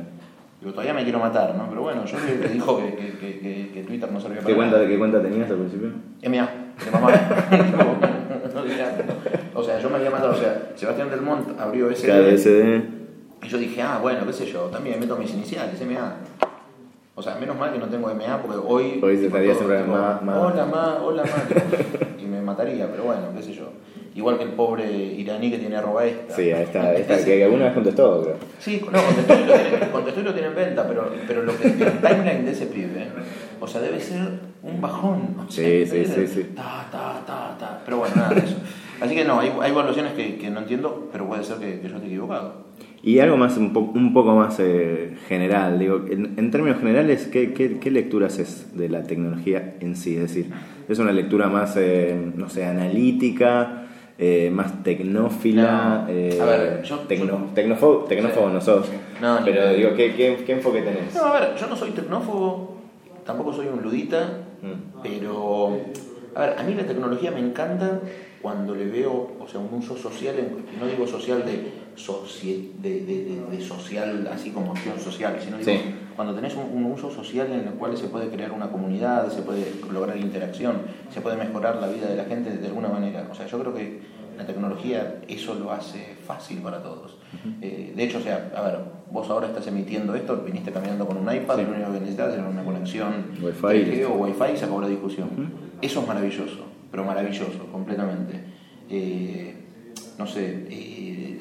Digo, 0.66 0.74
todavía 0.74 0.94
me 0.94 1.04
quiero 1.04 1.20
matar, 1.20 1.54
¿no? 1.54 1.68
Pero 1.68 1.82
bueno, 1.82 2.04
yo 2.04 2.16
le, 2.18 2.48
dijo 2.48 2.78
que, 2.78 2.96
que, 2.96 3.38
que, 3.38 3.70
que- 3.72 3.82
Twitter 3.84 4.10
no 4.10 4.20
servía 4.20 4.40
¿Qué 4.40 4.46
para 4.46 4.56
cuenta, 4.56 4.76
nada. 4.78 4.88
¿Qué 4.88 4.98
cuenta 4.98 5.22
tenías 5.22 5.48
al 5.48 5.58
principio? 5.58 5.90
MA, 6.22 6.48
de 6.84 6.90
mamá. 6.90 7.10
No, 8.52 8.60
no 8.60 8.64
diría- 8.66 8.98
o 9.54 9.62
sea, 9.62 9.78
yo 9.78 9.88
me 9.88 9.96
había 9.96 10.10
matado, 10.10 10.32
o 10.32 10.36
sea, 10.36 10.72
Sebastián 10.74 11.08
Del 11.10 11.20
Mont 11.20 11.48
abrió 11.60 11.88
ese. 11.88 12.08
Y 13.44 13.46
yo 13.46 13.58
dije, 13.58 13.80
ah, 13.80 14.00
bueno, 14.02 14.26
qué 14.26 14.32
sé 14.32 14.46
yo, 14.46 14.62
también 14.62 14.98
meto 14.98 15.16
mis 15.16 15.32
iniciales, 15.34 15.80
MA. 15.86 16.14
O 17.14 17.22
sea, 17.22 17.36
menos 17.36 17.56
mal 17.56 17.72
que 17.72 17.78
no 17.78 17.86
tengo 17.86 18.12
MA 18.12 18.42
porque 18.42 18.58
hoy. 18.58 18.98
Hoy 19.00 19.18
se 19.18 19.26
estaría 19.26 19.54
siempre 19.54 19.84
ma. 19.84 20.20
Hola, 20.20 20.66
ma, 20.66 20.98
hola, 21.00 21.22
ma. 21.22 21.56
y 22.20 22.24
me 22.24 22.42
mataría, 22.42 22.90
pero 22.90 23.04
bueno, 23.04 23.28
qué 23.36 23.42
sé 23.44 23.54
yo. 23.54 23.68
Igual 24.16 24.38
que 24.38 24.44
el 24.44 24.50
pobre 24.50 24.90
iraní 24.90 25.50
que 25.50 25.58
tiene 25.58 25.76
arroba 25.76 26.04
esta. 26.06 26.34
Sí, 26.34 26.48
esta, 26.48 26.94
esta 26.94 27.22
que 27.24 27.44
alguna 27.44 27.66
vez 27.66 27.74
contestó, 27.74 28.22
creo. 28.22 28.36
Sí, 28.58 28.80
no, 28.90 28.98
contestó 29.02 29.34
y 29.34 29.46
lo 29.46 29.52
tiene, 29.52 29.90
contestó 29.92 30.20
y 30.20 30.24
lo 30.24 30.32
tiene 30.32 30.48
en 30.48 30.54
venta, 30.54 30.88
pero, 30.88 31.12
pero 31.28 31.42
lo 31.42 31.56
que 31.56 31.68
el 31.68 31.74
timeline 32.00 32.44
de 32.46 32.52
ese 32.52 32.66
pibe, 32.66 33.08
o 33.60 33.66
sea, 33.68 33.82
debe 33.82 34.00
ser 34.00 34.22
un 34.62 34.80
bajón. 34.80 35.36
O 35.46 35.50
sea, 35.50 35.64
Sí, 35.64 35.84
sí, 35.86 36.04
sí, 36.06 36.26
sí. 36.26 36.46
Ta, 36.56 36.88
ta, 36.90 37.22
ta, 37.26 37.56
ta. 37.58 37.82
Pero 37.84 37.98
bueno, 37.98 38.14
nada 38.16 38.30
de 38.34 38.40
eso. 38.46 38.56
Así 39.00 39.14
que 39.14 39.24
no, 39.26 39.38
hay, 39.38 39.52
hay 39.60 39.70
evaluaciones 39.70 40.12
que, 40.14 40.36
que 40.36 40.48
no 40.50 40.60
entiendo, 40.60 41.10
pero 41.12 41.28
puede 41.28 41.44
ser 41.44 41.58
que, 41.58 41.80
que 41.80 41.88
yo 41.90 41.96
esté 41.96 42.06
equivocado. 42.08 42.64
Y 43.02 43.18
algo 43.18 43.36
más, 43.36 43.56
un, 43.58 43.74
po- 43.74 43.92
un 43.94 44.14
poco 44.14 44.34
más 44.34 44.56
eh, 44.58 45.14
general, 45.28 45.78
digo, 45.78 46.06
en, 46.10 46.32
en 46.38 46.50
términos 46.50 46.78
generales, 46.78 47.28
¿qué, 47.30 47.52
qué, 47.52 47.78
qué 47.78 47.90
lecturas 47.90 48.38
es 48.38 48.74
de 48.76 48.88
la 48.88 49.02
tecnología 49.02 49.74
en 49.80 49.94
sí? 49.94 50.14
Es 50.16 50.22
decir, 50.22 50.50
¿es 50.88 50.98
una 50.98 51.12
lectura 51.12 51.48
más, 51.48 51.76
eh, 51.76 52.16
no 52.34 52.48
sé, 52.48 52.64
analítica, 52.64 53.85
eh, 54.18 54.50
más 54.52 54.82
tecnófila? 54.82 56.04
No. 56.06 56.12
eh, 56.12 56.38
A 56.40 56.44
ver, 56.46 56.82
yo- 56.82 57.00
tecno- 57.08 57.26
yo- 57.26 57.54
tecnófobo, 57.54 58.04
tecnófobo 58.04 58.48
Sí. 58.48 58.54
no 58.54 58.60
sos, 58.60 58.86
No, 59.20 59.38
pero 59.44 59.72
digo, 59.74 59.94
¿qué, 59.94 60.14
qué, 60.14 60.42
qué 60.46 60.52
enfoque 60.52 60.82
tenés? 60.82 61.14
No, 61.14 61.24
a 61.24 61.40
ver, 61.40 61.54
yo 61.56 61.66
no 61.66 61.76
soy 61.76 61.90
tecnófobo, 61.90 62.76
tampoco 63.24 63.52
soy 63.52 63.66
un 63.66 63.82
ludita, 63.82 64.38
Mm. 64.62 65.00
pero, 65.02 65.78
a 66.34 66.40
ver, 66.40 66.58
a 66.58 66.62
mí 66.62 66.74
la 66.74 66.84
tecnología 66.86 67.30
me 67.30 67.40
encanta 67.40 68.00
cuando 68.42 68.74
le 68.74 68.86
veo, 68.86 69.36
o 69.40 69.48
sea, 69.48 69.60
un 69.60 69.72
uso 69.78 69.96
social, 69.96 70.34
no 70.80 70.86
digo 70.86 71.06
social 71.06 71.44
de, 71.44 71.72
socie- 71.96 72.70
de, 72.80 73.00
de- 73.04 73.24
de- 73.50 73.60
social, 73.64 74.28
así 74.32 74.50
como 74.50 74.72
acción 74.72 74.98
social, 75.00 75.36
sino 75.42 75.56
digo, 75.58 75.70
Sí. 75.72 75.80
cuando 76.14 76.34
tenés 76.34 76.54
un, 76.54 76.84
un 76.84 76.92
uso 76.92 77.10
social 77.10 77.46
en 77.50 77.60
el 77.68 77.74
cual 77.74 77.96
se 77.96 78.08
puede 78.08 78.28
crear 78.28 78.52
una 78.52 78.68
comunidad, 78.70 79.30
se 79.30 79.42
puede 79.42 79.64
lograr 79.92 80.16
interacción, 80.18 80.76
se 81.12 81.20
puede 81.20 81.36
mejorar 81.36 81.76
la 81.76 81.88
vida 81.88 82.06
de 82.08 82.16
la 82.16 82.24
gente 82.24 82.50
de 82.56 82.66
alguna 82.66 82.88
manera. 82.88 83.26
O 83.30 83.34
sea, 83.34 83.46
yo 83.46 83.58
creo 83.60 83.74
que 83.74 84.00
la 84.36 84.44
tecnología 84.46 85.22
eso 85.28 85.54
lo 85.54 85.72
hace 85.72 86.14
fácil 86.26 86.58
para 86.58 86.82
todos. 86.82 87.16
Eh, 87.62 87.92
de 87.96 88.04
hecho, 88.04 88.18
o 88.18 88.20
sea, 88.20 88.52
a 88.54 88.60
ver, 88.62 88.78
vos 89.10 89.28
ahora 89.30 89.46
estás 89.46 89.66
emitiendo 89.66 90.14
esto, 90.14 90.36
viniste 90.44 90.70
caminando 90.70 91.06
con 91.06 91.16
un 91.16 91.34
iPad, 91.34 91.56
Sí. 91.56 91.62
lo 91.62 91.70
único 91.70 91.92
que 91.92 92.00
necesitas 92.00 92.34
era 92.34 92.46
una 92.46 92.62
conexión 92.62 93.30
Wi-Fi. 93.42 93.66
3G 93.66 94.04
o 94.06 94.14
Wi-Fi 94.16 94.52
y 94.54 94.56
se 94.58 94.64
acabó 94.66 94.82
la 94.82 94.88
discusión. 94.88 95.28
Eso 95.80 96.00
es 96.02 96.06
maravilloso, 96.06 96.66
pero 96.96 97.04
maravilloso, 97.06 97.66
completamente. 97.70 98.40
Eh, 98.88 99.54
no 100.18 100.26
sé, 100.26 100.66
eh, 100.70 101.38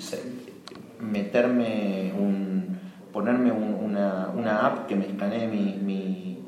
meterme 1.00 2.12
un. 2.20 2.76
ponerme 3.14 3.50
un- 3.54 3.76
una, 3.82 4.30
una 4.36 4.66
app 4.68 4.88
que 4.88 4.98
me 4.98 5.06
escanee 5.06 5.48
mi, 5.48 5.80
mi, 5.82 6.40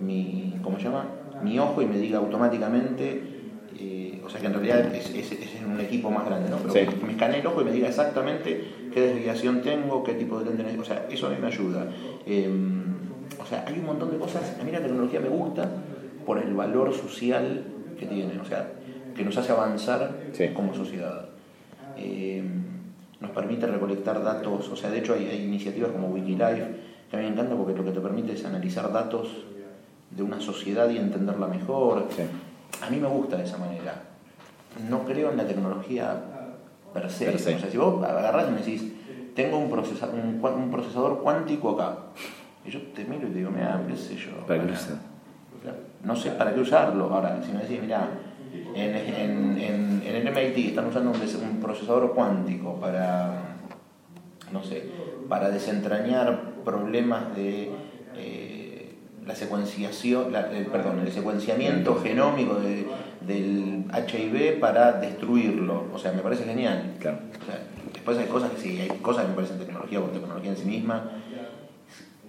mi. 0.00 0.56
¿cómo 0.64 0.78
se 0.78 0.84
llama? 0.86 1.04
Mi 1.44 1.56
ojo 1.60 1.80
y 1.80 1.86
me 1.86 1.96
diga 1.98 2.18
automáticamente. 2.18 3.34
eh, 3.78 4.20
o 4.24 4.28
sea 4.30 4.40
que 4.40 4.46
en 4.48 4.54
realidad 4.54 4.92
es, 4.94 5.10
es- 5.10 5.30
es 5.32 5.54
en 5.62 5.70
un 5.70 5.78
equipo 5.80 6.10
más 6.10 6.24
grande, 6.26 6.48
¿no? 6.50 6.56
Pero 6.56 6.72
Sí. 6.72 6.80
que 6.98 7.06
me 7.06 7.12
escanee 7.12 7.38
el 7.40 7.46
ojo 7.46 7.60
y 7.60 7.64
me 7.66 7.70
diga 7.72 7.86
exactamente 7.88 8.64
qué 8.92 9.00
desviación 9.00 9.60
tengo, 9.62 10.02
qué 10.02 10.14
tipo 10.14 10.40
de 10.40 10.46
lente. 10.46 10.76
O 10.80 10.84
sea, 10.84 11.06
eso 11.08 11.26
a 11.28 11.30
mí 11.30 11.36
me 11.40 11.46
ayuda. 11.46 11.86
Eh, 12.26 12.50
o 13.40 13.46
sea, 13.46 13.64
hay 13.68 13.78
un 13.78 13.84
montón 13.86 14.10
de 14.10 14.16
cosas. 14.18 14.56
A 14.60 14.64
mí 14.64 14.72
la 14.72 14.80
tecnología 14.80 15.20
me 15.20 15.28
gusta 15.28 15.70
por 16.24 16.38
el 16.38 16.54
valor 16.54 16.92
social 16.94 17.62
que 17.98 18.06
tiene, 18.06 18.38
o 18.38 18.44
sea, 18.44 18.68
que 19.14 19.24
nos 19.24 19.36
hace 19.36 19.52
avanzar 19.52 20.14
Sí. 20.32 20.48
como 20.54 20.74
sociedad. 20.74 21.26
Eh, 21.96 22.42
nos 23.20 23.30
permite 23.30 23.66
recolectar 23.66 24.22
datos, 24.22 24.68
o 24.68 24.76
sea, 24.76 24.90
de 24.90 24.98
hecho 24.98 25.14
hay, 25.14 25.26
hay 25.26 25.44
iniciativas 25.44 25.90
como 25.90 26.08
Wikilife 26.08 26.86
que 27.10 27.16
a 27.16 27.20
mí 27.20 27.26
me 27.26 27.32
encanta 27.32 27.54
porque 27.56 27.72
lo 27.74 27.84
que 27.84 27.92
te 27.92 28.00
permite 28.00 28.32
es 28.34 28.44
analizar 28.44 28.92
datos 28.92 29.28
de 30.10 30.22
una 30.22 30.40
sociedad 30.40 30.88
y 30.90 30.98
entenderla 30.98 31.46
mejor. 31.46 32.06
Sí. 32.10 32.22
A 32.82 32.90
mí 32.90 32.98
me 32.98 33.08
gusta 33.08 33.36
de 33.36 33.44
esa 33.44 33.56
manera. 33.58 34.02
No 34.90 35.04
creo 35.04 35.30
en 35.30 35.36
la 35.38 35.46
tecnología 35.46 36.14
per 36.92 37.08
se. 37.10 37.26
Per 37.26 37.38
se. 37.38 37.54
O 37.54 37.58
sea, 37.58 37.70
si 37.70 37.78
vos 37.78 38.04
agarrás 38.04 38.48
y 38.48 38.50
me 38.50 38.58
decís, 38.58 38.92
tengo 39.34 39.56
un, 39.58 39.70
procesa- 39.70 40.10
un, 40.10 40.40
un 40.44 40.70
procesador 40.70 41.20
cuántico 41.22 41.70
acá, 41.70 41.96
y 42.66 42.70
yo 42.70 42.82
te 42.94 43.04
miro 43.04 43.28
y 43.28 43.30
te 43.30 43.38
digo, 43.38 43.50
mira, 43.50 43.82
qué 43.88 43.96
sé 43.96 44.16
yo. 44.16 44.32
No 46.06 46.16
sé 46.16 46.30
para 46.30 46.54
qué 46.54 46.60
usarlo. 46.60 47.12
Ahora, 47.12 47.40
si 47.44 47.52
me 47.52 47.60
decís, 47.62 47.80
mira, 47.80 48.08
en, 48.74 48.94
en, 48.96 49.58
en, 49.58 50.02
en 50.06 50.16
el 50.16 50.26
MIT 50.28 50.68
están 50.68 50.86
usando 50.86 51.10
un, 51.10 51.16
un 51.20 51.60
procesador 51.60 52.14
cuántico 52.14 52.78
para, 52.80 53.56
no 54.52 54.62
sé, 54.62 54.84
para 55.28 55.50
desentrañar 55.50 56.52
problemas 56.64 57.34
de 57.34 57.70
eh, 58.16 58.94
la 59.26 59.34
secuenciación, 59.34 60.32
la- 60.32 60.50
el- 60.56 60.66
perdón, 60.66 61.00
el 61.00 61.10
secuenciamiento 61.12 61.96
genómico 61.96 62.54
de- 62.56 62.86
del 63.26 63.84
HIV 63.90 64.60
para 64.60 64.92
destruirlo. 64.92 65.86
O 65.92 65.98
sea, 65.98 66.12
me 66.12 66.20
parece 66.20 66.44
genial. 66.44 66.94
Claro. 67.00 67.18
O 67.42 67.44
sea, 67.44 67.60
después 67.92 68.16
hay 68.18 68.26
cosas 68.26 68.50
que 68.52 68.60
sí, 68.60 68.80
hay 68.80 68.88
cosas 69.00 69.24
que 69.24 69.30
me 69.30 69.34
parecen 69.34 69.58
tecnología 69.58 70.00
por 70.00 70.10
tecnología 70.12 70.50
en 70.52 70.56
sí 70.56 70.64
misma. 70.66 71.10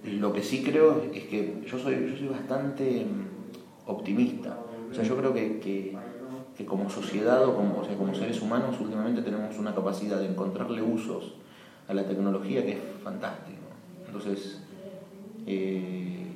Lo 0.04 0.32
que 0.32 0.42
sí 0.42 0.62
creo 0.64 1.04
es 1.14 1.24
que 1.24 1.62
yo 1.70 1.78
soy, 1.78 2.08
yo 2.10 2.16
soy 2.16 2.28
bastante 2.28 3.06
optimista. 3.88 4.56
O 4.90 4.94
sea, 4.94 5.02
yo 5.02 5.16
creo 5.16 5.34
que, 5.34 5.58
que, 5.58 5.96
que 6.56 6.64
como 6.64 6.88
sociedad 6.88 7.44
o 7.44 7.56
como, 7.56 7.80
o 7.80 7.84
sea, 7.84 7.96
como 7.96 8.14
seres 8.14 8.40
humanos 8.40 8.76
últimamente 8.80 9.22
tenemos 9.22 9.58
una 9.58 9.74
capacidad 9.74 10.18
de 10.18 10.26
encontrarle 10.26 10.80
usos 10.80 11.34
a 11.88 11.94
la 11.94 12.04
tecnología 12.04 12.64
que 12.64 12.72
es 12.72 12.78
fantástico. 13.02 13.58
Entonces, 14.06 14.62
eh, 15.46 16.26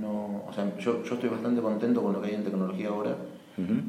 no, 0.00 0.42
o 0.48 0.52
sea, 0.52 0.76
yo, 0.78 1.02
yo 1.02 1.14
estoy 1.14 1.28
bastante 1.28 1.60
contento 1.60 2.02
con 2.02 2.14
lo 2.14 2.20
que 2.20 2.28
hay 2.28 2.34
en 2.34 2.44
tecnología 2.44 2.88
ahora. 2.88 3.16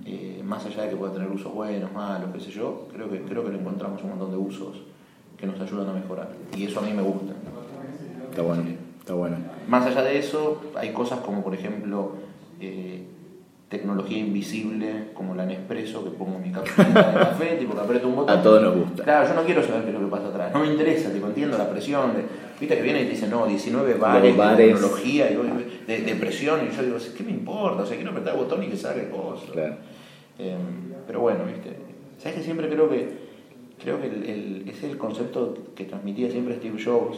Eh, 0.06 0.42
más 0.44 0.66
allá 0.66 0.84
de 0.84 0.90
que 0.90 0.96
pueda 0.98 1.14
tener 1.14 1.30
usos 1.32 1.54
buenos, 1.54 1.92
malos, 1.94 2.32
qué 2.34 2.40
sé 2.42 2.52
yo, 2.52 2.90
creo 2.94 3.10
que, 3.10 3.22
creo 3.22 3.46
que 3.46 3.52
le 3.52 3.60
encontramos 3.60 4.04
un 4.04 4.10
montón 4.10 4.30
de 4.30 4.38
usos 4.38 4.82
que 5.38 5.48
nos 5.48 5.60
ayudan 5.60 5.90
a 5.90 5.94
mejorar. 5.94 6.30
Y 6.56 6.66
eso 6.66 6.82
a 6.82 6.84
mí 6.84 6.92
me 6.92 7.02
gusta. 7.02 7.34
Está 8.30 8.42
bueno, 8.42 8.64
está 9.00 9.14
bueno. 9.14 9.38
Más 9.70 9.86
allá 9.86 10.02
de 10.02 10.20
eso, 10.20 10.62
hay 10.76 10.92
cosas 10.92 11.20
como, 11.20 11.42
por 11.44 11.54
ejemplo, 11.54 12.12
eh, 12.66 13.04
tecnología 13.70 14.20
invisible, 14.20 15.10
como 15.16 15.34
la 15.36 15.46
Nespresso, 15.46 16.04
que 16.04 16.12
pongo 16.12 16.38
mi 16.40 16.52
capsulita 16.52 17.04
de 17.12 17.20
café, 17.20 17.56
tipo 17.60 17.74
que 17.74 17.82
aprieto 17.82 18.08
un 18.08 18.16
botón. 18.18 18.38
A 18.38 18.42
todos 18.44 18.62
nos 18.62 18.76
gusta. 18.76 19.04
Claro, 19.04 19.28
yo 19.28 19.34
no 19.36 19.44
quiero 19.44 19.64
saber 19.64 19.82
qué 19.84 19.88
es 19.90 19.94
lo 19.96 20.00
que 20.02 20.12
pasa 20.12 20.28
atrás. 20.28 20.54
No 20.54 20.60
me 20.60 20.68
interesa, 20.68 21.12
tipo, 21.12 21.28
entiendo 21.28 21.58
la 21.58 21.70
presión. 21.70 22.14
de- 22.16 22.24
Viste 22.60 22.76
que 22.78 22.82
viene 22.84 23.02
y 23.02 23.06
te 23.06 23.10
dice, 23.12 23.28
no, 23.28 23.46
19 23.48 23.96
bares, 23.96 24.38
bares. 24.38 24.58
de 24.58 24.74
tecnología, 24.74 25.30
y, 25.32 25.36
de, 25.88 26.02
de 26.02 26.16
presión, 26.16 26.60
y 26.72 26.76
yo 26.76 26.84
digo, 26.84 26.98
¿qué 27.18 27.24
me 27.24 27.32
importa? 27.32 27.82
O 27.84 27.86
sea, 27.86 27.96
quiero 27.98 28.12
apretar 28.12 28.36
el 28.36 28.40
botón 28.40 28.64
y 28.64 28.68
que 28.68 28.78
salga 28.78 29.02
el 29.02 29.10
coso. 29.10 29.52
Claro. 29.52 29.76
Eh, 30.40 30.56
pero 31.08 31.20
bueno, 31.22 31.40
viste. 31.46 31.76
¿Sabes 32.20 32.38
que 32.38 32.44
siempre 32.44 32.70
creo 32.70 32.90
que 32.90 33.24
creo 33.82 34.00
que 34.00 34.08
el, 34.08 34.24
el- 34.24 34.70
ese 34.70 34.86
es 34.86 34.92
el 34.94 34.98
concepto 34.98 35.58
que 35.76 35.84
transmitía 35.86 36.30
siempre 36.30 36.56
Steve 36.58 36.82
Jobs? 36.82 37.18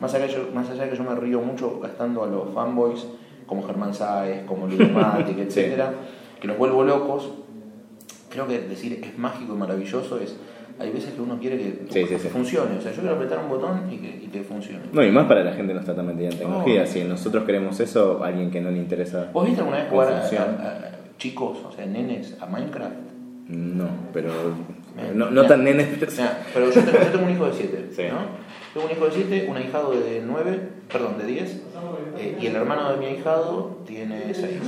Más 0.00 0.14
allá, 0.14 0.26
yo, 0.26 0.48
más 0.54 0.68
allá 0.70 0.84
de 0.84 0.90
que 0.90 0.96
yo 0.96 1.02
me 1.02 1.14
río 1.16 1.40
mucho 1.40 1.80
gastando 1.80 2.22
a 2.22 2.26
los 2.26 2.52
fanboys 2.54 3.06
como 3.46 3.62
Germán 3.66 3.94
Sáez, 3.94 4.44
como 4.46 4.66
Ludomatic, 4.66 5.38
etcétera, 5.46 5.92
que 6.40 6.46
los 6.48 6.58
vuelvo 6.58 6.84
locos. 6.84 7.30
Creo 8.30 8.46
que 8.48 8.58
decir 8.60 8.98
es 9.02 9.16
mágico 9.18 9.54
y 9.54 9.56
maravilloso 9.58 10.18
es. 10.18 10.36
Hay 10.80 10.90
veces 10.90 11.12
que 11.12 11.20
uno 11.20 11.38
quiere 11.38 11.56
que 11.56 11.86
Sí, 11.88 12.04
sí, 12.08 12.18
sí. 12.18 12.28
funcione. 12.28 12.76
O 12.76 12.80
sea, 12.80 12.90
yo 12.90 12.98
quiero 13.00 13.14
apretar 13.14 13.38
un 13.38 13.48
botón 13.48 13.82
y 13.92 13.96
que, 13.98 14.08
y 14.24 14.26
que 14.26 14.42
funcione. 14.42 14.80
No, 14.92 15.04
y 15.04 15.12
más 15.12 15.26
para 15.26 15.44
la 15.44 15.52
gente 15.52 15.68
que 15.68 15.74
no 15.74 15.80
está 15.80 15.94
tan 15.94 16.06
metida 16.08 16.30
en 16.30 16.38
tecnología. 16.38 16.80
No. 16.80 16.86
Si 16.88 17.04
nosotros 17.04 17.44
queremos 17.44 17.78
eso, 17.78 18.24
alguien 18.24 18.50
que 18.50 18.60
no 18.60 18.72
le 18.72 18.78
interesa. 18.78 19.30
¿Vos 19.32 19.44
viste 19.46 19.60
alguna 19.60 19.78
vez 19.78 19.88
jugar 19.88 20.12
a, 20.12 20.20
funciona. 20.22 20.44
a- 20.46 20.86
a 20.88 21.16
chicos, 21.16 21.58
o 21.64 21.70
sea, 21.70 21.86
nenes, 21.86 22.36
a 22.40 22.46
Minecraft? 22.46 22.92
No, 23.50 23.86
pero. 24.12 24.30
No, 25.14 25.30
no 25.30 25.46
tan 25.46 25.62
nenes, 25.62 25.88
pero. 26.00 26.10
Pero 26.52 26.66
yo 26.72 26.82
tengo, 26.82 26.98
yo 26.98 27.10
tengo 27.12 27.24
un 27.26 27.30
hijo 27.32 27.46
de 27.46 27.52
7, 27.52 27.88
Sí. 27.92 28.02
¿no? 28.10 28.43
Tengo 28.74 28.86
un 28.86 28.92
hijo 28.92 29.04
de 29.04 29.12
7, 29.12 29.46
un 29.48 29.56
ahijado 29.56 29.92
de 29.92 30.20
9, 30.26 30.68
perdón, 30.92 31.16
de 31.16 31.26
10, 31.26 31.62
eh, 32.18 32.38
y 32.40 32.46
el 32.48 32.56
hermano 32.56 32.90
de 32.90 32.96
mi 32.98 33.06
ahijado 33.06 33.78
tiene 33.86 34.34
6. 34.34 34.60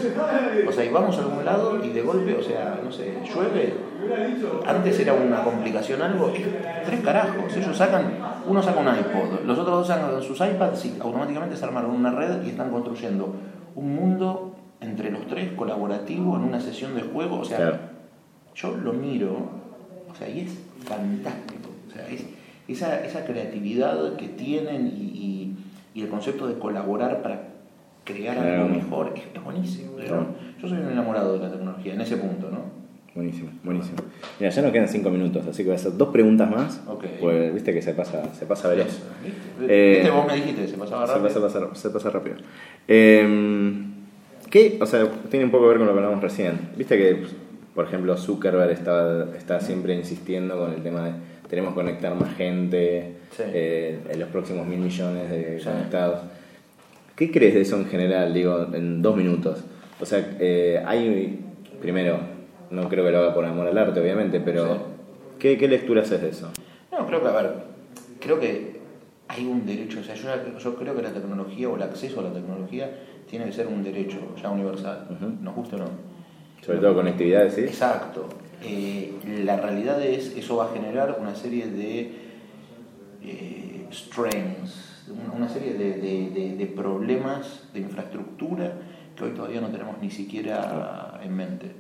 O 0.69 0.71
sea, 0.73 0.85
y 0.85 0.91
vamos 0.91 1.19
a 1.19 1.23
algún 1.23 1.45
lado 1.45 1.85
y 1.85 1.89
de 1.89 2.03
golpe, 2.03 2.37
o 2.37 2.43
sea, 2.43 2.81
no 2.85 2.93
sé, 2.93 3.15
llueve. 3.25 3.75
Antes 4.65 5.01
era 5.01 5.13
una 5.13 5.43
complicación 5.43 6.01
algo, 6.03 6.29
es 6.29 6.43
tres 6.85 7.01
carajos. 7.01 7.57
Ellos 7.57 7.77
sacan, 7.77 8.19
uno 8.47 8.63
saca 8.63 8.79
un 8.79 8.87
iPod, 8.87 9.45
los 9.45 9.59
otros 9.59 9.79
dos 9.79 9.87
sacan 9.89 10.23
sus 10.23 10.41
iPads 10.41 10.85
y 10.85 10.99
automáticamente 11.01 11.57
se 11.57 11.65
armaron 11.65 11.91
una 11.91 12.13
red 12.13 12.45
y 12.45 12.51
están 12.51 12.71
construyendo 12.71 13.35
un 13.75 13.93
mundo 13.93 14.55
entre 14.81 15.11
los 15.11 15.27
tres 15.27 15.51
colaborativo 15.53 16.37
en 16.37 16.43
una 16.43 16.61
sesión 16.61 16.95
de 16.95 17.03
juego. 17.03 17.41
O 17.41 17.45
sea, 17.45 17.57
Claro. 17.57 17.79
yo 18.55 18.77
lo 18.77 18.93
miro, 18.93 19.37
O 20.13 20.15
sea, 20.15 20.29
y 20.29 20.41
es 20.43 20.53
fantástico. 20.85 21.71
O 21.89 21.93
sea, 21.93 22.07
es, 22.09 22.25
esa, 22.69 23.05
esa 23.05 23.25
creatividad 23.25 24.17
que 24.17 24.29
tienen 24.29 24.87
y, 24.87 25.55
y, 25.95 26.03
el 26.03 26.09
concepto 26.09 26.47
de 26.47 26.59
colaborar 26.59 27.23
para 27.23 27.49
crear 28.05 28.39
algo 28.39 28.69
mejor 28.69 29.15
es, 29.17 29.43
buenísimo. 29.43 29.93
Yo 29.99 30.69
soy 30.69 30.79
un 30.79 30.91
enamorado 30.91 31.33
de 31.35 31.39
la 31.41 31.51
tecnología 31.51 31.95
en 31.95 32.01
ese 32.03 32.19
punto, 32.19 32.51
¿no? 32.51 32.77
Buenísimo, 33.15 33.49
buenísimo. 33.65 33.97
Mira, 34.39 34.51
ya 34.51 34.61
nos 34.61 34.73
quedan 34.73 34.89
cinco 34.89 35.09
minutos, 35.09 35.47
así 35.47 35.63
que 35.63 35.71
voy 35.71 35.73
a 35.73 35.77
hacer 35.77 35.97
dos 35.97 36.09
preguntas 36.09 36.51
más. 36.51 36.83
Pues 37.19 37.55
viste 37.55 37.73
que 37.73 37.81
se 37.81 37.95
pasa, 37.95 38.23
se 38.35 38.45
pasa 38.45 38.69
veloz. 38.69 39.01
¿Viste? 39.59 40.03
Eh, 40.03 40.11
vos 40.11 40.27
me 40.27 40.35
dijiste, 40.35 40.69
se 40.69 40.77
pasaba 40.77 41.07
rápido. 41.07 41.31
Se 41.31 41.41
pasa, 41.41 41.75
se 41.75 41.89
pasa 41.89 42.11
rápido. 42.11 42.37
Eh, 42.87 43.87
¿Qué? 44.51 44.79
O 44.81 44.87
sea, 44.87 45.11
tiene 45.31 45.47
un 45.47 45.51
poco 45.51 45.65
que 45.65 45.69
ver 45.71 45.79
con 45.79 45.87
lo 45.87 45.93
que 45.95 45.99
hablamos 45.99 46.23
recién. 46.23 46.71
Viste 46.77 46.97
que, 46.99 47.25
por 47.75 47.87
ejemplo, 47.87 48.17
Zuckerberg 48.17 48.71
está, 48.71 49.35
está 49.37 49.61
siempre 49.61 49.95
insistiendo 49.95 50.59
con 50.59 50.73
el 50.73 50.83
tema 50.83 51.05
de 51.05 51.13
tenemos 51.49 51.73
que 51.73 51.77
conectar 51.77 52.15
más 52.15 52.35
gente 52.37 53.17
eh, 53.39 53.99
en 54.09 54.21
los 54.21 54.29
próximos 54.31 54.67
mil 54.67 54.81
millones 54.81 55.31
de 55.31 55.61
conectados. 55.63 56.21
¿Qué 57.15 57.31
crees 57.31 57.55
de 57.55 57.63
eso 57.63 57.77
en 57.77 57.87
general, 57.87 58.35
digo, 58.35 58.67
en 58.75 59.01
dos 59.01 59.17
minutos? 59.17 59.65
O 60.01 60.05
sea, 60.05 60.37
eh, 60.39 60.83
hay, 60.85 61.41
primero, 61.81 62.19
no 62.71 62.89
creo 62.89 63.05
que 63.05 63.11
lo 63.11 63.19
haga 63.19 63.35
por 63.35 63.45
amor 63.45 63.67
al 63.67 63.79
arte, 63.79 64.01
obviamente, 64.01 64.41
pero 64.41 64.79
¿qué, 65.39 65.57
¿qué, 65.57 65.69
lectura 65.69 66.03
haces 66.03 66.21
de 66.21 66.29
eso? 66.29 66.51
No, 66.93 67.07
creo 67.07 67.23
que, 67.23 67.29
a 67.29 67.33
ver, 67.33 67.53
creo 68.21 68.39
que 68.39 68.77
hay 69.29 69.47
un 69.47 69.65
derecho, 69.65 70.01
o 70.01 70.03
sea, 70.03 70.15
yo, 70.15 70.59
yo 70.59 70.77
creo 70.77 70.95
que 70.95 71.03
la 71.03 71.13
tecnología 71.13 71.69
o 71.69 71.77
el 71.77 71.83
acceso 71.83 72.21
a 72.21 72.25
la 72.25 72.33
tecnología 72.33 72.91
tiene 73.29 73.47
que 73.47 73.53
ser 73.53 73.67
un 73.67 73.83
derecho 73.83 74.19
ya 74.41 74.51
universal, 74.51 75.07
nos 75.41 75.55
gusta 75.55 75.77
o 75.77 75.79
no. 75.81 76.17
Sobre 76.65 76.79
todo 76.79 76.95
conectividad, 76.95 77.49
¿sí? 77.49 77.63
Exacto. 77.63 78.29
Eh, 78.63 79.13
la 79.45 79.57
realidad 79.57 80.03
es, 80.03 80.37
eso 80.37 80.57
va 80.57 80.67
a 80.67 80.73
generar 80.73 81.19
una 81.21 81.35
serie 81.35 81.67
de 81.67 82.13
eh, 83.23 83.87
strains, 83.93 85.05
una 85.35 85.49
serie 85.49 85.75
de, 85.75 86.73
problemas 86.75 87.69
de 87.73 87.81
infraestructura 87.81 88.73
que 89.17 89.25
hoy 89.25 89.31
todavía 89.31 89.61
no 89.61 89.69
tenemos 89.69 89.97
ni 90.01 90.11
siquiera 90.11 91.21
en 91.23 91.35
mente. 91.35 91.73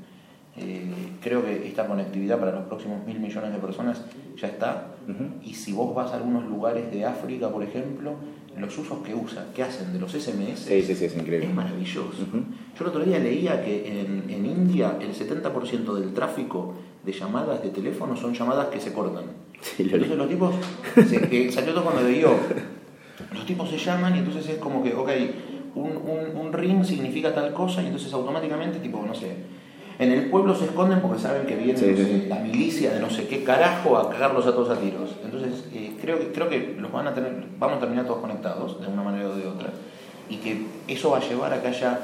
Eh, 0.59 0.91
creo 1.21 1.45
que 1.45 1.69
esta 1.69 1.87
conectividad 1.87 2.39
para 2.39 2.53
los 2.53 2.65
próximos 2.65 3.05
mil 3.05 3.21
millones 3.21 3.53
de 3.53 3.59
personas 3.59 4.05
ya 4.37 4.49
está. 4.49 4.89
Y 5.45 5.55
si 5.55 5.73
vos 5.73 5.95
vas 5.95 6.13
a 6.13 6.17
algunos 6.17 6.45
lugares 6.47 6.91
de 6.91 7.05
África, 7.05 7.51
por 7.51 7.63
ejemplo, 7.63 8.15
los 8.59 8.79
usos 8.79 8.99
que 9.05 9.15
usan, 9.15 9.47
que 9.55 9.63
hacen 9.63 9.93
de 9.93 9.99
los 9.99 10.13
SMS, 10.13 10.71
es, 10.71 11.17
maravilloso. 11.55 12.27
Yo 12.79 12.85
el 12.85 12.87
otro 12.87 13.05
día 13.05 13.19
leía 13.19 13.63
que 13.63 14.01
en, 14.01 14.25
en 14.29 14.47
India 14.47 14.97
el 15.01 15.15
70% 15.15 15.95
del 15.95 16.15
tráfico 16.15 16.75
de 17.05 17.13
llamadas 17.13 17.63
de 17.63 17.69
teléfono 17.71 18.17
son 18.17 18.35
llamadas 18.35 18.69
que 18.69 18.81
se 18.81 18.93
cortan. 18.93 19.25
entonces 19.79 20.17
los 20.17 20.29
tipos, 20.29 20.55
se, 20.95 21.53
salió 21.53 21.75
todo 21.75 21.85
cuando 21.85 22.09
yo, 22.09 22.35
los 23.33 23.47
tipos 23.47 23.69
se 23.69 23.79
llaman 23.79 24.17
y 24.17 24.19
entonces 24.21 24.49
es 24.49 24.59
como 24.59 24.83
que, 24.83 24.95
ok, 24.95 25.11
un, 25.75 25.91
un, 25.91 26.37
un 26.37 26.53
ring 26.53 26.83
significa 26.85 27.35
tal 27.35 27.53
cosa 27.53 27.83
y 27.83 27.87
entonces 27.87 28.13
automáticamente, 28.13 28.79
tipo, 28.79 29.05
no 29.07 29.15
sé, 29.15 29.37
en 29.99 30.13
el 30.13 30.29
pueblo 30.31 30.55
se 30.55 30.67
esconden 30.67 31.01
porque 31.01 31.19
saben 31.19 31.47
que 31.47 31.57
viene 31.57 32.27
la 32.29 32.41
milicia 32.41 32.93
de 32.93 33.01
no 33.01 33.09
sé 33.09 33.27
qué 33.27 33.43
carajo 33.45 33.97
a 33.97 34.11
cagarlos 34.11 34.47
a 34.47 34.53
todos 34.53 34.71
a 34.71 34.81
tiros. 34.81 35.17
Entonces, 35.25 35.65
eh, 35.73 35.97
creo, 36.01 36.19
que, 36.19 36.33
creo 36.33 36.49
que 36.49 36.77
los 36.79 36.93
van 36.93 37.07
a 37.07 37.15
tener, 37.15 37.47
vamos 37.59 37.79
a 37.79 37.81
terminar 37.81 38.07
todos 38.07 38.21
conectados, 38.21 38.81
de 38.81 38.87
una 38.89 39.03
manera 39.03 39.29
o 39.29 39.37
de 39.37 39.47
otra, 39.47 39.71
y 40.29 40.37
que 40.37 40.67
eso 40.89 41.11
va 41.11 41.19
a 41.19 41.21
llevar 41.21 41.53
a 41.53 41.63
que 41.63 41.69
haya 41.69 42.01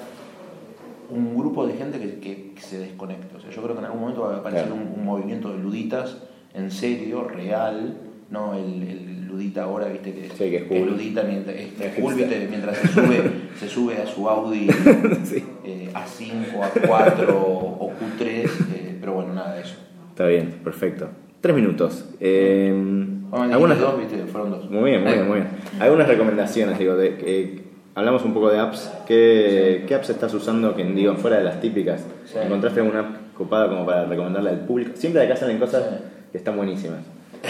un 1.11 1.37
grupo 1.37 1.67
de 1.67 1.75
gente 1.75 1.99
que, 1.99 2.53
se 2.61 2.79
desconecte. 2.79 3.37
O 3.37 3.41
sea, 3.41 3.51
yo 3.51 3.63
creo 3.63 3.75
que 3.75 3.81
en 3.81 3.87
algún 3.87 4.01
momento 4.01 4.23
va 4.23 4.37
a 4.37 4.39
aparecer 4.39 4.73
un, 4.73 5.05
movimiento 5.05 5.53
de 5.53 5.59
luditas 5.59 6.17
en 6.55 6.71
serio, 6.71 7.25
real, 7.25 7.97
no 8.31 8.55
el 8.55 9.12
Ludita 9.33 9.63
ahora, 9.63 9.89
viste 9.89 10.13
que, 10.13 10.29
sí, 10.29 10.51
que 10.51 10.67
es 10.71 10.87
Ludita 10.87 11.23
mientras, 11.23 11.57
mientras 12.51 12.77
se, 12.77 12.89
sube, 12.89 13.23
se 13.59 13.69
sube 13.69 13.97
a 13.97 14.07
su 14.07 14.29
Audi 14.29 14.69
eh, 15.65 15.91
A5, 15.95 16.61
A4 16.61 17.27
o 17.31 17.91
Q3, 17.91 18.27
eh, 18.27 18.97
pero 19.01 19.15
bueno, 19.15 19.33
nada 19.33 19.55
de 19.55 19.63
eso. 19.63 19.77
Está 20.11 20.27
bien, 20.27 20.61
perfecto. 20.63 21.09
Tres 21.41 21.57
minutos. 21.57 22.05
Eh, 22.21 22.73
algunas 23.33 23.79
dos, 23.81 23.99
viste, 23.99 24.19
fueron 24.27 24.51
dos. 24.51 24.71
Muy 24.71 24.91
bien, 24.91 25.03
muy 25.03 25.13
bien, 25.13 25.27
muy 25.27 25.37
bien. 25.37 25.49
Algunas 25.81 26.07
recomendaciones, 26.07 26.79
digo, 26.79 26.95
de, 26.97 27.63
hablamos 27.95 28.25
un 28.25 28.35
poco 28.35 28.51
de 28.51 28.59
apps. 28.59 28.93
¿Qué, 29.07 29.85
¿Qué, 29.89 29.95
apps 29.95 30.11
estás 30.11 30.35
usando 30.35 30.77
que 30.77 30.85
digo 30.85 31.15
fuera 31.15 31.39
de 31.39 31.45
las 31.45 31.59
típicas? 31.59 32.05
¿Encontraste 32.35 32.81
alguna 32.81 33.01
app 33.01 33.35
copada 33.35 33.69
como 33.71 33.87
para 33.87 34.05
recomendarle 34.05 34.51
al 34.51 34.61
público? 34.67 34.93
Siempre 34.95 35.23
acá 35.23 35.37
salen 35.37 35.59
cosas 35.59 35.85
que 36.31 36.37
están 36.37 36.57
buenísimas. 36.57 37.01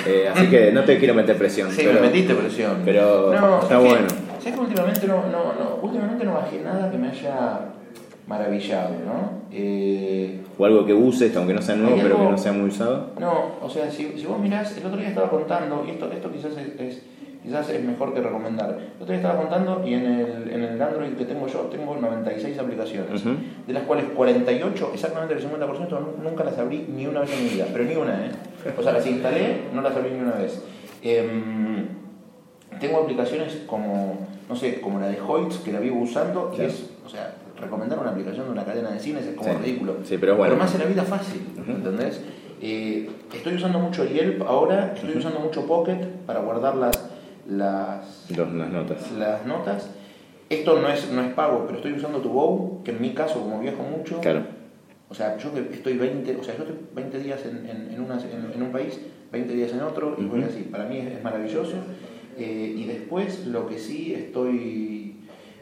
Eh, 0.07 0.29
así 0.33 0.49
que 0.49 0.73
no 0.73 0.85
te 0.85 0.99
quiero 0.99 1.15
meter 1.15 1.37
presión. 1.37 1.71
Sí, 1.71 1.87
me 1.87 2.01
metiste 2.01 2.35
presión. 2.35 2.83
Pero 2.85 3.33
está 3.63 3.79
bueno. 3.79 4.09
¿Sabes 4.39 4.55
que 4.55 4.61
últimamente 4.61 5.07
no, 5.07 5.23
no, 5.29 5.53
no, 5.55 5.79
últimamente 5.83 6.25
no 6.25 6.35
bajé 6.35 6.61
nada 6.63 6.91
que 6.91 6.99
me 6.99 7.09
haya 7.09 7.61
maravillado, 8.27 8.91
¿no? 9.07 9.43
Eh, 9.53 10.41
o 10.59 10.65
algo 10.65 10.85
que 10.85 10.95
uses, 10.95 11.37
aunque 11.37 11.55
no 11.55 11.63
sea 11.63 11.77
nuevo, 11.77 11.97
pero 12.03 12.17
que 12.17 12.25
no 12.25 12.39
sea 12.39 12.53
muy 12.53 12.69
usado. 12.69 13.11
No, 13.21 13.53
o 13.63 13.71
sea, 13.71 13.91
si, 13.91 14.19
si 14.19 14.27
vos 14.27 14.39
mirás, 14.41 14.77
el 14.77 14.87
otro 14.87 14.99
día 14.99 15.09
estaba 15.09 15.31
contando, 15.31 15.85
y 15.87 15.91
esto, 15.91 16.11
esto 16.11 16.33
quizás 16.33 16.53
es 16.57 17.03
quizás 17.43 17.69
es 17.71 17.85
mejor 17.85 18.15
que 18.15 18.21
recomendar. 18.21 18.79
Yo 19.01 19.07
te 19.07 19.17
estaba 19.17 19.37
contando 19.37 19.83
y 19.85 19.95
en 19.95 20.07
el, 20.07 20.51
en 20.51 20.63
el 20.63 20.81
Android 20.81 21.13
que 21.15 21.25
tengo 21.25 21.47
yo 21.49 21.61
tengo 21.63 21.97
96 21.97 22.59
aplicaciones, 22.59 23.25
de 23.67 23.73
las 23.73 23.83
cuales 23.83 24.07
48, 24.15 24.91
exactamente 24.95 25.35
el 25.35 25.43
50%, 25.43 25.99
nunca 26.23 26.45
las 26.45 26.59
abrí 26.59 26.87
ni 26.95 27.07
una 27.07 27.21
vez 27.21 27.33
en 27.33 27.45
mi 27.45 27.51
vida, 27.51 27.67
pero 27.73 27.85
ni 27.85 27.97
una, 27.97 28.27
¿eh? 28.27 28.31
O 28.79 28.83
sea, 28.83 28.93
las 28.93 29.07
instalé, 29.07 29.63
no 29.73 29.83
las 29.83 29.95
abrí 29.97 30.11
ni 30.11 30.21
una 30.21 30.37
vez. 30.37 30.63
Em, 31.03 31.87
tengo 32.81 33.01
aplicaciones 33.01 33.63
como, 33.67 34.27
no 34.49 34.57
sé, 34.57 34.81
como 34.81 34.99
la 35.01 35.09
de 35.09 35.21
Hoyts, 35.21 35.59
que 35.59 35.73
la 35.73 35.81
vivo 35.81 36.01
usando, 36.01 36.55
y 36.57 36.63
es, 36.63 36.91
o 37.05 37.09
sea, 37.09 37.35
recomendar 37.61 37.99
una 37.99 38.11
aplicación 38.11 38.47
de 38.47 38.53
una 38.53 38.65
cadena 38.65 38.91
de 38.91 39.01
cines 39.01 39.27
es 39.27 39.35
como 39.35 39.59
ridículo. 39.59 39.97
Sí, 40.05 40.17
pero 40.19 40.37
bueno. 40.37 40.55
Pero 40.55 40.65
más 40.65 40.75
en 40.75 40.81
la 40.81 40.87
vida 40.87 41.03
fácil, 41.03 41.43
¿entendés? 41.67 42.21
Eh, 42.61 43.11
estoy 43.35 43.55
usando 43.55 43.79
mucho 43.79 44.05
Yelp 44.05 44.43
ahora, 44.43 44.93
estoy 44.95 45.17
usando 45.17 45.41
mucho 45.41 45.67
Pocket 45.67 46.07
para 46.27 46.41
guardar 46.41 46.77
las 46.77 47.13
las, 47.49 48.31
las 48.31 48.49
notas. 48.49 49.13
Las 49.13 49.47
notas. 49.47 49.91
Esto 50.49 50.81
no 50.81 50.89
es, 50.89 51.11
no 51.11 51.23
es 51.23 51.33
pago, 51.33 51.65
pero 51.67 51.79
estoy 51.79 51.93
usando 51.93 52.19
tu 52.19 52.29
Bow, 52.29 52.83
que 52.85 52.91
en 52.91 53.01
mi 53.01 53.15
caso, 53.15 53.41
como 53.41 53.61
viajo 53.61 53.83
mucho, 53.83 54.21
claro. 54.21 54.43
O 55.13 55.15
sea, 55.15 55.37
yo 55.37 55.51
estoy 55.71 55.99
20, 55.99 56.37
o 56.37 56.43
sea, 56.43 56.57
yo 56.57 56.63
estoy 56.63 56.79
20 56.95 57.19
días 57.19 57.45
en, 57.45 57.69
en, 57.69 57.93
en, 57.93 58.63
un 58.63 58.73
país, 58.73 58.99
20 59.31 59.53
días 59.53 59.71
en 59.73 59.83
otro, 59.83 60.17
y 60.19 60.25
voy 60.25 60.43
así. 60.43 60.63
Para 60.63 60.87
mí 60.87 60.97
es, 61.01 61.23
maravilloso. 61.23 61.75
Eh, 62.39 62.75
y 62.79 62.87
después 62.87 63.47
lo 63.47 63.67
que 63.67 63.79
sí 63.79 64.15
estoy, 64.15 65.17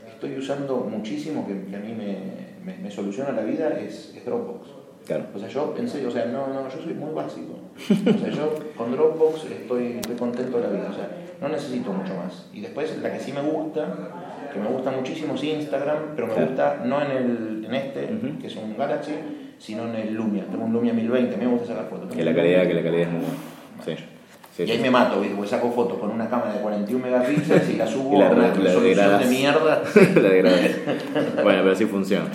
estoy 0.06 0.38
usando 0.38 0.76
muchísimo, 0.88 1.48
que, 1.48 1.54
a 1.54 1.80
mí 1.80 1.92
me, 1.92 2.80
me, 2.80 2.90
soluciona 2.92 3.32
la 3.32 3.42
vida, 3.42 3.76
es, 3.80 4.14
es 4.16 4.24
Dropbox. 4.24 4.68
Claro. 5.04 5.24
O 5.34 5.38
sea, 5.40 5.48
yo 5.48 5.74
pensé, 5.74 6.06
o 6.06 6.10
sea, 6.12 6.26
no, 6.26 6.46
no, 6.46 6.68
yo 6.68 6.80
soy 6.80 6.94
muy 6.94 7.12
básico. 7.12 7.58
O 7.76 8.18
sea, 8.20 8.30
yo 8.30 8.54
con 8.76 8.92
Dropbox 8.92 9.46
estoy, 9.46 9.96
estoy 10.00 10.14
contento 10.14 10.58
de 10.58 10.62
la 10.62 10.70
vida. 10.70 10.90
O 10.92 10.94
sea, 10.94 11.10
no 11.40 11.48
necesito 11.48 11.92
mucho 11.92 12.14
más. 12.14 12.46
Y 12.52 12.60
después 12.60 12.96
la 12.98 13.12
que 13.12 13.18
sí 13.18 13.32
me 13.32 13.42
gusta, 13.42 14.19
que 14.52 14.58
me 14.58 14.68
gusta 14.68 14.90
muchísimo 14.90 15.34
es 15.34 15.44
Instagram, 15.44 15.98
pero 16.14 16.28
me 16.28 16.34
gusta 16.34 16.82
no 16.84 17.00
en, 17.02 17.10
el, 17.10 17.64
en 17.64 17.74
este, 17.74 18.08
que 18.40 18.46
es 18.46 18.56
un 18.56 18.76
Galaxy, 18.76 19.12
sino 19.58 19.84
en 19.88 19.94
el 19.96 20.14
Lumia. 20.14 20.44
Tengo 20.46 20.64
un 20.64 20.72
Lumia 20.72 20.92
1020, 20.92 21.34
a 21.34 21.38
mí 21.38 21.44
me 21.44 21.50
gusta 21.52 21.68
sacar 21.68 21.88
fotos. 21.88 22.14
Que 22.14 22.24
la 22.24 22.34
calidad, 22.34 22.66
que 22.66 22.74
la 22.74 22.82
calidad 22.82 23.02
es 23.02 23.10
muy 23.10 23.20
buena. 23.20 23.36
Sí. 23.84 24.64
y 24.64 24.70
ahí 24.70 24.78
me 24.78 24.90
mato, 24.90 25.22
porque 25.36 25.48
saco 25.48 25.70
fotos 25.70 25.98
con 25.98 26.10
una 26.10 26.28
cámara 26.28 26.52
de 26.52 26.60
41 26.60 27.04
megapíxeles 27.04 27.70
y 27.70 27.76
la 27.76 27.86
subo 27.90 28.16
y 28.16 28.18
la, 28.18 28.28
a 28.28 28.32
una 28.32 28.52
resolución 28.52 29.20
de 29.20 29.26
mierda. 29.26 29.82
la 30.16 31.42
bueno, 31.42 31.60
pero 31.62 31.72
así 31.72 31.86
funciona. 31.86 32.26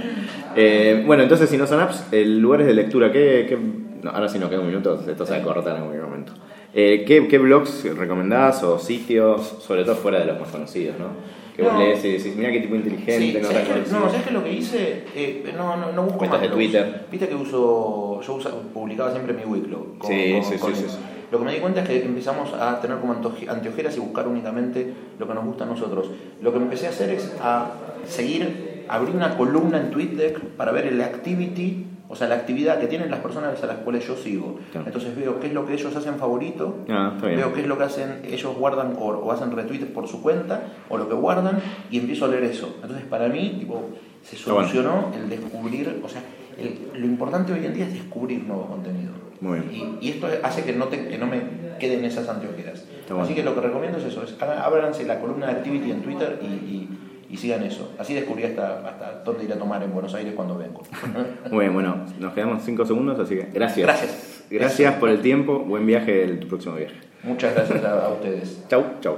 Eh, 0.55 1.03
bueno, 1.05 1.23
entonces 1.23 1.49
si 1.49 1.57
no 1.57 1.67
son 1.67 1.81
apps, 1.81 2.05
lugares 2.11 2.67
de 2.67 2.73
lectura, 2.73 3.11
¿qué, 3.11 3.45
qué... 3.47 3.57
No, 4.01 4.11
ahora 4.11 4.29
sí 4.29 4.39
no 4.39 4.49
queda 4.49 4.59
un 4.59 4.67
minuto, 4.67 5.03
esto 5.07 5.25
se 5.25 5.31
va 5.33 5.37
a 5.39 5.41
cortar 5.41 5.75
en 5.75 5.83
algún 5.83 5.99
momento. 5.99 6.33
Eh, 6.77 7.05
¿qué, 7.07 7.27
¿qué, 7.27 7.37
blogs 7.37 7.85
recomendás 7.97 8.61
o 8.63 8.77
sitios, 8.77 9.59
sobre 9.61 9.85
todo 9.85 9.95
fuera 9.95 10.19
de 10.19 10.25
los 10.25 10.39
más 10.39 10.49
conocidos, 10.49 10.99
¿no? 10.99 11.07
Que 11.55 11.63
vos 11.63 11.77
lees 11.77 12.03
y 12.03 12.11
decís, 12.13 12.35
mira 12.35 12.51
qué 12.51 12.59
tipo 12.59 12.75
inteligente, 12.75 13.39
no 13.41 13.47
¿sabes 13.47 13.91
No, 13.91 14.09
¿sabes 14.09 14.23
que 14.23 14.31
lo 14.31 14.43
que 14.43 14.51
hice? 14.51 15.03
Eh, 15.15 15.53
no, 15.55 15.77
no, 15.77 15.91
no 15.93 16.03
busco 16.03 16.17
Cuentas 16.17 16.41
de 16.41 16.49
Twitter. 16.49 17.05
Viste 17.09 17.29
que 17.29 17.35
uso, 17.35 18.19
yo 18.21 18.39
publicaba 18.73 19.11
siempre 19.11 19.33
mi 19.33 19.45
Wicklow. 19.45 19.95
sí, 20.05 20.41
sí, 20.43 20.57
sí, 20.57 20.73
sí, 20.75 20.97
Lo 21.31 21.39
que 21.39 21.45
me 21.45 21.53
di 21.53 21.59
cuenta 21.59 21.81
es 21.81 21.87
que 21.87 22.03
empezamos 22.03 22.53
a 22.53 22.81
tener 22.81 22.97
como 22.97 23.13
anteojeras 23.13 23.95
y 23.95 23.99
buscar 24.01 24.27
únicamente 24.27 24.93
lo 25.17 25.27
que 25.27 25.33
nos 25.33 25.45
gusta 25.45 25.63
a 25.63 25.67
nosotros. 25.67 26.11
Lo 26.41 26.51
que 26.51 26.57
empecé 26.57 26.87
a 26.87 26.89
hacer 26.89 27.11
es 27.11 27.33
a 27.41 27.71
seguir, 28.05 28.83
abrir 28.89 29.15
una 29.15 29.37
columna 29.37 29.79
en 29.79 29.91
TweetDeck 29.91 30.39
para 30.57 30.73
ver 30.73 30.87
el 30.87 31.01
activity 31.01 31.85
o 32.15 32.17
sea, 32.17 32.29
la 32.29 32.35
actividad 32.35 32.79
que 32.79 32.87
tienen 32.87 33.11
las 33.11 33.19
personas 33.19 33.61
a 33.61 33.65
las 33.67 33.77
cuales 33.79 34.07
yo 34.07 34.15
sigo. 34.15 34.57
Entonces 34.85 35.13
veo 35.17 35.37
qué 35.41 35.47
es 35.47 35.53
lo 35.53 35.65
que 35.67 35.73
ellos 35.73 35.93
hacen 35.93 36.15
favorito, 36.15 36.77
ah, 36.89 37.13
veo 37.35 37.53
qué 37.53 37.59
es 37.59 37.67
lo 37.67 37.77
que 37.77 37.83
hacen, 37.83 38.21
ellos 38.23 38.55
guardan 38.55 38.95
o, 38.97 39.29
hacen 39.33 39.51
retweets 39.51 39.85
por 39.87 40.07
su 40.07 40.21
cuenta, 40.21 40.61
o 40.87 40.97
lo 40.97 41.09
que 41.09 41.15
guardan, 41.15 41.59
y 41.91 41.99
empiezo 41.99 42.23
a 42.23 42.27
leer 42.29 42.45
eso. 42.45 42.77
Entonces, 42.81 43.05
para 43.05 43.27
mí, 43.27 43.57
tipo, 43.59 43.89
se 44.23 44.37
solucionó 44.37 45.11
el 45.13 45.29
descubrir, 45.29 46.01
o 46.01 46.07
sea, 46.07 46.21
lo 46.97 47.05
importante 47.05 47.51
hoy 47.51 47.65
en 47.65 47.73
día 47.73 47.85
es 47.85 47.93
descubrir 47.93 48.43
nuevo 48.45 48.65
contenido. 48.67 49.11
Muy 49.41 49.59
bien. 49.59 49.97
Y, 50.01 50.05
y 50.07 50.09
esto 50.11 50.27
hace 50.43 50.63
que 50.63 50.71
no, 50.71 50.85
te- 50.85 51.09
que 51.09 51.17
no 51.17 51.27
me 51.27 51.41
queden 51.77 52.05
esas 52.05 52.29
anteojeras. 52.29 52.85
Está 53.01 53.13
bueno. 53.15 53.25
Así 53.25 53.35
que 53.35 53.43
lo 53.43 53.53
que 53.53 53.59
recomiendo 53.59 53.97
es 53.97 54.05
eso, 54.05 54.23
es 54.23 54.33
ábranse 54.41 55.03
la 55.05 55.19
columna 55.19 55.47
de 55.47 55.51
Activity 55.51 55.91
en 55.91 56.01
Twitter 56.01 56.39
y, 56.41 56.45
y- 56.45 56.89
y 57.29 57.37
sigan 57.37 57.63
eso. 57.63 57.93
Así 57.97 58.13
descubrí 58.13 58.43
hasta, 58.43 58.87
hasta 58.87 59.23
dónde 59.23 59.45
ir 59.45 59.53
a 59.53 59.57
tomar 59.57 59.81
en 59.83 59.93
Buenos 59.93 60.13
Aires 60.13 60.33
cuando 60.35 60.57
vengo. 60.57 60.83
Muy 61.51 61.65
bien, 61.65 61.73
bueno, 61.73 62.05
nos 62.19 62.33
quedamos 62.33 62.63
cinco 62.63 62.85
segundos, 62.85 63.19
así 63.19 63.35
que 63.35 63.47
gracias. 63.53 63.85
Gracias. 63.87 64.45
Gracias 64.49 64.95
por 64.95 65.09
el 65.09 65.21
tiempo, 65.21 65.59
buen 65.59 65.85
viaje 65.85 66.23
el 66.23 66.39
próximo 66.45 66.75
viaje. 66.75 66.95
Muchas 67.23 67.55
gracias 67.55 67.83
a, 67.83 68.05
a 68.05 68.09
ustedes. 68.09 68.63
Chau, 68.69 68.83
chau. 69.01 69.17